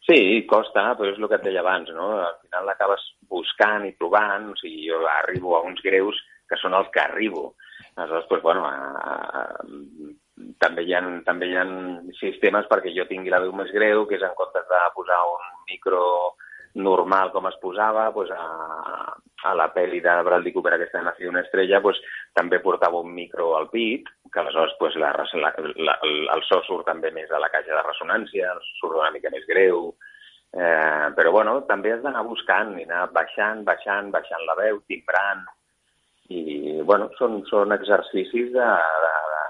[0.06, 2.12] Sí, costa, però és el que et deia abans, no?
[2.28, 6.76] Al final l'acabes buscant i trobant, o sigui, jo arribo a uns greus que són
[6.78, 7.56] els que arribo.
[7.96, 8.72] Aleshores, doncs, bueno, a,
[9.40, 11.64] a, també, hi ha, també hi ha
[12.20, 15.46] sistemes perquè jo tingui la veu més greu, que és en comptes de posar un
[15.70, 16.02] micro
[16.76, 18.44] normal com es posava, doncs a,
[19.48, 22.02] a la pel·li de Bradley Cooper, aquesta Nació una estrella, doncs,
[22.36, 25.54] també portava un micro al pit, que aleshores doncs, la, la,
[25.88, 25.96] la,
[26.36, 29.94] el so surt també més a la caixa de ressonància, surt una mica més greu,
[30.52, 35.46] eh, però bueno, també has d'anar buscant i anar baixant, baixant, baixant la veu, timbrant,
[36.32, 38.68] i bueno, són, són exercicis de,
[39.04, 39.44] de, de,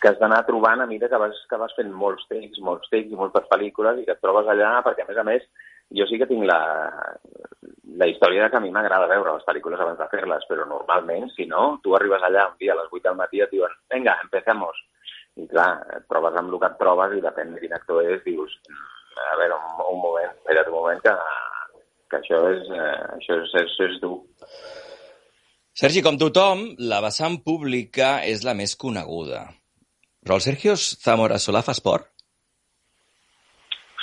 [0.00, 3.12] que has d'anar trobant a mesura que vas, que vas fent molts takes, molts takes
[3.12, 5.46] i moltes pel·lícules i que et trobes allà, perquè a més a més
[5.94, 6.58] jo sí que tinc la,
[8.00, 11.28] la història de que a mi m'agrada veure les pel·lícules abans de fer-les, però normalment,
[11.36, 13.76] si no, tu arribes allà un dia a les 8 del matí i et diuen
[13.92, 14.82] vinga, empecemos.
[15.36, 18.22] I clar, et trobes amb el que et trobes i depèn de quin actor és,
[18.24, 18.56] dius,
[19.20, 21.14] a veure, un, un moment, espera't un moment que,
[22.10, 24.16] que això és, eh, això és, és, és dur.
[25.76, 29.42] Sergi, com tothom, la vessant pública és la més coneguda.
[30.24, 32.06] Però el Sergio Zamora Solà fa esport?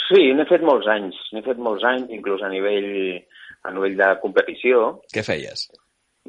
[0.04, 3.18] Sí, n'he fet molts anys, n'he fet molts anys, inclús a nivell,
[3.66, 4.84] a nivell de competició.
[5.16, 5.66] Què feies?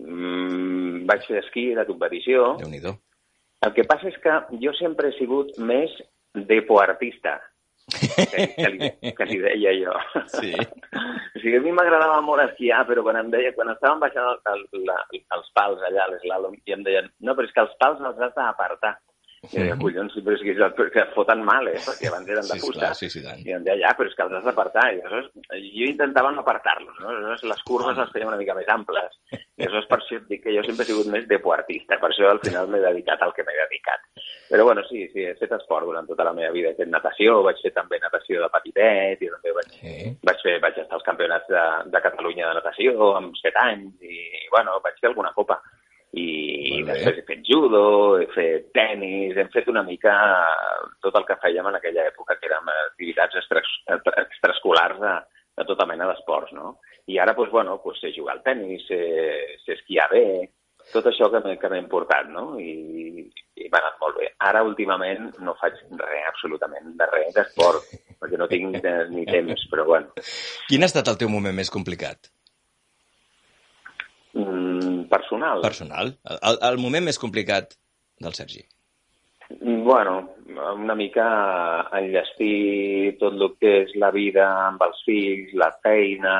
[0.00, 2.54] Mm, vaig fer esquí de competició.
[2.62, 5.92] déu nhi El que passa és que jo sempre he sigut més
[6.32, 7.36] deportista,
[7.92, 9.94] que, que, li, que li deia jo.
[10.32, 10.52] Sí.
[10.54, 14.38] o sigui, a mi m'agradava molt esquiar, però quan em deia, quan estàvem baixant el,
[14.54, 14.98] el, la,
[15.36, 18.22] els pals allà a l'eslàlom i em deien, no, però és que els pals els
[18.24, 18.96] has d'apartar.
[19.52, 21.76] I deia, collons, però és que, és que foten mal, eh?
[21.84, 22.80] Perquè abans eren de Sí, fusta.
[22.80, 23.42] clar, sí, sí, tant.
[23.46, 24.86] I em deia, ja, però és que els has d'apartar.
[24.94, 25.30] I aleshores,
[25.74, 27.08] jo intentava no apartar-los, no?
[27.12, 29.18] Aleshores, les curves les feia una mica més amples.
[29.34, 31.98] I aleshores, per això et dic que jo sempre he sigut més deportista.
[32.00, 34.00] Per això, al final, m'he dedicat al que m'he dedicat.
[34.50, 36.70] Però, bueno, sí, sí, he fet esport durant tota la meva vida.
[36.72, 39.70] He fet natació, vaig fer també natació de petitet, i també vaig,
[40.24, 44.20] vaig, fer, vaig estar als campionats de, de Catalunya de natació amb 7 anys, i,
[44.52, 45.60] bueno, vaig fer alguna copa.
[46.14, 46.92] I bé.
[46.92, 47.84] després he fet judo,
[48.20, 50.14] he fet tennis, hem fet una mica
[51.04, 53.62] tot el que fèiem en aquella època, que eren activitats extra,
[54.24, 55.14] extraescolars de,
[55.58, 56.76] de tota mena d'esports, no?
[57.10, 59.00] I ara, doncs, bueno, doncs sé jugar al tennis, sé,
[59.64, 60.24] sé esquiar bé,
[60.92, 62.58] tot això que m'he importat, no?
[62.60, 63.24] I,
[63.56, 64.30] i m'ha anat molt bé.
[64.50, 68.80] Ara, últimament, no faig res, absolutament, de res d'esport, perquè no tinc
[69.12, 70.26] ni temps, però bueno.
[70.68, 72.33] Quin ha estat el teu moment més complicat?
[74.34, 75.62] Mm, personal.
[75.62, 76.14] Personal.
[76.36, 77.76] El, el moment més complicat
[78.20, 78.64] del Sergi.
[79.60, 80.30] Bueno,
[80.74, 81.26] una mica
[81.92, 86.36] enllestir tot el que és la vida amb els fills, la feina,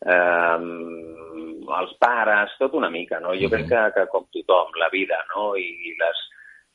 [0.00, 0.62] eh,
[1.80, 3.34] els pares, tot una mica, no?
[3.38, 5.52] Jo crec que, que com tothom, la vida, no?
[5.60, 6.24] I les,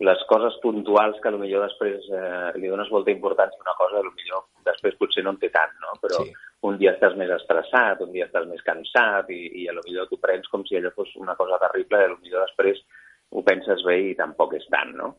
[0.08, 4.48] les coses puntuals que millor després eh, li dones molta importància a una cosa, millor
[4.68, 5.98] després potser no en té tant, no?
[6.06, 6.32] Però sí.
[6.70, 10.10] Un dia estàs més estressat, un dia estàs més cansat i, i a lo millor
[10.10, 12.84] t'ho prens com si allò fos una cosa terrible i a lo millor després
[13.32, 15.14] ho penses bé i tampoc és tant, no?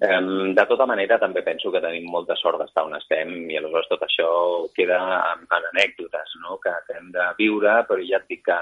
[0.00, 4.06] De tota manera, també penso que tenim molta sort d'estar on estem i aleshores tot
[4.06, 4.28] això
[4.76, 5.00] queda
[5.34, 8.56] en, en anècdotes, no?, que, que hem de viure, però ja et dic que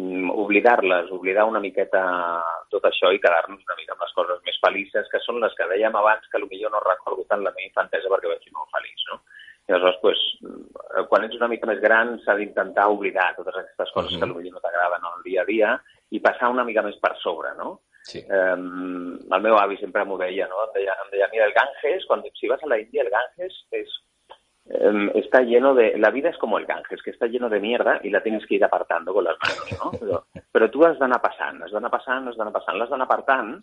[0.00, 2.02] um, oblidar-les, oblidar una miqueta
[2.72, 5.68] tot això i quedar-nos una mica amb les coses més felices, que són les que
[5.74, 9.06] dèiem abans, que potser no recordo tant la meva infantesa perquè vaig ser molt feliç,
[9.12, 9.20] no?
[9.68, 10.20] I aleshores, pues,
[11.08, 14.26] quan ets una mica més gran, s'ha d'intentar oblidar totes aquestes coses uh -huh.
[14.26, 15.70] que potser no t'agraden al dia a dia
[16.10, 17.80] i passar una mica més per sobre, no?
[18.02, 18.18] Sí.
[18.18, 18.56] Eh,
[19.36, 20.64] el meu avi sempre m'ho deia, no?
[20.66, 23.54] Em deia, em deia, mira, el Ganges, cuando si vas a la India, el Ganges
[23.70, 23.88] es,
[24.66, 25.96] eh, está lleno de...
[25.98, 28.56] La vida es como el Ganges, que está lleno de mierda y la tienes que
[28.56, 29.92] ir apartando con las manos, ¿no?
[30.00, 33.54] Però, però tu has d'anar passant, has d'anar passant, has d'anar passant, l'has d'anar apartant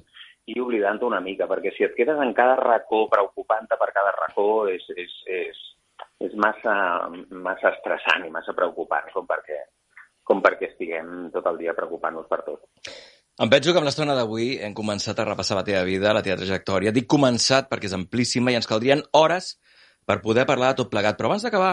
[0.49, 4.67] i oblidant-te una mica, perquè si et quedes en cada racó preocupant-te per cada racó
[4.71, 5.59] és, és, és,
[6.19, 6.73] és massa,
[7.31, 9.61] massa estressant i massa preocupant com perquè,
[10.27, 12.67] com perquè estiguem tot el dia preocupant-nos per tot.
[13.39, 16.35] Em penso que amb l'estona d'avui hem començat a repassar la teva vida, la teva
[16.41, 16.91] trajectòria.
[16.91, 19.53] Dic començat perquè és amplíssima i ens caldrien hores
[20.03, 21.15] per poder parlar de tot plegat.
[21.15, 21.71] Però abans d'acabar,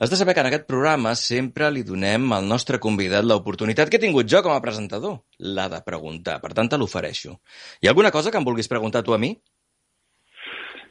[0.00, 4.00] has de saber que en aquest programa sempre li donem al nostre convidat l'oportunitat que
[4.00, 6.40] he tingut jo com a presentador, la de preguntar.
[6.40, 7.36] Per tant, te l'ofereixo.
[7.82, 9.34] Hi ha alguna cosa que em vulguis preguntar tu a mi?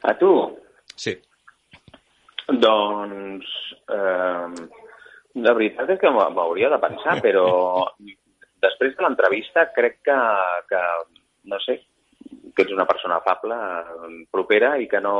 [0.06, 0.30] A tu?
[0.94, 1.18] Sí.
[2.48, 3.50] Doncs...
[3.88, 4.82] Eh,
[5.34, 7.48] la veritat és que m'hauria de pensar, però
[8.62, 10.18] després de l'entrevista crec que,
[10.70, 10.82] que,
[11.50, 11.80] no sé,
[12.54, 13.58] que ets una persona afable,
[14.30, 15.16] propera i que no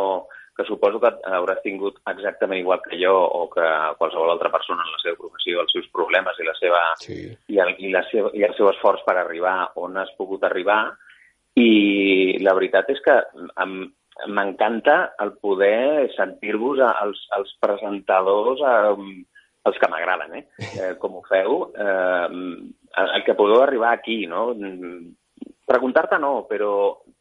[0.55, 3.65] que suposo que hauràs tingut exactament igual que jo o que
[3.99, 7.17] qualsevol altra persona en la seva professió, els seus problemes i, la seva, sí.
[7.51, 10.79] i, el, i, la seva, i el seu esforç per arribar on has pogut arribar
[11.59, 13.19] i la veritat és que
[14.29, 19.25] m'encanta el poder sentir-vos als, als presentadors eh,
[19.65, 20.45] els que m'agraden, eh?
[20.81, 20.95] eh?
[21.01, 22.29] Com ho feu, eh,
[23.05, 24.53] el que podeu arribar aquí, no?
[25.65, 26.71] Preguntar-te no, però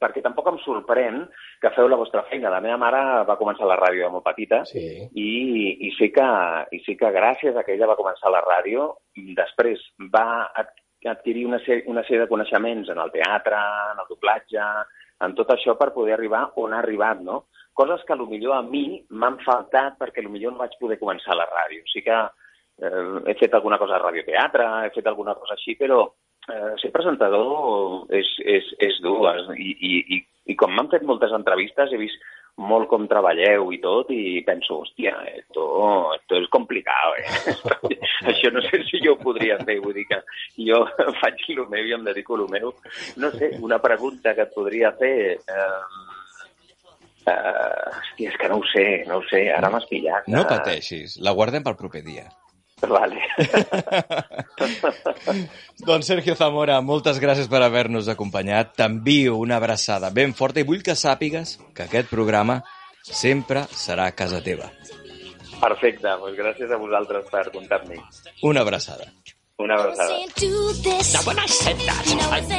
[0.03, 1.22] perquè tampoc em sorprèn
[1.64, 2.52] que feu la vostra feina.
[2.52, 4.84] La meva mare va començar la ràdio de molt petita sí.
[5.07, 5.30] i,
[5.88, 6.28] i, sé que,
[6.76, 8.90] i sé que gràcies a que ella va començar la ràdio,
[9.38, 9.80] després
[10.14, 10.28] va
[10.60, 13.64] adquirir una sèrie, una sèrie de coneixements en el teatre,
[13.94, 14.68] en el doblatge,
[15.22, 17.45] en tot això per poder arribar on ha arribat, no?
[17.73, 21.49] Coses que millor a mi m'han faltat perquè millor no vaig poder començar a la
[21.49, 21.81] ràdio.
[21.81, 22.19] O sigui que
[22.85, 26.03] eh, he fet alguna cosa de radioteatre, he fet alguna cosa així, però
[26.49, 29.26] eh, ser presentador és, és, és dur.
[29.57, 30.22] I, i, i,
[30.53, 32.22] i com m'han fet moltes entrevistes, he vist
[32.62, 35.66] molt com treballeu i tot, i penso, hòstia, esto,
[36.14, 37.56] esto és complicat, eh?
[38.32, 40.20] Això no sé si jo ho podria fer, vull dir que
[40.68, 40.84] jo
[41.22, 42.76] faig el meu i em dedico al meu.
[43.18, 45.16] No sé, una pregunta que et podria fer...
[45.38, 46.12] Eh,
[47.24, 50.26] Uh, hòstia, és que no ho sé, no ho sé, ara m'has pillat.
[50.28, 52.26] No pateixis, la guardem pel proper dia.
[52.90, 53.22] Vale.
[55.88, 58.74] doncs Sergio Zamora, moltes gràcies per haver-nos acompanyat.
[58.78, 62.60] T'envio una abraçada ben forta i vull que sàpigues que aquest programa
[63.04, 64.68] sempre serà a casa teva.
[65.62, 68.00] Perfecte, doncs gràcies a vosaltres per comptar-m'hi.
[68.44, 69.06] Una abraçada.
[69.60, 70.14] Una abraçada.
[70.18, 70.26] Now,
[71.26, 72.50] when I said that, You know I, what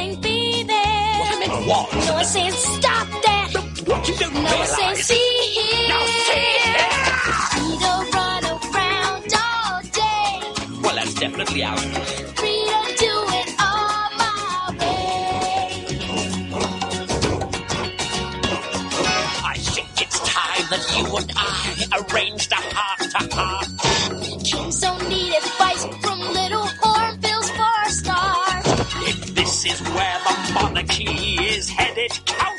[1.39, 2.31] meant was...
[2.31, 3.53] Saying stop that.
[3.87, 5.03] What you don't You know I realize...
[5.05, 5.89] see here.
[5.89, 8.24] Now, see here.
[11.37, 11.79] Definitely out.
[11.79, 12.65] Free
[12.97, 15.67] to it all my way.
[19.43, 21.49] I think it's time that you and I
[21.99, 23.67] arranged a heart-to-heart.
[24.43, 28.65] Kings don't need advice from little hornbills for a start.
[29.07, 32.54] If this is where the monarchy is headed, count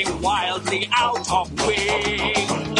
[0.00, 2.76] raging wildly out of wing.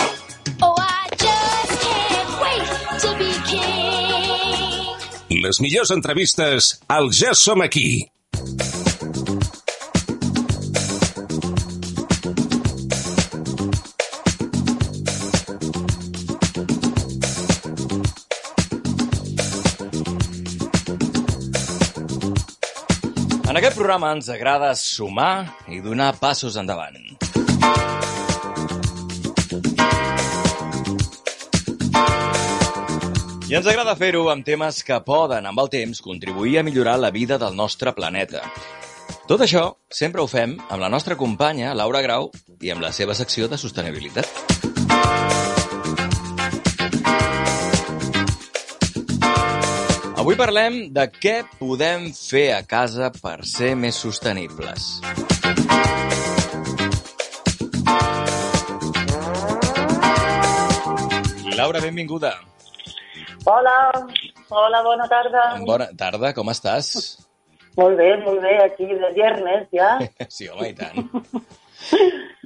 [0.62, 5.42] Oh, I just can't wait to be king.
[5.42, 8.10] Les millors entrevistes al Ja Som Aquí.
[23.50, 27.09] En aquest programa ens agrada sumar i donar passos endavant.
[33.50, 37.10] I ens agrada fer-ho amb temes que poden, amb el temps, contribuir a millorar la
[37.10, 38.44] vida del nostre planeta.
[39.26, 42.30] Tot això sempre ho fem amb la nostra companya, Laura Grau,
[42.62, 44.30] i amb la seva secció de sostenibilitat.
[50.20, 55.00] Avui parlem de què podem fer a casa per ser més sostenibles.
[61.60, 62.40] Laura, benvinguda.
[63.44, 63.92] Hola,
[64.48, 65.42] hola, bona tarda.
[65.68, 66.86] Bona tarda, com estàs?
[67.76, 69.90] Molt bé, molt bé, aquí de viernes ja.
[70.36, 71.04] Sí, home, i tant.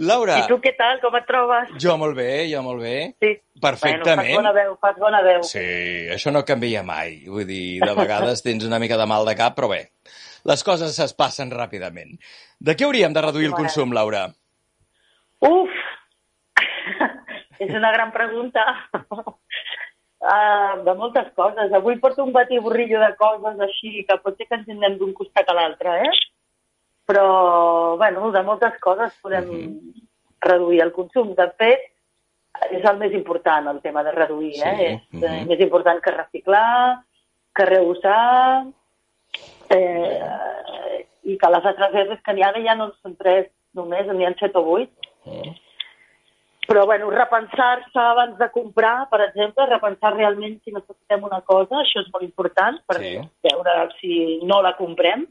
[0.02, 1.70] Laura, I tu què tal, com et trobes?
[1.78, 2.96] jo molt bé, jo molt bé.
[3.22, 3.32] Sí.
[3.62, 4.34] Perfectament.
[4.34, 5.46] Bueno, fas bona veu, fas bona veu.
[5.46, 5.64] Sí,
[6.10, 7.20] això no canvia mai.
[7.30, 9.82] Vull dir, de vegades tens una mica de mal de cap, però bé,
[10.50, 12.18] les coses es passen ràpidament.
[12.58, 14.26] De què hauríem de reduir el consum, Laura?
[15.46, 15.82] Uf!
[17.64, 18.64] És una gran pregunta.
[20.24, 21.72] Uh, de moltes coses.
[21.72, 25.48] Avui porto un batiburrillo de coses així que pot ser que ens anem d'un costat
[25.48, 26.12] a l'altre, eh?
[27.08, 27.26] Però,
[28.00, 29.50] bueno, de moltes coses podem
[30.44, 31.34] reduir el consum.
[31.36, 31.90] De fet,
[32.70, 34.76] és el més important, el tema de reduir, eh?
[34.78, 37.02] Sí, És eh, més important que reciclar,
[37.54, 38.64] que reusar,
[39.74, 44.26] eh, i que les altres veces que n'hi ha ja no són tres només, n'hi
[44.28, 44.92] ha set o vuit.
[46.66, 52.00] Però, bueno, repensar-se abans de comprar, per exemple, repensar realment si necessitem una cosa, això
[52.00, 53.18] és molt important per Sí.
[53.44, 55.26] veure si no la comprem.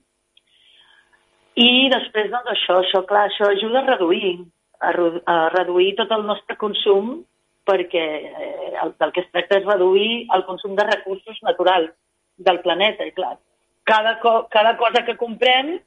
[1.56, 4.46] I després, doncs, això, això, clar, això ajuda a reduir,
[4.82, 4.92] a,
[5.26, 7.24] a reduir tot el nostre consum,
[7.66, 11.92] perquè eh, el, del que es tracta és reduir el consum de recursos naturals
[12.38, 13.38] del planeta, i clar,
[13.86, 15.80] cada, co cada cosa que comprem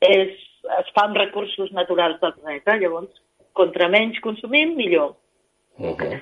[0.00, 0.32] és,
[0.80, 3.12] es fa amb recursos naturals del planeta, llavors,
[3.56, 5.16] contra menys consumim, millor.
[5.78, 6.20] Uh -huh.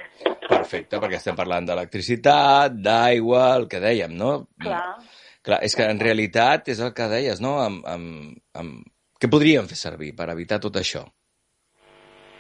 [0.48, 4.48] Perfecte, perquè estem parlant d'electricitat, d'aigua, el que dèiem, no?
[4.60, 4.96] Clar.
[5.44, 7.58] Clar, és que en realitat és el que deies, no?
[7.60, 8.86] Amb, amb, amb...
[9.20, 11.04] Què podríem fer servir per evitar tot això?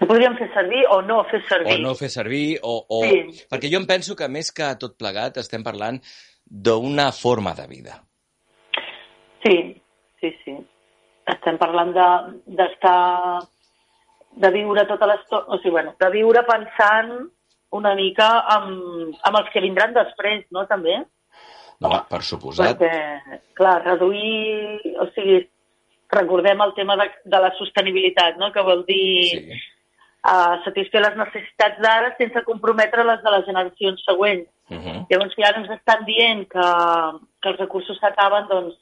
[0.00, 1.74] Ho podríem fer servir o no fer servir.
[1.74, 2.84] O no fer servir, o...
[2.88, 3.02] o...
[3.04, 3.46] Sí.
[3.50, 6.00] Perquè jo em penso que més que tot plegat estem parlant
[6.44, 8.02] d'una forma de vida.
[9.44, 9.56] Sí,
[10.20, 10.56] sí, sí.
[11.26, 13.40] Estem parlant de- d'estar...
[13.40, 13.53] De,
[14.54, 15.46] viure tota l'estona...
[15.48, 17.12] O sigui, bueno, de viure pensant
[17.74, 21.00] una mica amb, amb els que vindran després, no, també?
[21.80, 22.78] No, home, per suposat.
[22.78, 24.94] Perquè, clar, reduir...
[25.02, 25.42] O sigui,
[26.14, 29.58] recordem el tema de, de la sostenibilitat, no?, que vol dir sí.
[30.30, 34.46] uh, satisfer les necessitats d'ara sense comprometre les de les generacions següents.
[34.70, 34.98] Uh -huh.
[35.10, 36.68] Llavors, si ara ens estan dient que,
[37.42, 38.78] que els recursos s'acaben, doncs,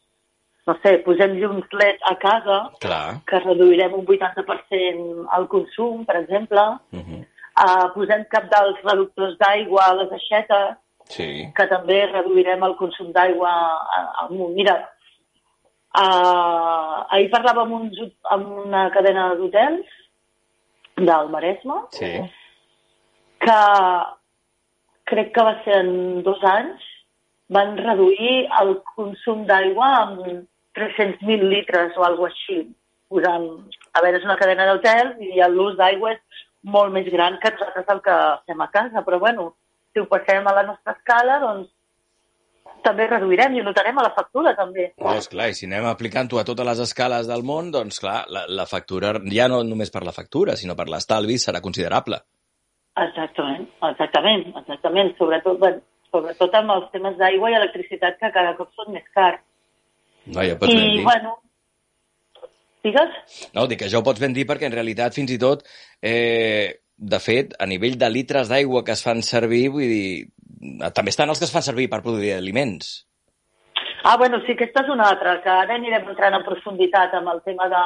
[0.66, 3.20] no sé, posem llums LED a casa, Clar.
[3.26, 6.60] que reduirem un 80% el consum, per exemple,
[6.92, 7.20] Uh -huh.
[7.64, 10.76] uh, posem cap dels reductors d'aigua a les aixetes,
[11.08, 11.52] Sí.
[11.56, 13.50] que també reduirem el consum d'aigua
[14.24, 14.54] amunt.
[14.54, 14.88] Mira,
[15.98, 17.98] uh, ahir parlava amb, uns,
[18.30, 19.86] amb una cadena d'hotels
[20.96, 22.12] del Maresme, Sí.
[23.40, 23.60] que
[25.04, 26.82] crec que va ser en dos anys,
[27.48, 30.48] van reduir el consum d'aigua amb
[30.78, 32.62] 300.000 litres o alguna així.
[33.12, 33.44] Posant,
[33.92, 37.90] a veure, és una cadena d'hotels i l'ús d'aigua és molt més gran que nosaltres
[37.92, 38.16] el que
[38.48, 39.52] fem a casa, però bueno,
[39.92, 41.68] si ho passem a la nostra escala, doncs
[42.82, 44.88] també reduirem i ho notarem a la factura, també.
[44.98, 48.46] No, esclar, i si anem aplicant-ho a totes les escales del món, doncs clar, la,
[48.48, 52.22] la factura, ja no només per la factura, sinó per l'estalvi, serà considerable.
[53.02, 55.14] Exactament, exactament, exactament.
[55.20, 55.80] Sobretot, bueno,
[56.12, 59.40] sobretot amb els temes d'aigua i electricitat que cada cop són més cars.
[60.26, 61.04] No, ja ho pots ben I, dir.
[61.06, 61.34] bueno,
[62.84, 63.16] digues?
[63.56, 65.64] No, dic que ja ho pots ben dir perquè en realitat fins i tot,
[66.02, 70.28] eh, de fet, a nivell de litres d'aigua que es fan servir, vull dir,
[70.94, 72.92] també estan els que es fan servir per produir aliments.
[74.04, 77.42] Ah, bueno, sí, aquesta és una altra, que ara anirem entrant en profunditat amb el
[77.46, 77.82] tema de,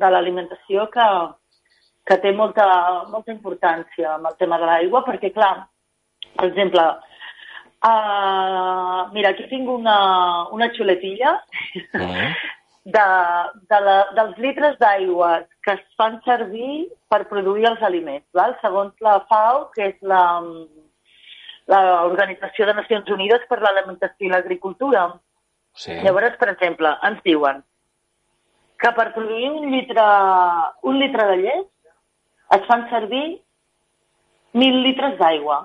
[0.00, 1.08] de l'alimentació, que,
[2.08, 2.66] que té molta,
[3.12, 5.52] molta importància amb el tema de l'aigua, perquè, clar,
[6.36, 6.86] per exemple,
[7.86, 9.96] uh, mira, aquí tinc una,
[10.54, 11.36] una xuletilla
[12.96, 13.04] de,
[13.70, 15.30] de la, dels litres d'aigua
[15.66, 18.56] que es fan servir per produir els aliments, val?
[18.62, 20.24] segons la FAO, que és la,
[21.70, 25.08] l'Organització de Nacions Unides per l'Alimentació i l'Agricultura.
[25.76, 25.96] Sí.
[26.04, 27.64] Llavors, per exemple, ens diuen
[28.80, 30.04] que per produir un litre,
[30.84, 33.24] un litre de llet es fan servir
[34.56, 35.58] mil litres d'aigua.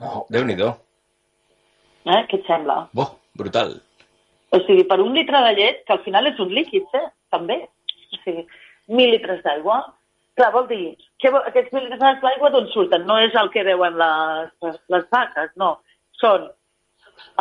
[0.00, 0.70] Oh, Déu-n'hi-do.
[2.06, 2.20] Eh?
[2.30, 2.82] Què et sembla?
[2.96, 3.06] Bo,
[3.38, 3.76] brutal.
[4.50, 7.08] O sigui, per un litre de llet, que al final és un líquid, eh?
[7.34, 7.60] també.
[8.10, 8.46] O sigui,
[8.90, 9.82] mil litres d'aigua.
[10.38, 13.04] Clar, vol dir, que, aquests mil litres d'aigua d'on surten?
[13.06, 15.76] No és el que veuen les, les, les vaques, no.
[16.20, 16.48] Són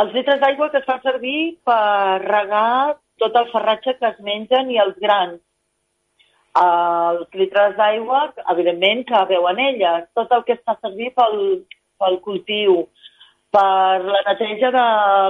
[0.02, 4.72] els litres d'aigua que es fan servir per regar tot el ferratge que es mengen
[4.72, 5.40] i els grans.
[6.60, 8.22] Els litres d'aigua,
[8.54, 10.08] evidentment, que veuen elles.
[10.18, 11.38] Tot el que es fa servir pel,
[12.02, 12.82] pel cultiu,
[13.52, 14.86] per la neteja de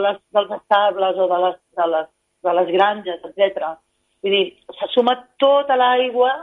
[0.06, 2.08] les, dels estables o de les, de les,
[2.44, 3.74] de les granges, etc.
[4.24, 4.46] Vull dir,
[4.80, 6.34] se suma tota l'aigua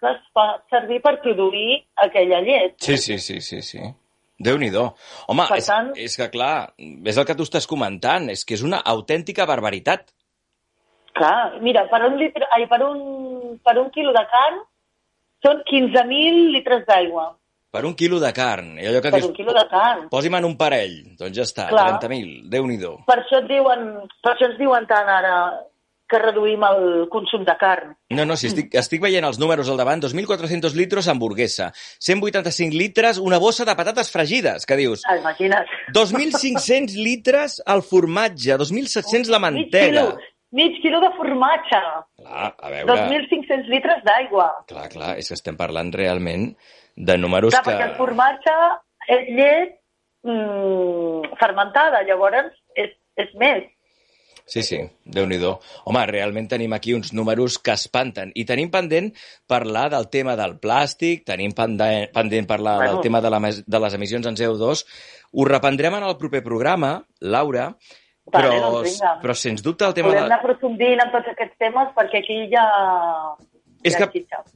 [0.00, 2.74] que es fa servir per produir aquella llet.
[2.84, 3.80] Sí, sí, sí, sí, sí.
[4.38, 4.82] Déu-n'hi-do.
[5.32, 8.52] Home, Per és, tant- és que clar, és el que tu estàs comentant, és que
[8.58, 10.10] és una autèntica barbaritat.
[11.16, 14.58] Clar, mira, per un, litre, ai, per un, per un quilo de carn
[15.46, 17.30] són 15.000 litres d'aigua.
[17.76, 18.74] Per un quilo de carn.
[18.80, 20.08] I allò que Per dius, un quilo de carn.
[20.10, 20.98] posi'm en un parell.
[21.20, 21.86] Doncs ja està, Clar.
[22.00, 22.48] 30.000.
[22.50, 22.96] Déu-n'hi-do.
[23.06, 23.88] Per això, et diuen,
[24.22, 25.36] per això ens diuen tant ara
[26.06, 27.88] que reduïm el consum de carn.
[28.14, 33.18] No, no, si estic, estic veient els números al davant, 2.400 litros hamburguesa, 185 litres
[33.18, 35.66] una bossa de patates fregides, que dius, Ah, Imagina't.
[35.92, 39.88] 2.500 litres el formatge, 2.700 la Mig mantega.
[39.90, 40.16] quilo,
[40.52, 41.82] mig quilo de formatge,
[42.22, 42.86] Clar, a veure,
[43.26, 44.46] 2.500 litres d'aigua.
[44.70, 46.52] clar, clar, és que estem parlant realment
[46.96, 47.70] de números Clar, que...
[47.70, 48.56] perquè el formatge
[49.12, 49.72] és llet
[50.26, 53.64] mm, fermentada, llavors és, és més.
[54.46, 58.30] Sí, sí, déu nhi Home, realment tenim aquí uns números que espanten.
[58.34, 59.10] I tenim pendent
[59.50, 62.92] parlar del tema del plàstic, tenim pendent, pendent parlar Bueno.
[62.92, 64.84] del tema de, la, de les emissions en CO2.
[65.32, 67.74] Ho reprendrem en el proper programa, Laura,
[68.26, 69.18] Vale, però, doncs vinga.
[69.22, 70.08] però sens dubte el tema...
[70.08, 70.30] Podem De...
[70.30, 72.64] anar aprofundint en tots aquests temes perquè aquí ja...
[73.86, 74.04] És que,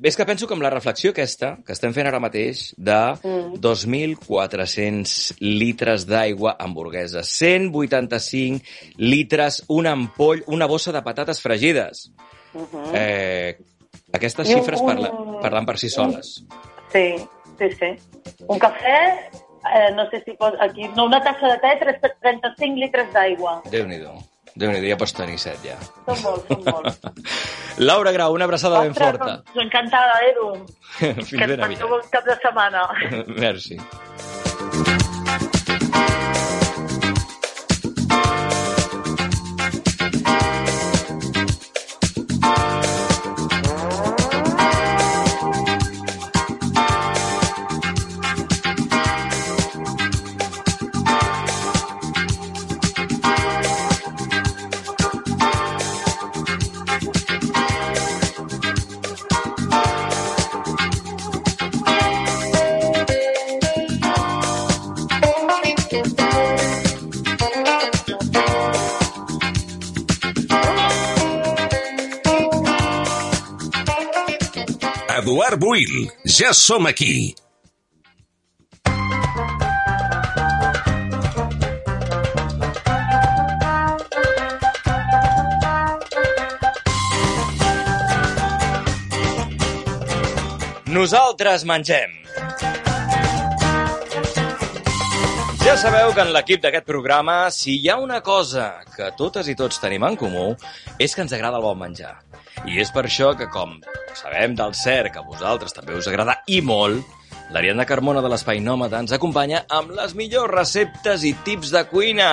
[0.02, 3.60] és que penso que amb la reflexió aquesta que estem fent ara mateix de Mm.
[3.60, 8.64] 2.400 litres d'aigua hamburguesa, 185
[8.98, 12.10] litres un ampoll, una bossa de patates fregides.
[12.52, 12.90] Mhm.
[12.94, 13.58] Eh,
[14.12, 16.44] aquestes I xifres un- parla, parlant per si soles.
[16.92, 17.14] Sí,
[17.58, 17.90] sí, sí.
[18.48, 19.30] Un cafè,
[19.74, 20.54] eh, no sé si pot...
[20.60, 23.62] Aquí, no, una tassa de te, tres- 35 litres d'aigua.
[24.56, 24.60] Déu-n'hi-do.
[24.64, 25.76] Déu-n'hi-do, ja pots tenir set, ja.
[26.08, 27.00] Són molts, són molts.
[27.90, 29.38] Laura Grau, una abraçada ben forta.
[29.44, 30.50] doncs, encantada, Edu.
[30.98, 31.78] Fins que ben et aviat.
[31.78, 32.86] passeu bon cap de setmana.
[33.46, 33.80] Merci.
[75.50, 77.34] Eduard Buil, ja som aquí.
[90.86, 92.14] Nosaltres mengem.
[95.64, 99.58] Ja sabeu que en l'equip d'aquest programa, si hi ha una cosa que totes i
[99.58, 100.52] tots tenim en comú,
[100.98, 102.20] és que ens agrada el bon menjar.
[102.68, 103.78] I és per això que, com
[104.18, 107.00] sabem del cert que a vosaltres també us agrada i molt,
[107.54, 112.30] l'Ariadna Carmona de l'Espai Nòmada ens acompanya amb les millors receptes i tips de cuina.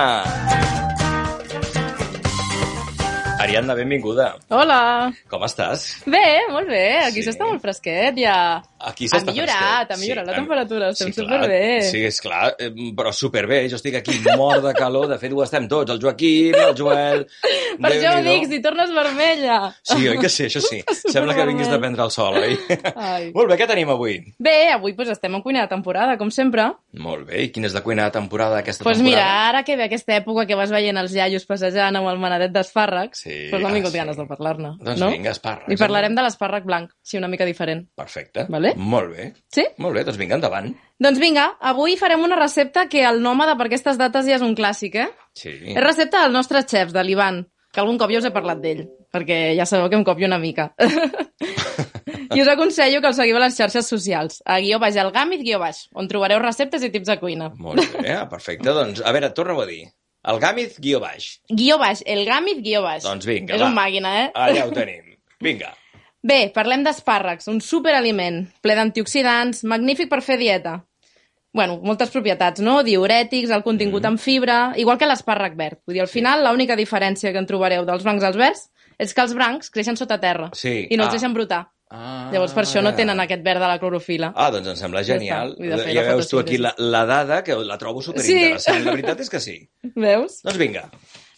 [3.38, 4.32] Ariadna, benvinguda.
[4.52, 4.80] Hola!
[5.32, 5.86] Com estàs?
[6.10, 8.58] Bé, molt bé, aquí s'està molt fresquet, ja.
[8.80, 11.82] Aquí Ha s'està millorat, ha millorat la em- temperatura, estem clar, superbé.
[11.82, 13.68] Sí, és clar, eh, però superbé.
[13.68, 15.08] Jo estic aquí mort de calor.
[15.08, 15.90] De fet, ho estem tots.
[15.90, 17.26] El Joaquim, el Joel...
[17.78, 19.58] Per això ho dic, si tornes vermella.
[19.86, 20.80] Sí, oi que sí, això sí.
[21.14, 22.56] Sembla que vinguis de prendre el sol, oi?
[22.94, 23.28] Ai.
[23.36, 24.16] Molt bé, què tenim avui?
[24.38, 26.68] Bé, avui pues, estem en cuina de temporada, com sempre.
[26.98, 29.48] Molt bé, i quina és la cuina de temporada d'aquesta Doncs pues mira, temporada?
[29.50, 33.22] ara que ve aquesta època que vas veient els iaios passejant amb el manadet d'espàrrecs,
[33.26, 33.98] Sí, pues m'han ah, vingut sí.
[33.98, 34.72] ganes de parlar-ne.
[34.82, 35.10] Doncs no?
[35.14, 35.70] vinga, espàrrecs.
[35.74, 37.86] I parlarem de l'espàrrec blanc, sí, una mica diferent.
[37.98, 38.46] Perfecte.
[38.48, 38.67] Vale?
[38.76, 39.28] Molt bé.
[39.54, 39.64] Sí?
[39.78, 40.72] Molt bé, doncs vinga, endavant.
[41.00, 44.56] Doncs vinga, avui farem una recepta que el nòmada per aquestes dates ja és un
[44.58, 45.08] clàssic, eh?
[45.38, 45.54] Sí.
[45.74, 48.86] És recepta dels nostres xefs, de l'Ivan, que algun cop ja us he parlat d'ell,
[49.14, 50.72] perquè ja sabeu que em copio una mica.
[52.34, 55.40] I us aconsello que el seguiu a les xarxes socials, a guió baix el gàmit
[55.44, 57.48] guió baix, on trobareu receptes i tips de cuina.
[57.56, 58.68] Molt bé, ah, perfecte.
[58.68, 59.86] Doncs, a veure, torna-ho a dir.
[60.28, 61.38] El gàmit guió baix.
[61.48, 63.04] Guió baix, el gàmit guió baix.
[63.06, 63.70] Doncs vinga, És va.
[63.70, 64.30] un màquina, eh?
[64.34, 65.14] Allà ho tenim.
[65.40, 65.70] Vinga.
[66.22, 70.84] Bé, parlem d'espàrrecs, un superaliment, ple d'antioxidants, magnífic per fer dieta.
[71.50, 72.82] bueno, moltes propietats, no?
[72.84, 74.06] Diurètics, el contingut Mm.
[74.06, 75.78] en fibra, igual que l'espàrrec verd.
[75.86, 79.20] Vull dir, al final, l'única diferència que en trobareu dels blancs als verds és que
[79.22, 80.86] els blancs creixen sota terra Sí.
[80.90, 81.12] i no els Ah.
[81.16, 81.70] deixen brotar.
[81.90, 82.96] Ah, Llavors, per això no ja.
[82.96, 84.32] tenen aquest verd de la clorofila.
[84.36, 85.56] Ah, doncs em sembla Ja genial.
[85.56, 85.92] està.
[85.92, 88.84] Ja la veus tu aquí la, la dada, que la trobo superinteressant.
[88.84, 89.68] La veritat és que sí.
[89.96, 90.42] Veus?
[90.42, 90.90] Doncs vinga.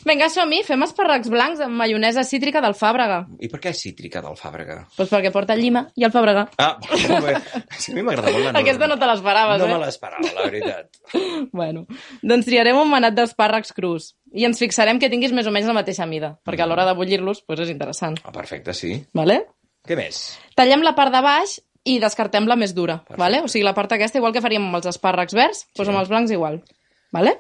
[0.07, 3.19] Vinga, som-hi, fem espàrrecs blancs amb maionesa cítrica del Fàbrega.
[3.45, 4.79] I per què és cítrica del Fàbrega?
[4.97, 6.47] Doncs perquè porta llima i el Fàbrega.
[6.63, 7.35] Ah, molt bé.
[7.77, 8.63] Sí, a mi m'agrada molt la norma.
[8.63, 9.75] Aquesta no te l'esperaves, No eh?
[9.75, 11.01] me l'esperava, la veritat.
[11.61, 11.85] Bueno,
[12.23, 15.75] doncs triarem un manat d'espàrrecs crus i ens fixarem que tinguis més o menys la
[15.77, 18.17] mateixa mida, perquè a l'hora de bullir-los doncs és interessant.
[18.25, 18.95] Ah, perfecte, sí.
[19.17, 19.43] Vale?
[19.89, 20.23] Què més?
[20.57, 21.59] Tallem la part de baix
[21.89, 23.41] i descartem la més dura, vale?
[23.45, 26.11] o sigui, la part aquesta, igual que faríem amb els espàrrecs verds, doncs amb els
[26.13, 26.61] blancs igual.
[27.17, 27.37] Vale?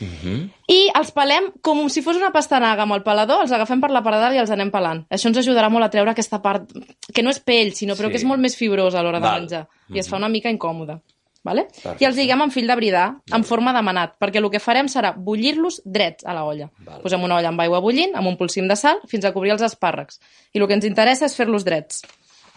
[0.00, 0.50] Mhm.
[0.68, 4.02] I els pelem com si fos una pastanaga amb el pelador, els agafem per la
[4.02, 5.04] part de dalt i els anem pelant.
[5.10, 6.70] Això ens ajudarà molt a treure aquesta part,
[7.12, 8.10] que no és pell, sinó però Sí.
[8.12, 9.68] que és molt més fibrosa a l'hora de menjar.
[9.94, 11.00] I es fa una mica incòmode.
[11.42, 11.62] Vale?
[11.72, 12.04] Perfecte.
[12.04, 14.86] I els lliguem amb fil de bridar, en forma de manat, perquè el que farem
[14.88, 16.70] serà bullir-los drets a la olla.
[17.02, 19.62] Posem una olla amb aigua bullint, amb un polsim de sal, fins a cobrir els
[19.62, 20.20] espàrrecs.
[20.52, 22.02] I el que ens interessa és fer-los drets.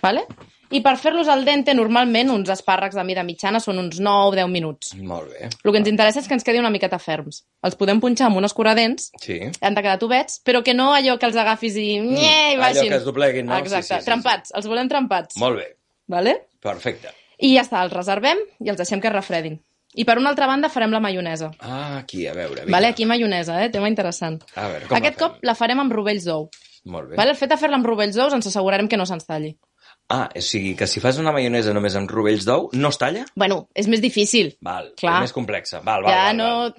[0.01, 0.25] Vale?
[0.73, 4.93] I per fer-los al dente, normalment, uns espàrrecs de mida mitjana són uns 9-10 minuts.
[4.97, 5.49] Molt bé.
[5.63, 7.43] El que ens interessa és que ens quedi una miqueta ferms.
[7.61, 9.37] Els podem punxar amb un escuradents, Sí.
[9.61, 11.99] han de quedar tubets, però que no allò que els agafis i...
[11.99, 12.89] Nye, i allò vagin.
[12.89, 13.57] que es dobleguin, no?
[13.57, 14.53] Exacte, Sí, sí, sí, trempats.
[14.55, 15.37] Els volem trempats.
[15.37, 15.67] Molt bé.
[16.07, 16.47] Vale?
[16.59, 17.13] Perfecte.
[17.37, 19.59] I ja està, els reservem i els deixem que es refredin.
[19.93, 21.51] I per una altra banda farem la maionesa.
[21.59, 22.63] Ah, aquí, a veure.
[22.63, 22.71] Vinga.
[22.71, 23.69] Vale, aquí maionesa, eh?
[23.69, 24.41] Tema interessant.
[24.55, 25.35] A veure, com Aquest la fem?
[25.35, 26.49] cop la farem amb rovells d'ou.
[26.85, 27.15] Molt bé.
[27.15, 27.29] Vale?
[27.31, 29.53] El fet de fer-la amb rovells d'ous ens assegurarem que no se'ns talli.
[30.14, 33.23] Ah, o sigui que si fas una maionesa només amb rovells d'ou, no es talla?
[33.40, 34.52] Bueno, és més difícil.
[34.61, 35.15] Val, Clar.
[35.15, 35.80] és més complexa.
[35.81, 36.49] Val, val, ja val, no...
[36.68, 36.73] val.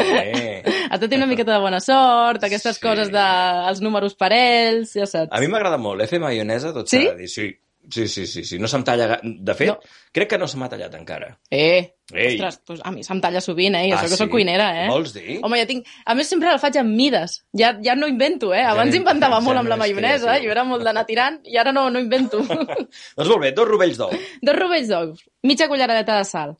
[0.00, 0.80] Sí.
[0.90, 3.26] Has de tenir una miqueta de bona sort, aquestes coses de
[3.70, 5.30] els números parells, ja saps.
[5.30, 7.04] A mi m'agrada molt, eh, fer maionesa, tot Sí?
[7.04, 7.30] s'ha de dir.
[7.30, 7.46] Sí,
[7.90, 8.58] sí, sí, sí, sí.
[8.58, 9.18] No se'm talla...
[9.22, 9.78] De fet, no.
[10.12, 11.30] crec que no se m'ha tallat encara.
[11.50, 12.34] Eh, Ei.
[12.36, 13.86] ostres, doncs a mi se'm talla sovint, eh?
[13.88, 14.22] I Ah, això que sí?
[14.24, 14.88] soc cuinera, eh?
[14.90, 15.38] Vols dir?
[15.42, 15.86] Home, ja tinc...
[16.04, 17.40] A més, sempre la faig amb mides.
[17.56, 18.62] Ja, ja no invento, eh?
[18.64, 20.48] Abans no- inventava ja molt no amb la és maionesa, creatiu.
[20.48, 22.42] jo era molt d'anar tirant, i ara no, no invento.
[22.46, 24.14] Doncs molt bé, dos rovells d'ou.
[24.42, 26.56] Dos rovells d'ous, mitja culleradeta de sal,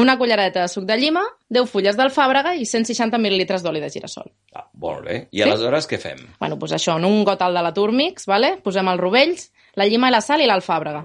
[0.00, 1.20] una culleradeta de suc de llima,
[1.52, 4.30] 10 fulles d'alfàbrega i 160 mil·lilitres d'oli de girassol.
[4.56, 5.16] Ah, molt bé.
[5.36, 5.44] I Sí?
[5.44, 6.22] aleshores què fem?
[6.40, 8.54] Bueno, doncs això, en un got alt de la Turmix, vale?
[8.64, 11.02] posem els rovells, la llima la sal i l'alfàbrega.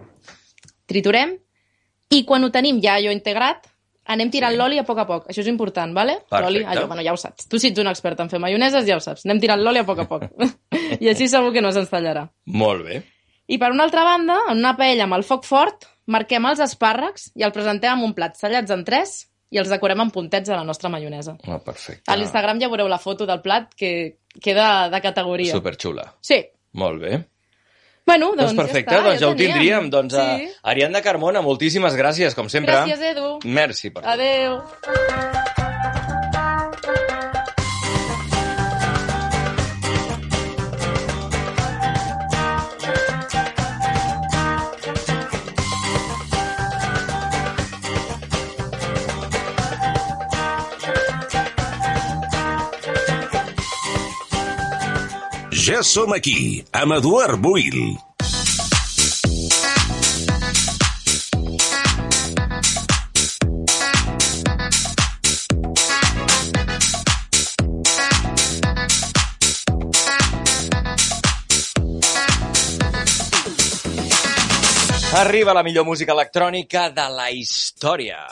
[0.88, 1.34] Triturem
[2.14, 3.68] i quan ho tenim ja allò integrat,
[4.07, 4.60] anem tirant sí.
[4.60, 5.27] l'oli a poc a poc.
[5.31, 6.22] Això és important, vale?
[6.31, 7.49] L'oli, allò, bueno, ja ho saps.
[7.52, 9.26] Tu si ets un expert en fer maioneses, ja ho saps.
[9.27, 10.27] Anem tirant l'oli a poc a poc.
[11.03, 12.27] I així segur que no se'ns tallarà.
[12.56, 13.02] Molt bé.
[13.48, 17.31] I per una altra banda, en una paella amb el foc fort, marquem els espàrrecs
[17.35, 19.18] i el presentem amb un plat tallats en tres
[19.52, 21.38] i els decorem amb puntets de la nostra maionesa.
[21.48, 22.03] Ah, perfecte.
[22.11, 23.91] A l'Instagram ja veureu la foto del plat que
[24.44, 25.56] queda de categoria.
[25.56, 26.10] Superxula.
[26.19, 26.41] Sí.
[26.80, 27.22] Molt bé.
[28.07, 29.51] Bueno, Doncs, doncs, perfecte, ja està, doncs ja ho teníem.
[29.53, 29.89] tindríem.
[29.91, 30.47] Doncs, Sí.
[30.47, 30.53] sí.
[30.63, 32.73] Ariadna Carmona, moltíssimes gràcies, com sempre.
[32.73, 33.39] Gràcies, Edu.
[33.43, 35.66] Merci per Adeu.
[55.68, 57.98] Ja som aquí, amb Eduard Buil.
[75.19, 78.23] Arriba la millor música electrònica de la història.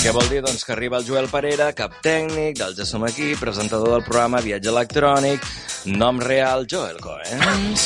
[0.00, 0.40] Què vol dir?
[0.44, 4.40] Doncs que arriba el Joel Parera, cap tècnic del Ja Som Aquí, presentador del programa
[4.44, 5.44] Viatge Electrònic,
[6.00, 7.84] nom real Joel Coens.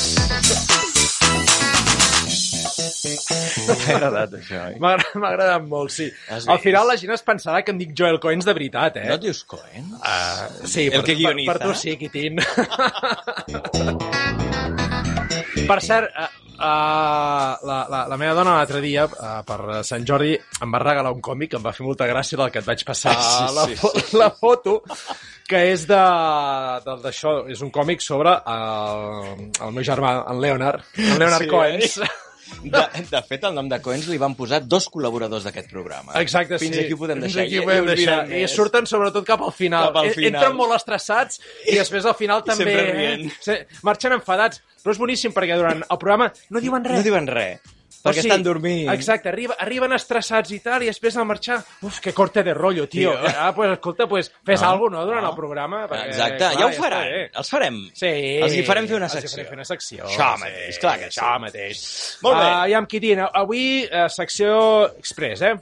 [3.65, 4.78] M'ha agradat això, oi?
[4.82, 6.07] M'ha agra- m'ha agradat molt, sí.
[6.31, 6.65] Has Al vist?
[6.69, 9.09] final la gent es pensarà que em dic Joel Coens de veritat, eh?
[9.11, 9.93] No et dius Coens?
[9.99, 11.53] Uh, sí, El per, que guionista?
[11.53, 12.39] Per, per tu sí, Quitín.
[15.69, 16.65] per cert, uh,
[17.69, 21.20] la, la, la meva dona l'altre dia, uh, per Sant Jordi, em va regalar un
[21.24, 23.77] còmic, em va fer molta gràcia del que et vaig passar Ah, sí, la, sí,
[23.81, 24.16] fo sí.
[24.20, 24.77] la foto,
[25.49, 26.03] que és de
[26.86, 31.51] de- d'això, és un còmic sobre el, el meu germà, en Leonard, en Leonard Sí,
[31.51, 31.99] Coens.
[31.99, 32.12] eh?
[32.64, 36.12] De, de fet, el nom de Coens li van posar dos col·laboradors d'aquest programa.
[36.20, 36.84] Exacte, Fins sí.
[36.84, 37.46] aquí ho podem Fins deixar.
[37.46, 38.18] aquí I- ho podem i deixar.
[38.28, 38.54] I més.
[38.54, 39.86] surten sobretot cap al final.
[39.88, 40.34] Cap al E- final.
[40.34, 42.64] Entren molt estressats i després al final també...
[42.64, 43.32] Sempre rient.
[43.40, 44.62] Sí, marxen enfadats.
[44.84, 46.98] Però és boníssim perquè durant el programa no diuen res.
[47.00, 47.60] No diuen res.
[48.04, 48.90] Perquè estan dormint.
[48.92, 52.88] Exacte, arriba, arriben estressats i tal, i després al marxar, uf, que corte de rotllo,
[52.88, 53.14] tio.
[53.16, 53.30] Tio.
[53.38, 55.30] Ah, pues, escolta, pues, fes No, alguna no, durant no.
[55.30, 55.84] el programa.
[55.88, 57.06] Perquè, Exacte, clar, ja ho faran.
[57.08, 57.22] bé.
[57.34, 57.78] Els farem.
[57.94, 58.10] Sí.
[58.42, 59.36] Els hi farem fer una Els hi secció.
[59.38, 60.04] farem fer una secció.
[60.04, 61.20] Això sí, mateix, clar que sí.
[61.20, 61.84] Això mateix.
[62.26, 62.44] Molt bé.
[62.44, 64.58] Uh, aviam, Quitina, avui uh, secció
[64.98, 65.54] express, eh?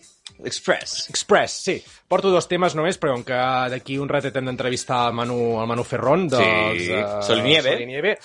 [0.45, 1.09] Express.
[1.11, 1.77] Express, sí.
[2.09, 3.37] Porto dos temes només, però com que
[3.71, 6.83] d'aquí un ratet hem d'entrevistar el Manu, el Manu Ferrón dels...
[6.83, 7.73] Sí, eh, Solinieve.
[7.77, 8.17] Solinieve.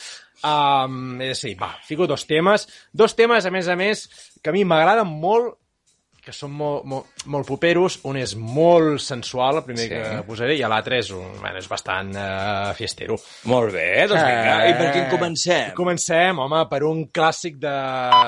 [0.46, 2.68] Um, eh, sí, va, fico dos temes.
[2.94, 4.08] Dos temes, a més a més,
[4.44, 5.56] que a mi m'agraden molt,
[6.28, 8.02] que són molt, molt, molt poperos.
[8.04, 9.90] Un és molt sensual, el primer Sí.
[9.94, 13.16] que posaré, i l'altre és, un, bueno, és bastant uh, fiestero.
[13.48, 14.58] Molt bé, doncs vinga.
[14.68, 15.72] I per quin comencem?
[15.78, 17.76] Comencem, home, per un clàssic de,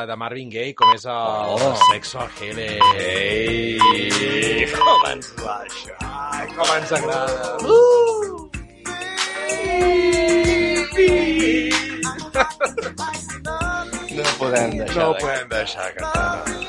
[0.08, 1.76] de Marvin Gaye, com és el Oh.
[1.92, 2.80] Sexo Healing.
[3.04, 6.00] Ei, com ens va això?
[6.08, 7.58] Ai, com ens agrada.
[7.68, 8.50] Uh!
[14.12, 16.69] No podem deixar No de podem deixar cantar.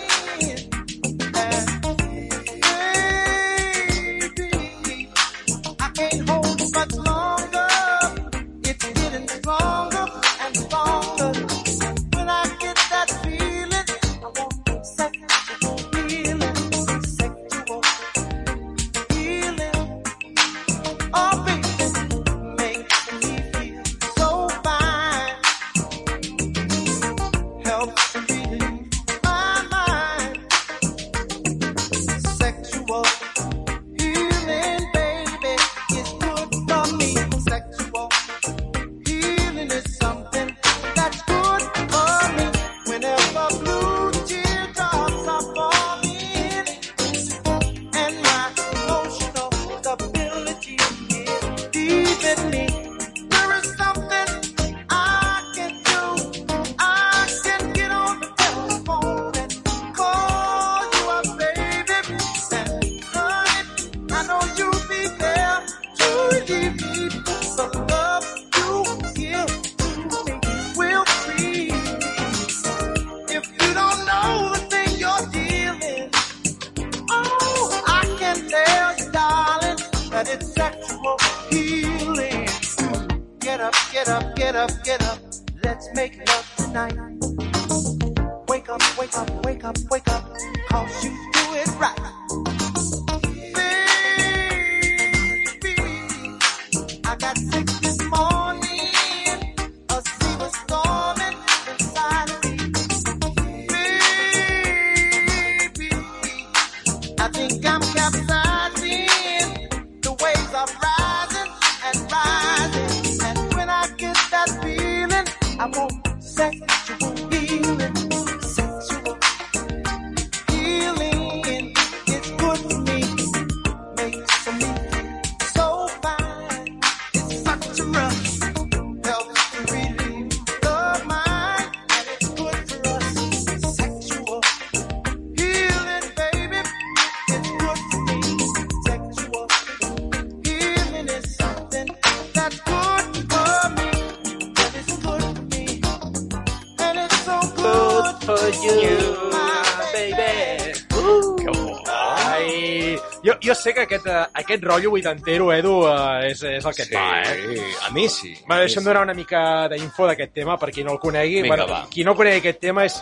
[154.50, 157.62] Aquest, eh, rotllo vuitantero, Edu, eh, és, és el que et Sí, va, eh?
[157.86, 158.34] a mi sí.
[158.50, 159.40] Va, deixa'm donar una mica
[159.70, 161.38] d'info d'aquest tema, per qui no el conegui.
[161.42, 161.80] Vinga, bueno, va.
[161.92, 162.94] Qui no conegui aquest tema és...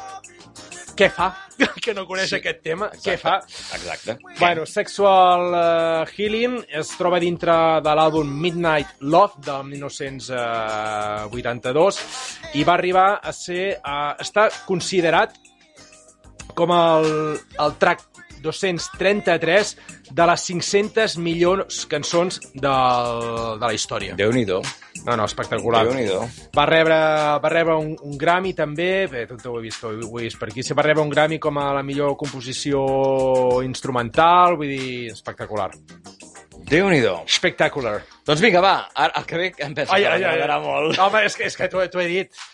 [0.98, 1.28] Què fa?
[1.84, 2.36] que no coneix Sí.
[2.40, 2.88] aquest tema.
[2.90, 3.36] Què fa?
[3.76, 4.16] Exacte.
[4.40, 7.54] Bueno, Sexual uh, Healing es troba dintre
[7.86, 12.02] de l'àlbum Midnight Love del 1982
[12.58, 13.78] i va arribar a ser...
[13.78, 15.38] Uh, està considerat
[16.58, 17.06] com el,
[17.62, 18.07] el track
[18.42, 19.72] 233
[20.10, 24.16] de les 500 milions cançons del, de la història.
[24.18, 24.60] Déu-n'hi-do.
[25.06, 25.84] No, no, espectacular.
[25.86, 26.20] Déu-n'hi-do.
[26.56, 26.98] Va rebre,
[27.42, 30.50] va rebre un, un Grammy també, bé, tot ho he vist, ho he vist per
[30.50, 32.82] aquí, se va rebre un Grammy com a la millor composició
[33.66, 35.70] instrumental, vull dir, espectacular.
[36.68, 37.14] Déu-n'hi-do.
[37.24, 38.02] Espectacular.
[38.28, 40.98] Doncs vinga, va, ara, el que ve em penso Ai, que ai, ai, m'agradarà molt.
[41.00, 42.46] Home, és que, és que t'ho he dit.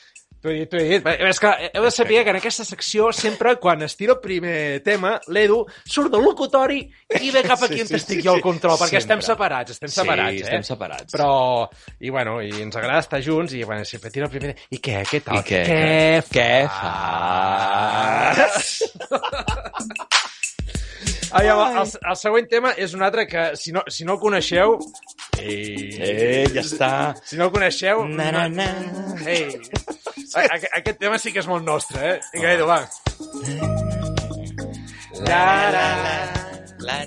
[0.45, 1.07] T'ho he dit, t'ho he dit.
[1.25, 4.83] És que heu de saber que en aquesta secció sempre, quan es tira el primer
[4.85, 6.83] tema, l'Edu surt del locutori
[7.17, 9.31] i ve cap aquí Sí, on sí, estic sí, jo al control, perquè estem Sempre.
[9.31, 10.45] separats, estem Sí, separats, eh?
[10.45, 11.09] estem separats.
[11.17, 11.65] Però,
[12.05, 14.53] i bueno, i ens agrada estar junts, i bueno, sempre tira el primer...
[14.69, 15.41] I què, què tal?
[15.41, 15.65] I què?
[15.65, 18.69] Què, Què fas?
[21.35, 24.21] Ai, el, el, el següent tema és un altre que, si no, si no el
[24.23, 24.77] coneixeu...
[25.43, 26.91] Ei, Eh, ja està.
[27.27, 28.05] Si no el coneixeu...
[28.07, 28.69] Na, na, na.
[29.27, 29.49] Ei.
[30.35, 32.21] A, a, aquest tema sí que és molt nostre, eh?
[32.37, 32.81] Vinga, Edu, va.
[35.27, 35.43] La,
[35.75, 35.87] la,
[36.87, 36.99] la,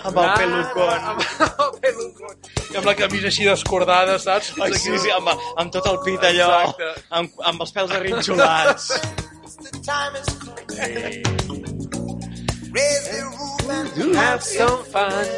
[0.00, 1.10] Amb el pelucón.
[1.12, 2.39] Amb el pelucón.
[2.80, 4.54] Amb la camisa així descordada, saps?
[4.64, 5.28] Ai, sí, sí, amb,
[5.60, 7.02] amb tot el pit allò, Exacte.
[7.18, 8.86] amb, amb els pèls arrinxolats.
[13.96, 15.28] To have some fun.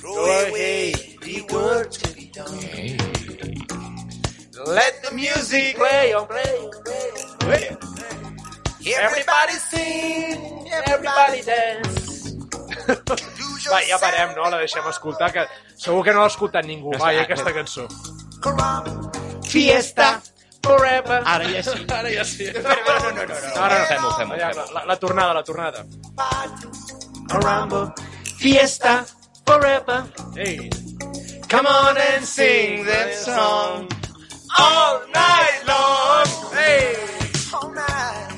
[0.00, 2.54] Go ahead, be good to be done.
[4.78, 6.70] Let the music play on, play on,
[7.40, 7.78] play on.
[9.02, 12.36] Everybody sing, everybody dance.
[13.70, 14.48] Va, ja parem, no?
[14.50, 17.88] La deixem escoltar, que segur que no l'ha escoltat ningú mai, aquesta cançó.
[19.48, 20.20] Fiesta
[20.64, 21.22] forever.
[21.24, 21.84] Ara ja sí.
[21.88, 22.48] Ara ja sí.
[22.54, 23.34] No, no, no, no.
[23.62, 23.86] Ara no.
[23.90, 24.72] Fem-ho, fem-ho, fem-ho.
[24.74, 25.84] La, la tornada, la tornada.
[28.38, 29.04] Fiesta
[29.46, 30.04] forever.
[30.36, 30.70] Hey.
[31.48, 33.88] Come on and sing that song
[34.58, 36.26] all night long.
[36.52, 38.33] Hey.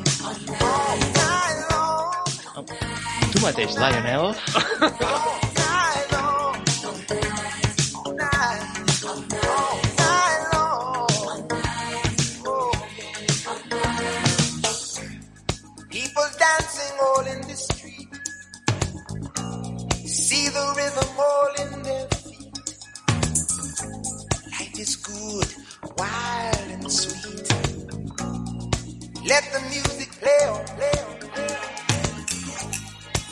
[25.97, 27.49] Wild and sweet.
[29.27, 31.26] Let the music play on, play on, play on.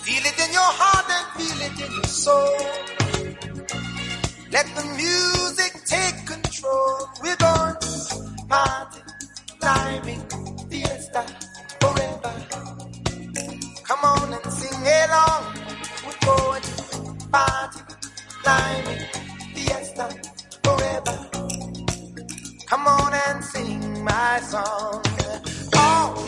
[0.04, 2.58] Feel it in your heart and feel it in your soul.
[4.52, 7.08] Let the music take control.
[7.22, 9.00] We're going to party,
[9.60, 10.20] climbing,
[10.68, 11.24] fiesta,
[11.80, 12.34] forever.
[13.84, 15.56] Come on and sing along.
[16.04, 17.80] We're going to party,
[18.42, 19.02] climbing,
[19.54, 20.06] fiesta,
[20.62, 21.16] forever.
[22.66, 25.02] Come on and sing my song
[25.78, 26.23] all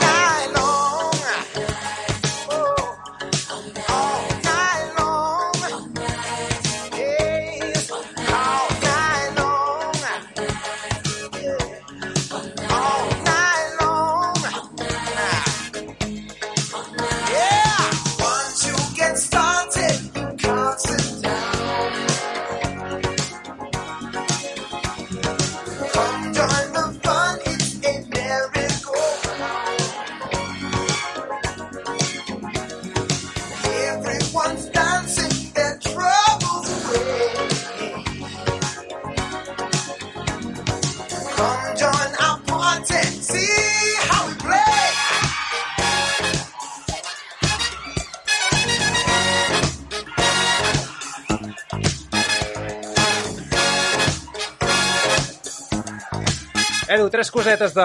[57.06, 57.84] Edu, tres cosetes de,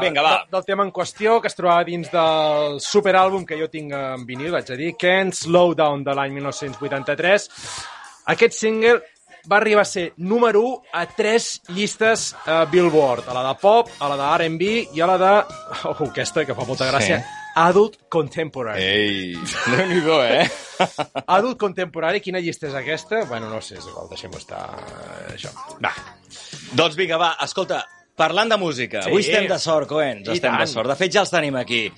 [0.00, 0.30] Vinga, va.
[0.46, 4.22] de, del tema en qüestió que es trobava dins del superàlbum que jo tinc en
[4.24, 7.44] vinil, vaig a dir, Can't Slow Down de l'any 1983.
[8.32, 9.02] Aquest single
[9.52, 13.90] va arribar a ser número 1 a tres llistes uh, Billboard, a la de pop,
[14.00, 15.32] a la de R&B i a la de...
[15.90, 17.18] Oh, aquesta, que fa molta gràcia.
[17.20, 17.42] Sí.
[17.60, 18.80] Adult Contemporary.
[18.82, 19.34] Ei,
[19.74, 20.48] no nhi eh?
[21.36, 23.26] Adult Contemporary, quina llista és aquesta?
[23.28, 24.64] Bueno, no sé, és igual, deixem-ho estar...
[24.88, 25.52] eh, Això.
[25.84, 25.92] Va.
[26.74, 27.84] Doncs vinga, va, escolta,
[28.16, 29.08] parlant de música, Sí.
[29.10, 30.68] avui estem de sort, Coens, I estem de tant.
[30.70, 30.88] sort.
[30.88, 31.92] De fet, ja els tenim aquí.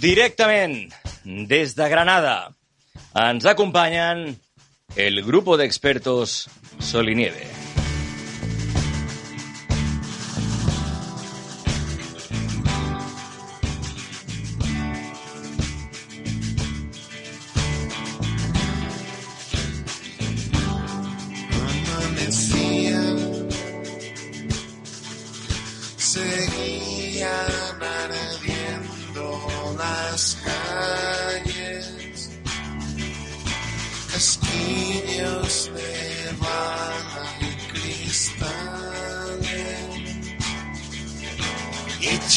[0.00, 0.92] Directament,
[1.24, 2.54] des de Granada,
[3.14, 4.38] ens acompanyen
[4.96, 6.48] el grupo de expertos
[6.80, 7.08] Sol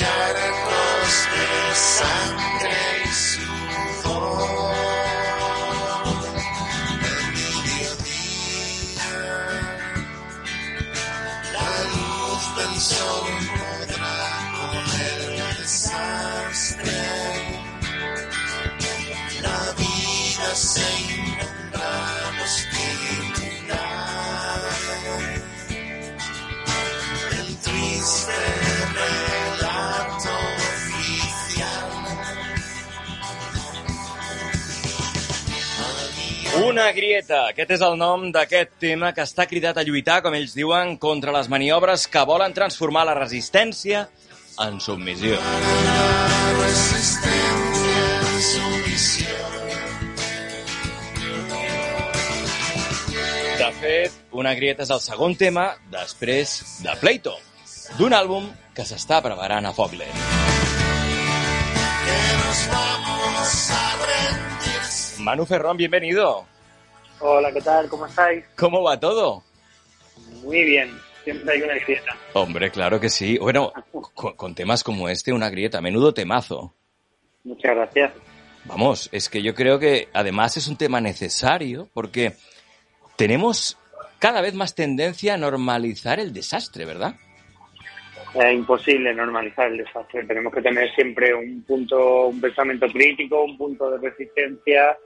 [0.02, 0.53] y
[36.84, 37.38] Una grieta.
[37.48, 41.32] Aquest és el nom d'aquest tema que està cridat a lluitar, com ells diuen, contra
[41.32, 44.02] les maniobres que volen transformar la resistència
[44.60, 45.40] en submissió.
[53.64, 57.40] De fet, Una grieta és el segon tema després de Pleito,
[57.96, 60.26] d'un àlbum que s'està preparant a foc lent.
[65.24, 66.52] Manu Ferrón, bienvenido.
[67.20, 67.88] Hola, ¿qué tal?
[67.90, 68.46] ¿Cómo estáis?
[68.58, 69.44] ¿Cómo va todo?
[70.44, 70.90] Muy bien.
[71.24, 72.18] Siempre hay una grieta.
[72.34, 73.38] Hombre, claro que sí.
[73.38, 73.72] Bueno,
[74.14, 76.74] con, con temas como este, una grieta, menudo temazo.
[77.44, 78.14] Muchas gracias.
[78.66, 82.34] Vamos, es que yo creo que además es un tema necesario porque
[83.18, 83.78] tenemos
[84.20, 87.16] cada vez más tendencia a normalizar el desastre, ¿verdad?
[88.34, 90.24] Es imposible normalizar el desastre.
[90.26, 94.98] Tenemos que tener siempre un punto, un pensamiento crítico, un punto de resistencia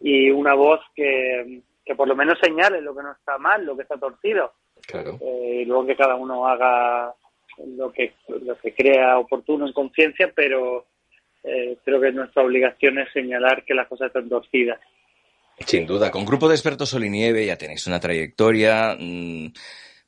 [0.00, 3.76] y una voz que, que por lo menos señale lo que no está mal, lo
[3.76, 4.52] que está torcido.
[4.86, 5.18] Claro.
[5.20, 7.14] Eh, y luego que cada uno haga
[7.76, 10.86] lo que, lo que crea oportuno en conciencia, pero
[11.44, 14.80] eh, creo que nuestra obligación es señalar que las cosas están torcidas.
[15.66, 19.52] Sin duda, con Grupo de Expertos Sol y Nieve ya tenéis una trayectoria, mm,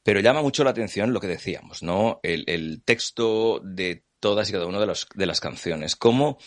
[0.03, 2.21] pero llama mucho la atención lo que decíamos, ¿no?
[2.23, 5.95] El, el texto de todas y cada una de, los- de las canciones.
[5.97, 6.39] ¿Cómo,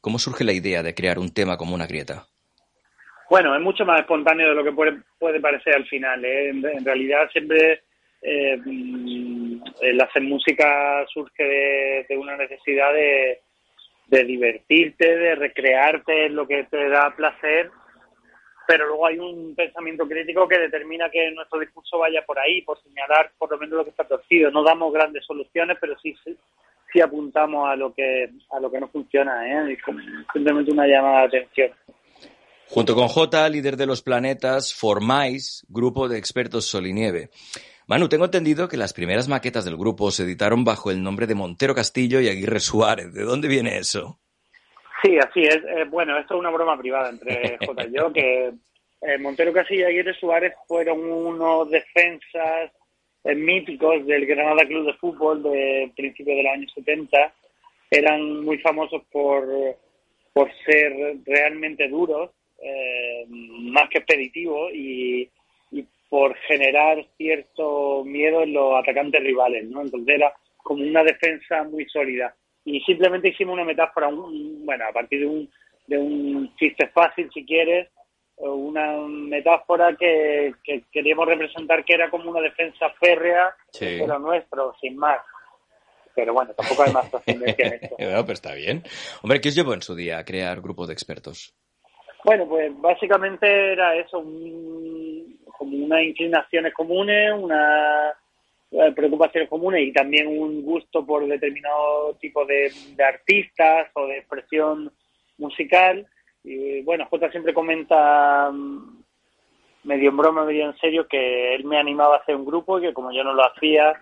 [0.00, 2.26] ¿Cómo surge la idea de crear un tema como una grieta?
[3.30, 6.24] Bueno, es mucho más espontáneo de lo que puede, puede parecer al final.
[6.24, 6.48] ¿eh?
[6.48, 7.82] En, realidad siempre
[8.22, 13.38] eh, mm, el hacer música surge de, una necesidad de,
[14.24, 17.70] divertirte, de recrearte en lo que te da placer,
[18.66, 22.82] pero luego hay un pensamiento crítico que determina que nuestro discurso vaya por ahí, por
[22.82, 24.50] señalar por lo menos lo que está torcido.
[24.50, 26.16] No damos grandes soluciones, pero sí,
[26.92, 29.46] sí, apuntamos a lo que a lo que no funciona.
[29.46, 29.72] ¿eh?
[29.74, 29.78] Es
[30.32, 31.70] simplemente una llamada de atención.
[32.70, 37.30] Junto con J, líder de los planetas, formáis Grupo de Expertos Sol y Nieve.
[37.88, 41.34] Manu, tengo entendido que las primeras maquetas del grupo se editaron bajo el nombre de
[41.34, 43.12] Montero Castillo y Aguirre Suárez.
[43.12, 44.20] ¿De dónde viene eso?
[45.02, 45.56] Sí, así es.
[45.56, 48.52] Eh, bueno, esto es una broma privada entre J y yo, que
[49.00, 52.70] eh, Montero Casilla y Aguirre Suárez fueron unos defensas
[53.24, 57.34] eh, míticos del Granada Club de Fútbol de principios de los años 70.
[57.90, 59.44] Eran muy famosos por,
[60.32, 62.30] por ser realmente duros,
[62.62, 65.28] eh, más que expeditivos, y,
[65.72, 69.82] y por generar cierto miedo en los atacantes rivales, ¿no?
[69.82, 72.34] Entonces era como una defensa muy sólida.
[72.64, 75.50] Y simplemente hicimos una metáfora, un- bueno, a partir de un,
[75.86, 77.88] de un chiste fácil, si quieres,
[78.36, 83.98] una metáfora que, que queríamos representar que era como una defensa férrea Sí.
[84.06, 85.18] lo nuestro, sin más.
[86.14, 87.96] Pero bueno, tampoco hay más trascendencia en esto.
[87.98, 88.82] bueno, pues está bien.
[89.22, 91.54] Hombre, ¿qué os llevó en su día a crear Grupo de Expertos?
[92.24, 98.12] Bueno, pues básicamente era eso, un- como unas inclinaciones comunes, una
[98.72, 104.18] eh, preocupaciones comunes y también un gusto por determinado tipo de, de artistas o de
[104.18, 104.92] expresión
[105.38, 106.06] musical.
[106.44, 109.02] Y bueno, Jota siempre comenta mm,
[109.84, 112.82] medio en broma, medio en serio que él me animaba a hacer un grupo y
[112.82, 114.00] que como yo no lo hacía,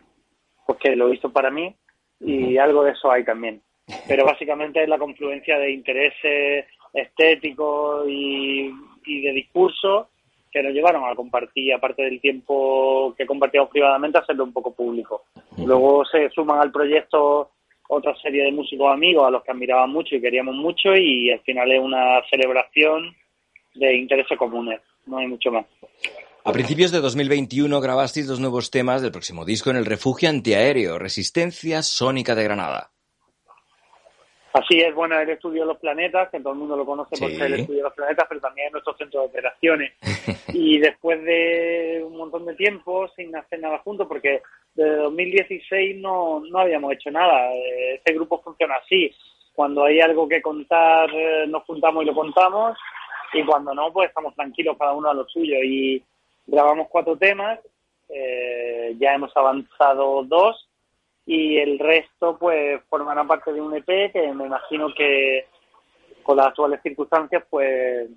[0.67, 1.75] pues que lo hizo para mí
[2.21, 3.63] y algo de eso hay también.
[4.07, 8.71] Pero básicamente es la confluencia de intereses estéticos y,
[9.07, 10.09] y de discurso
[10.51, 15.25] que nos llevaron a compartir, aparte del tiempo que compartíamos privadamente, hacerlo un poco público.
[15.59, 17.51] Luego se suman al proyecto
[17.89, 21.41] otra serie de músicos amigos a los que admiraban mucho y queríamos mucho y al
[21.41, 23.15] final es una celebración
[23.75, 25.67] de intereses comunes, no hay mucho más.
[26.45, 30.99] A principios de 2021 grabasteis dos nuevos temas del próximo disco en el refugio antiaéreo,
[30.99, 32.91] Resistencia Sónica de Granada.
[34.53, 37.31] Así es, bueno, el estudio de los planetas, que todo el mundo lo conoce por
[37.31, 39.93] ser el estudio de los planetas, pero también es nuestro centro de operaciones.
[40.49, 44.43] y después de un montón de tiempo sin hacer nada juntos, porque
[44.75, 47.53] desde 2016 no, no habíamos hecho nada.
[47.53, 49.13] Eh, Este grupo funciona así.
[49.55, 52.79] Cuando hay algo que contar, eh, nos juntamos y lo contamos,
[53.33, 55.57] y cuando no, pues estamos tranquilos cada uno a lo suyo.
[55.63, 56.03] Y
[56.47, 57.59] grabamos cuatro temas,
[58.09, 60.68] eh, ya hemos avanzado dos,
[61.31, 65.45] y el resto pues formará parte de un EP que me imagino que
[66.23, 68.09] con las actuales circunstancias pues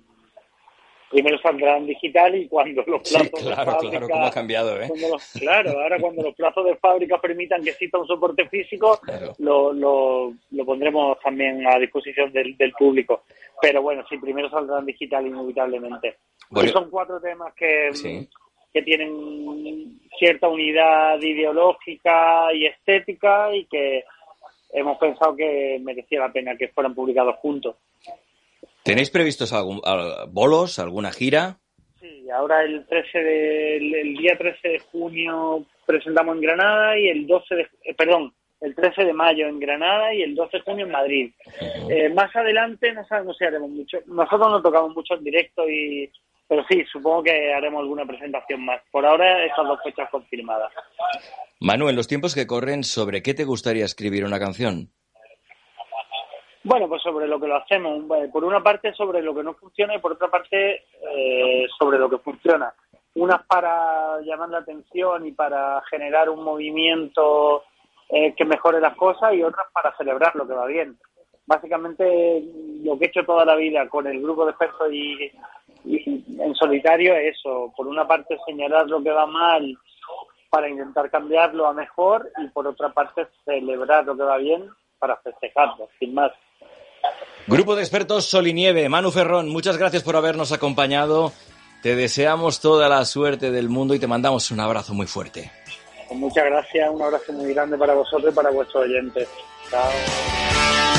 [1.10, 4.30] primero saldrá en digital y cuando los Sí, plazos de claro, fábrica claro, cómo ha
[4.30, 4.86] cambiado, ¿eh?
[4.88, 8.98] cuando los- claro ahora cuando los plazos de fábrica permitan que exista un soporte físico
[9.38, 13.24] lo, lo, lo pondremos también a disposición del, del público
[13.60, 16.16] pero bueno sí primero saldrá en digital inevitablemente
[16.48, 16.68] Bueno.
[16.68, 18.26] Y son cuatro temas que Sí.
[18.72, 24.04] Que tienen cierta unidad ideológica y estética y que
[24.72, 27.76] hemos pensado que merecía la pena que fueran publicados juntos.
[28.82, 31.58] ¿Tenéis previstos algún, al- bolos, alguna gira?
[32.00, 37.08] Sí, ahora el 13 de, el, el día 13 de junio presentamos en Granada y
[37.08, 40.62] el 12 de, eh, perdón, el 13 de mayo en Granada y el 12 de
[40.62, 41.30] junio en Madrid.
[41.90, 43.98] Eh, más adelante no sabemos si haremos mucho.
[44.06, 46.10] Nosotros no tocamos mucho en directo y,
[46.48, 48.80] pero sí, supongo que haremos alguna presentación más.
[48.90, 50.72] Por ahora estas dos fechas confirmadas.
[51.60, 54.90] Manu, en los tiempos que corren, ¿sobre qué te gustaría escribir una canción?
[56.64, 58.04] Bueno, pues sobre lo que lo hacemos.
[58.32, 62.08] Por una parte sobre lo que no funciona y por otra parte eh, sobre lo
[62.08, 62.72] que funciona.
[63.14, 67.64] Unas para llamar la atención y para generar un movimiento
[68.08, 70.98] eh, que mejore las cosas y otras para celebrar lo que va bien.
[71.46, 72.42] Básicamente
[72.84, 75.30] lo que he hecho toda la vida con el grupo de expertos y,
[75.84, 77.72] y en solitario es eso.
[77.76, 79.76] Por una parte señalar lo que va mal
[80.50, 84.68] para intentar cambiarlo a mejor y por otra parte celebrar lo que va bien
[84.98, 86.30] para festejarlo, sin más.
[87.46, 88.88] Grupo de expertos Sol y Nieve.
[88.88, 91.32] Manu Ferrón, muchas gracias por habernos acompañado.
[91.82, 95.50] Te deseamos toda la suerte del mundo y te mandamos un abrazo muy fuerte.
[96.06, 99.28] Pues muchas gracias, un abrazo muy grande para vosotros y para vuestros oyentes.
[99.70, 100.91] Chao.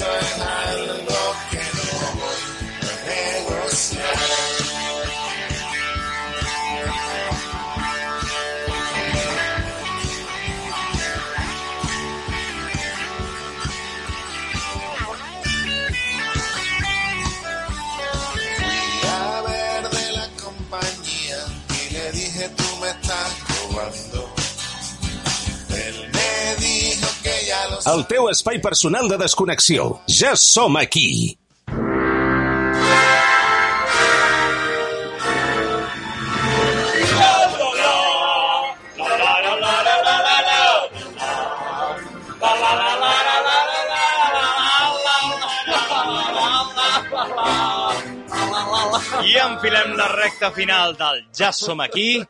[0.00, 0.29] Y
[27.90, 29.84] El teu espai personal de desconnexió.
[30.06, 31.36] Ja som aquí.
[49.30, 52.22] I enfilem la recta final del Ja som aquí,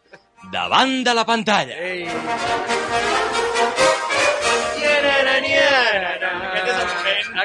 [0.53, 1.77] davant de la pantalla.
[1.77, 2.70] Ei.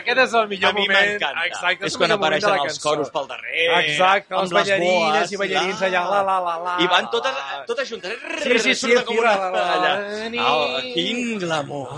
[0.05, 1.07] Aquest és el millor A mi moment.
[1.09, 1.45] m'encanta.
[1.49, 2.89] Exacte, És el quan apareixen els cançó.
[2.89, 6.55] coros pel darrere, Exacte, amb els les ballarines i ballarins la, allà, la, la, la,
[6.65, 6.75] la.
[6.83, 7.33] I van totes,
[7.67, 8.11] totes juntes.
[8.43, 9.93] Sí, sí, sí, com una la, la, la, allà.
[10.35, 11.89] la, Ah, quin glamour.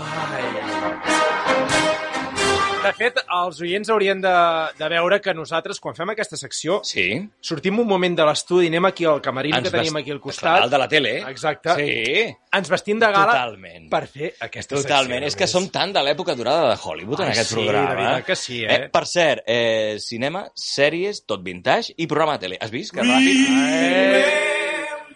[2.78, 4.30] De fet, els oients haurien de,
[4.78, 7.04] de veure que nosaltres, quan fem aquesta secció, sí.
[7.44, 10.62] sortim un moment de l'estudi, anem aquí al camarín Ens que tenim aquí al costat.
[10.64, 11.12] el de la tele.
[11.28, 11.74] Exacte.
[11.80, 12.24] Sí.
[12.58, 13.90] Ens vestim de gala Totalment.
[13.92, 15.34] per fer aquesta Totalment, secció.
[15.34, 17.90] és que som tan de l'època dorada de Hollywood en Ai, aquest sí, programa.
[17.90, 18.80] de veritat que sí, eh?
[18.94, 22.58] Per cert, eh, cinema, sèries, tot vintage i programa de tele.
[22.62, 23.44] Has vist que ràpid?
[23.58, 24.67] Eh.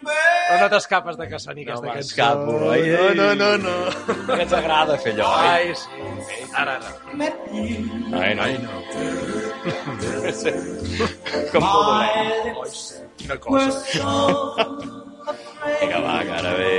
[0.03, 2.71] Però no t'escapes de que soni aquesta cançó.
[2.71, 3.75] Ai, No, no, no, no.
[4.27, 5.49] Que ens agrada fer allò, eh?
[5.49, 5.89] Ai, sí.
[6.53, 6.89] Ara, ara.
[8.19, 8.43] Ai, no.
[8.43, 8.71] Ai, no.
[11.51, 12.55] Com modulem.
[13.17, 13.71] Quina cosa.
[15.79, 16.75] Vinga, va, que ara ve...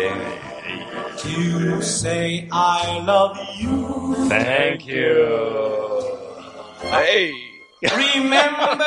[1.25, 4.15] You say I love you.
[4.29, 5.17] Thank you.
[6.93, 7.54] Ei!
[7.91, 8.87] Remember.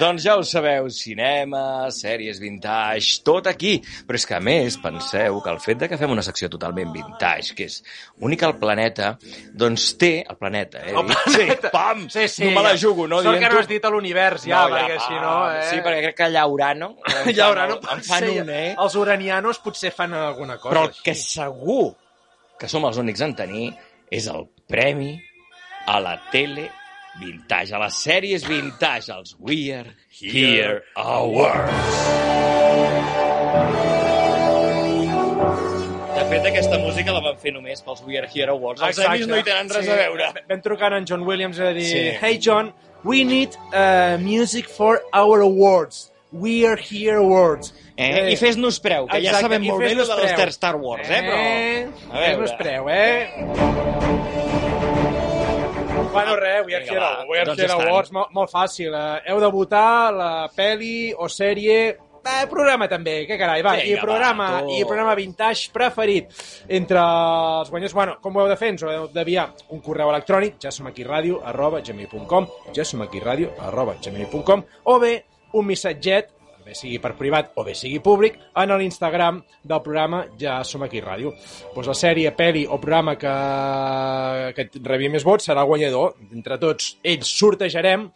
[0.00, 3.74] Doncs ja ho sabeu, cinema, sèries vintage, tot aquí.
[4.08, 6.90] Però és que, a més, penseu que el fet de que fem una secció totalment
[6.94, 7.76] vintage, que és
[8.24, 9.12] única al planeta,
[9.54, 10.12] doncs té...
[10.28, 10.94] El planeta, eh?
[10.96, 11.68] El planeta.
[11.68, 12.06] Sí, pam!
[12.10, 12.48] Sí, sí.
[12.48, 13.20] No me la jugo, no?
[13.22, 15.34] Sort que no has dit a l'univers, ja, No, ja, perquè si no...
[15.52, 15.62] Eh?
[15.70, 16.28] Sí, perquè crec que
[17.12, 18.68] en fan Llaurano el- en fan un, eh?
[18.78, 20.72] Els uranianos potser fan alguna cosa.
[20.74, 21.92] Però el que segur
[22.58, 23.70] que som els únics en tenir
[24.12, 25.16] és el premi
[25.90, 26.68] a la tele
[27.20, 31.72] vintage, a les sèries vintage, els We're Here Awards.
[36.12, 38.82] De fet, aquesta música la van fer només pels We Are Here Awards.
[38.86, 40.30] Els Emmys no hi tenen res a veure.
[40.48, 42.02] Vam trucar en John Williams a dir, Sí.
[42.20, 42.72] hey John,
[43.04, 46.08] we need uh, music for our awards.
[46.32, 47.74] We are here awards.
[47.96, 48.30] Eh?
[48.32, 50.54] I fes-nos preu, que ja Exacte, sabem i molt bé lo de les.
[50.54, 51.20] Star Wars, eh?
[51.26, 51.36] Però...
[52.08, 52.46] A veure.
[52.46, 54.61] Fes-nos preu, eh?
[56.12, 57.88] Bueno, res, We Are Vinga, Here, va, we are doncs estan.
[57.88, 58.92] Awards, molt, molt fàcil.
[58.94, 59.20] Eh?
[59.32, 61.82] Heu de votar la peli o sèrie
[62.22, 63.72] Eh, programa també, que carai, va.
[63.74, 64.76] Vinga, I programa, va, tu.
[64.78, 66.28] i programa vintage preferit
[66.68, 67.92] entre els guanyers.
[67.98, 68.68] Bueno, com ho heu de fer?
[68.76, 73.02] Ens ho heu d'enviar un correu electrònic, ja som aquí ràdio, arroba gmail.com, ja som
[73.02, 75.24] aquí ràdio, arroba gmail.com, o bé
[75.58, 76.30] un missatget,
[76.64, 81.02] bé sigui per privat o bé sigui públic, en l'Instagram del programa Ja som aquí
[81.02, 81.34] ràdio.
[81.74, 83.34] Pues la sèrie, peli o programa que,
[84.56, 86.16] que rebi més vots serà el guanyador.
[86.32, 88.08] Entre tots ells sortejarem,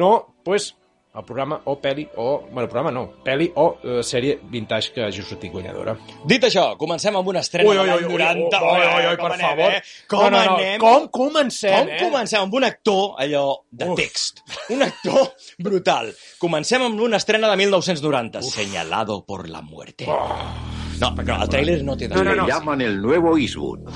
[0.00, 0.12] no,
[0.44, 0.72] pues,
[1.12, 2.46] el programa o peli o...
[2.52, 5.96] Bueno, programa no, peli o eh, sèrie vintage que hagi sortit guanyadora.
[6.28, 8.60] Dit això, comencem amb una estrena Ui, ui, de l'any ui, ui, 90.
[8.62, 9.74] ui, ui, ui, com per anem, favor.
[9.74, 9.82] Eh?
[10.06, 10.78] Com No, no, no, anem?
[10.84, 11.98] com comencem, Com eh?
[12.04, 12.40] comencem?
[12.40, 14.44] Amb un actor, allò, de text.
[14.70, 15.32] Un actor
[15.66, 16.12] brutal.
[16.38, 18.42] Comencem amb una estrena de 1990.
[18.42, 20.06] Señalado por la muerte.
[20.06, 22.06] No, perquè no, el tràiler no té...
[22.12, 23.88] Le llaman el nuevo Eastwood.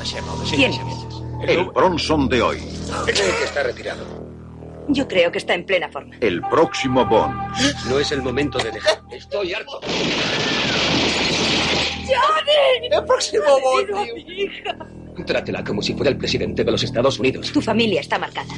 [0.51, 0.73] ¿Quién
[1.47, 2.59] El Bronson de hoy.
[3.05, 4.34] Cree que está retirado.
[4.89, 6.15] Yo creo que está en plena forma.
[6.20, 7.35] El próximo Bond.
[7.89, 9.01] No es el momento de dejar.
[9.11, 9.81] Estoy harto.
[12.06, 12.89] ¡Johnny!
[12.90, 13.89] ¡El próximo Bond!
[14.28, 14.77] hija!
[15.27, 17.51] Trátela como si fuera el presidente de los Estados Unidos.
[17.52, 18.52] Tu familia está marcada.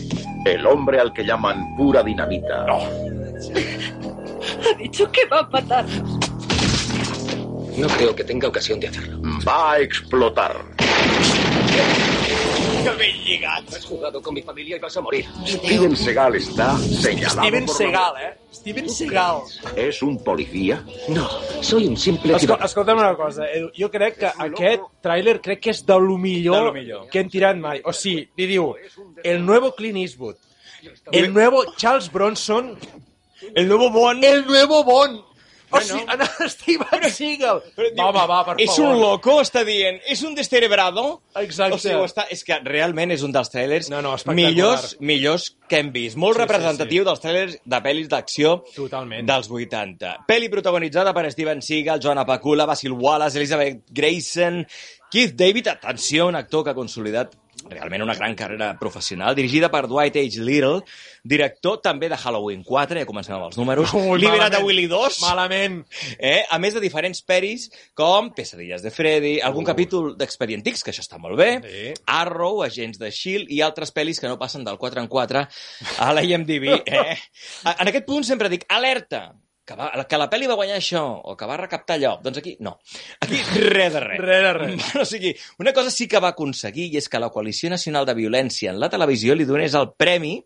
[0.45, 2.67] El hombre al que llaman pura dinamita.
[2.67, 2.79] Ha
[4.79, 6.19] dicho que va a matarnos.
[7.77, 9.21] No creo que tenga ocasión de hacerlo.
[9.47, 10.57] Va a explotar.
[12.87, 13.65] ¡Qué bien llegado!
[13.77, 15.25] Has jugado con mi familia y vas a morir.
[15.47, 18.37] Steven Seagal está señalado Steven por Seagal, eh?
[18.53, 19.41] Steven Seagal.
[19.77, 20.85] ¿Es un policía?
[21.09, 21.29] No,
[21.63, 22.67] soy un simple Escol ciudadano.
[22.67, 23.71] escolta'm una cosa, Edu.
[23.79, 27.09] Jo crec que aquest tràiler crec que és de lo millor, De lo millor.
[27.11, 27.81] que hem tirat mai.
[27.85, 28.75] O sigui, li diu,
[29.25, 30.37] el nuevo Clint Eastwood,
[31.13, 32.77] el nuevo Charles Bronson,
[33.55, 35.21] el nuevo Bond, el nuevo Bond.
[35.69, 35.87] O Bueno.
[35.87, 36.07] sigui,
[36.43, 37.63] en Steven Seagal.
[37.99, 38.93] Va, home, va, per és favor.
[38.95, 39.99] un loco, està dient.
[40.07, 41.23] És un descerebrado.
[41.43, 41.75] Exacte.
[41.75, 45.81] O sigui, està, és que realment és un dels trailers No, no, millors, millors que
[45.83, 46.17] hem vist.
[46.17, 48.63] Molt Sí, sí, representatiu dels trailers de pel·lis d'acció
[49.27, 50.13] dels 80.
[50.29, 54.63] Pel·li protagonitzada per Steven Seagal, Joan Apacula, Basil Wallace, Elizabeth Grayson,
[55.11, 57.35] Keith David, atenció, un actor que ha consolidat
[57.71, 60.41] realment una gran carrera professional, dirigida per Dwight H.
[60.45, 60.83] Little,
[61.25, 64.61] director també de Halloween 4, ja comencem amb els números, Ui, Liberat de.
[64.63, 65.81] Willy 2, Malament.
[66.19, 66.45] eh?
[66.51, 71.19] a més de diferents peris com Pesadilles de Freddy, algun capítol d'Expedientix, que això està
[71.19, 71.95] molt bé, Sí.
[72.07, 73.51] Arrow, Agents de S.H.I.E.L.D.
[73.57, 75.47] i altres pel·lis que no passen del 4 en 4
[75.99, 76.77] a la IMDb.
[76.87, 77.17] Eh?
[77.79, 79.33] En aquest punt sempre dic, alerta,
[79.67, 82.13] que, va, que la pel·li va guanyar això, o que va recaptar allò.
[82.23, 82.77] Doncs aquí, no.
[83.27, 84.21] Aquí, res de res.
[84.29, 84.89] Res de res.
[85.03, 88.15] O sigui, una cosa sí que va aconseguir, i és que la Coalició Nacional de
[88.15, 90.37] Violència en la televisió li donés el premi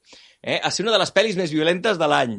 [0.43, 2.39] eh, a ser una de les pel·lis més violentes de l'any.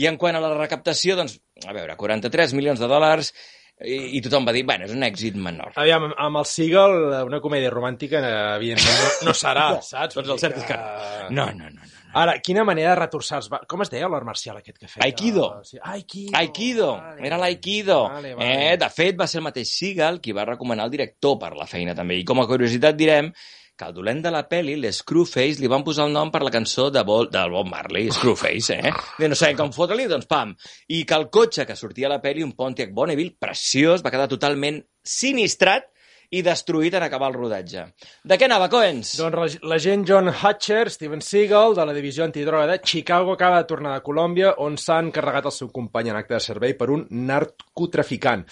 [0.00, 1.36] I en quant a la recaptació, doncs,
[1.68, 3.34] a veure, 43 milions de dòlars,
[3.82, 5.72] i, i tothom va dir, bueno, és un èxit menor.
[5.80, 6.92] Aviam, amb- el Seagal,
[7.26, 10.16] una comèdia romàntica, eh, evidentment, no, no serà, No, saps?
[10.16, 11.42] doncs el cert és que no.
[11.42, 11.90] No, no, no.
[12.14, 13.48] Ara, quina manera de retorçar els...
[13.68, 15.04] Com es deia l'art marcial aquest que feia?
[15.06, 15.48] Aikido.
[15.64, 16.36] Sí, Aikido.
[16.38, 17.26] Aikido, Vale.
[17.26, 18.02] era l'Aikido.
[18.08, 18.52] Vale, vale.
[18.72, 21.66] Eh, de fet, va ser el mateix Seagal qui va recomanar el director per la
[21.70, 22.18] feina també.
[22.20, 23.32] I com a curiositat direm
[23.72, 26.90] que al dolent de la peli, l'Screwface, li van posar el nom per la cançó
[26.92, 28.92] de Bob, del Bob Marley, Screwface, eh?
[29.18, 30.52] De no sabem com fotre-li, doncs pam.
[30.92, 34.28] I que el cotxe que sortia a la peli, un Pontiac Bonneville, preciós, va quedar
[34.30, 35.88] totalment sinistrat
[36.32, 37.84] i destruït en acabar el rodatge.
[38.24, 39.14] De què anava, Coens?
[39.20, 43.92] Doncs l'agent John Hatcher, Steven Seagal, de la divisió antidroga de Chicago, acaba de tornar
[43.96, 48.46] de Colòmbia, on s'han carregat el seu company en acte de servei per un narcotraficant.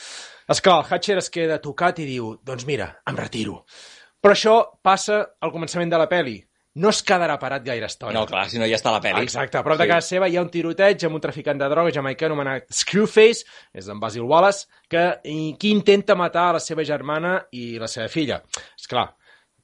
[0.51, 3.63] Esclar, el Hatcher es queda tocat i diu, doncs mira, em retiro.
[4.21, 6.37] Però això passa al començament de la peli.
[6.77, 8.13] No es quedarà parat gaire estona.
[8.15, 9.25] No, clar, si no ja està la peli.
[9.27, 9.91] Exacte, a prop de Sí.
[9.91, 13.45] casa seva hi ha un tiroteig amb un traficant de droga jamaicà anomenat Screwface,
[13.75, 17.89] és en Basil Wallace, que, i, qui intenta matar a la seva germana i la
[17.89, 18.43] seva filla.
[18.79, 19.09] És clar,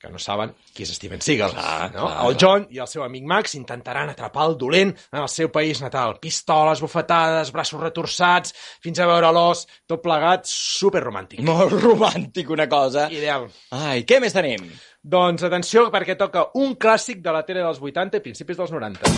[0.07, 1.53] que no saben qui és Steven Seagal.
[1.57, 2.07] Clar, no?
[2.07, 5.51] clar, el John i el seu amic Max intentaran atrapar el dolent en el seu
[5.53, 6.17] país natal.
[6.23, 8.55] Pistoles, bufetades, braços retorçats,
[8.85, 11.43] fins a veure l'os, tot plegat, superromàntic.
[11.47, 13.09] Molt romàntic, una cosa.
[13.13, 13.49] Ideal.
[13.77, 14.71] Ai, què més tenim?
[15.07, 19.13] Doncs atenció, perquè toca un clàssic de la tele dels 80 i principis dels 90.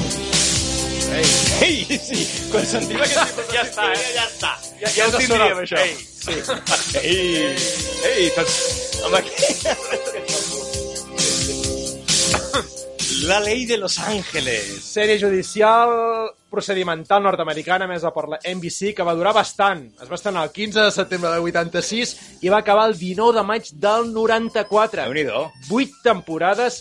[1.09, 1.24] Ei,
[1.65, 2.19] Ei, sí,
[2.52, 3.39] quan sentim aquest...
[3.55, 4.10] Ja està, eh?
[4.15, 4.51] Ja està.
[4.77, 5.81] Ja- Ja, ja ho tindríem, això.
[5.81, 6.36] Ei, sí.
[7.01, 7.56] Ei,
[8.12, 8.60] ei, doncs...
[9.09, 10.68] Amb aquest...
[13.23, 14.85] La ley de Los Ángeles.
[14.85, 15.90] Sèrie judicial
[16.49, 19.82] procedimental nord-americana emesa per la NBC que va durar bastant.
[19.99, 22.15] Es va estrenar el 15 de setembre del 86
[22.47, 25.09] i va acabar el 19 de maig del 94.
[25.09, 25.49] Déu-n'hi-do.
[25.66, 26.78] Vuit temporades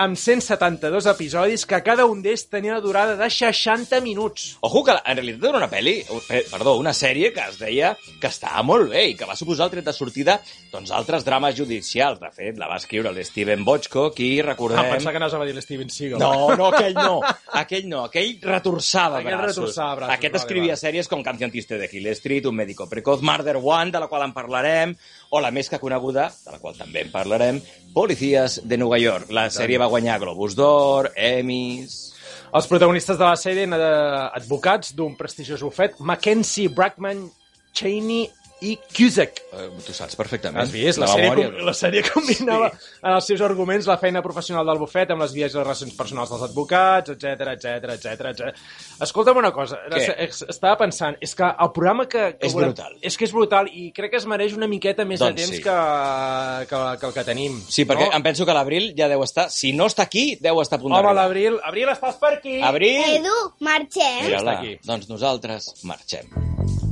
[0.00, 4.56] amb 172 episodis que cada un d'ells tenia una durada de 60 minuts.
[4.64, 5.98] Ojo, que en realitat era una pel·li,
[6.30, 7.90] eh, perdó, una sèrie que es deia
[8.20, 10.38] que estava molt bé i que va suposar el tret de sortida
[10.72, 12.20] doncs, altres drames judicials.
[12.22, 14.80] De fet, la va escriure l'Steven Bochco, qui recordem...
[14.80, 16.18] Ah, pensava que anaves a dir l'Steven Seagal.
[16.22, 17.20] No, no, aquell no.
[17.60, 18.04] Aquell no.
[18.08, 19.56] Aquell retorçava Aquell braços.
[19.58, 20.80] retorçava braços, Aquest vale, escrivia vale.
[20.86, 24.24] sèries com Canción Triste de Hill Street, Un médico precoz, Murder One, de la qual
[24.24, 24.96] en parlarem,
[25.30, 27.60] o la més que coneguda, de la qual també en parlarem,
[27.94, 29.30] Policías de Nova York.
[29.34, 31.98] La sèrie va guanyar Globus d'Or, Emmys...
[32.50, 37.20] Els protagonistes de la sèrie eren eh, advocats d'un prestigiós bufet, Mackenzie, Brackman,
[37.70, 38.24] Cheney
[38.62, 39.38] i Cusack.
[39.56, 40.60] Eh, tu saps perfectament.
[40.62, 40.98] Has vist?
[41.00, 41.46] La, La sèrie, memòria.
[41.50, 42.90] com, la sèrie combinava sí.
[43.02, 46.28] en els seus arguments la feina professional del bufet amb les vies de relacions personals
[46.32, 48.50] dels advocats, etc etc etc.
[49.00, 50.02] Escolta'm una cosa, Què?
[50.26, 52.36] es- estava pensant, és que el programa que...
[52.38, 52.98] que És brutal.
[53.00, 55.56] És que és brutal i crec que es mereix una miqueta més Doncs de temps
[55.56, 55.62] sí.
[55.64, 55.78] que,
[56.68, 57.56] que, que el que tenim.
[57.68, 58.16] Sí, perquè no?
[58.20, 59.48] em penso que l'Abril ja deu estar...
[59.50, 61.16] Si no està aquí, deu estar a punt Home, d'arribar.
[61.22, 62.60] l'Abril, Abril, estàs per aquí?
[62.60, 63.02] Abril!
[63.16, 64.22] Edu, marxem.
[64.28, 64.58] Mira-la.
[64.58, 64.76] Està aquí.
[64.84, 66.89] Doncs nosaltres marxem.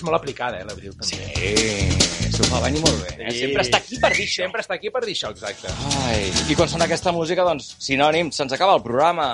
[0.00, 1.26] És molt aplicada, eh, l'Abril, també.
[1.36, 3.10] Sí, s'ho fa venir molt bé.
[3.18, 3.32] Eh?
[3.36, 4.46] Sempre està aquí per dir això.
[4.46, 5.72] Sempre està aquí per dir això, exacte.
[6.06, 9.26] Ai, I quan sona aquesta música, doncs, sinònim, se'ns acaba el programa.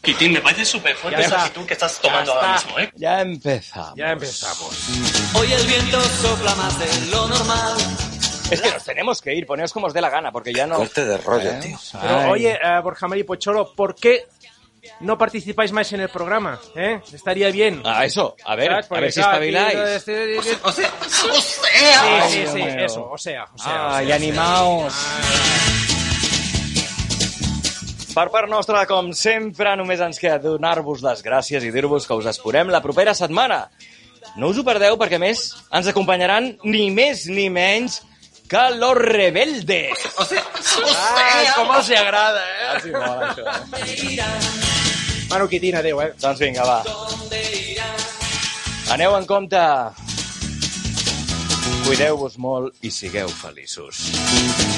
[0.00, 2.90] Quitín, me parece súper fuerte Ya esa actitud que estás tomando ahora mismo, ¿eh?
[2.96, 3.94] Ya empezamos.
[3.94, 4.88] Ya empezamos.
[5.34, 7.76] Hoy el viento sopla más de lo normal.
[8.50, 10.76] Es que nos tenemos que ir, poneos como os dé la gana, porque ya no...
[10.76, 11.60] Corte de rollo, ¿Eh?
[11.60, 11.78] tío.
[12.00, 14.28] Pero oye, eh, Borja María Pocholo, ¿por qué
[15.00, 16.58] no participáis más en el programa?
[16.74, 17.00] ¿Eh?
[17.12, 17.82] Estaría bien.
[17.84, 18.90] Ah, eso, a ver, ¿Sabes?
[18.90, 19.76] a ver si espabiláis.
[19.76, 21.42] aquí, este- O sea, o Sí,
[21.72, 22.28] sea.
[22.28, 22.84] sí, Dios sí, mío.
[22.84, 23.86] eso, o sea, o sea.
[23.86, 24.94] o Ai, sea, animaos.
[28.14, 32.26] Per part nostra, com sempre, només ens queda donar-vos les gràcies i dir-vos que us
[32.26, 33.68] esperem la propera setmana.
[34.36, 38.00] No us ho perdeu perquè, a més, ens acompanyaran ni més ni menys
[38.50, 39.94] que Los Rebeldes.
[40.18, 41.54] O sea, o sea.
[41.54, 42.66] com els hi agrada, eh?
[42.66, 43.46] Ah, sí, mola, això.
[43.46, 45.26] eh?
[45.30, 46.10] Manu Quitina, adéu, eh?
[46.18, 46.80] Doncs vinga, va.
[48.90, 49.60] Aneu en compte.
[51.86, 54.10] Cuideu-vos molt i sigueu feliços.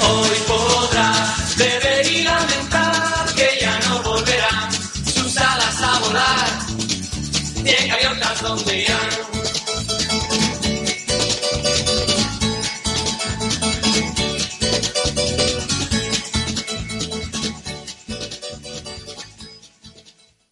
[0.08, 6.48] Hoy podrás beber y lamentar que ya no volverán sus alas a volar.
[7.64, 9.31] Tiene gaviotas donde irán.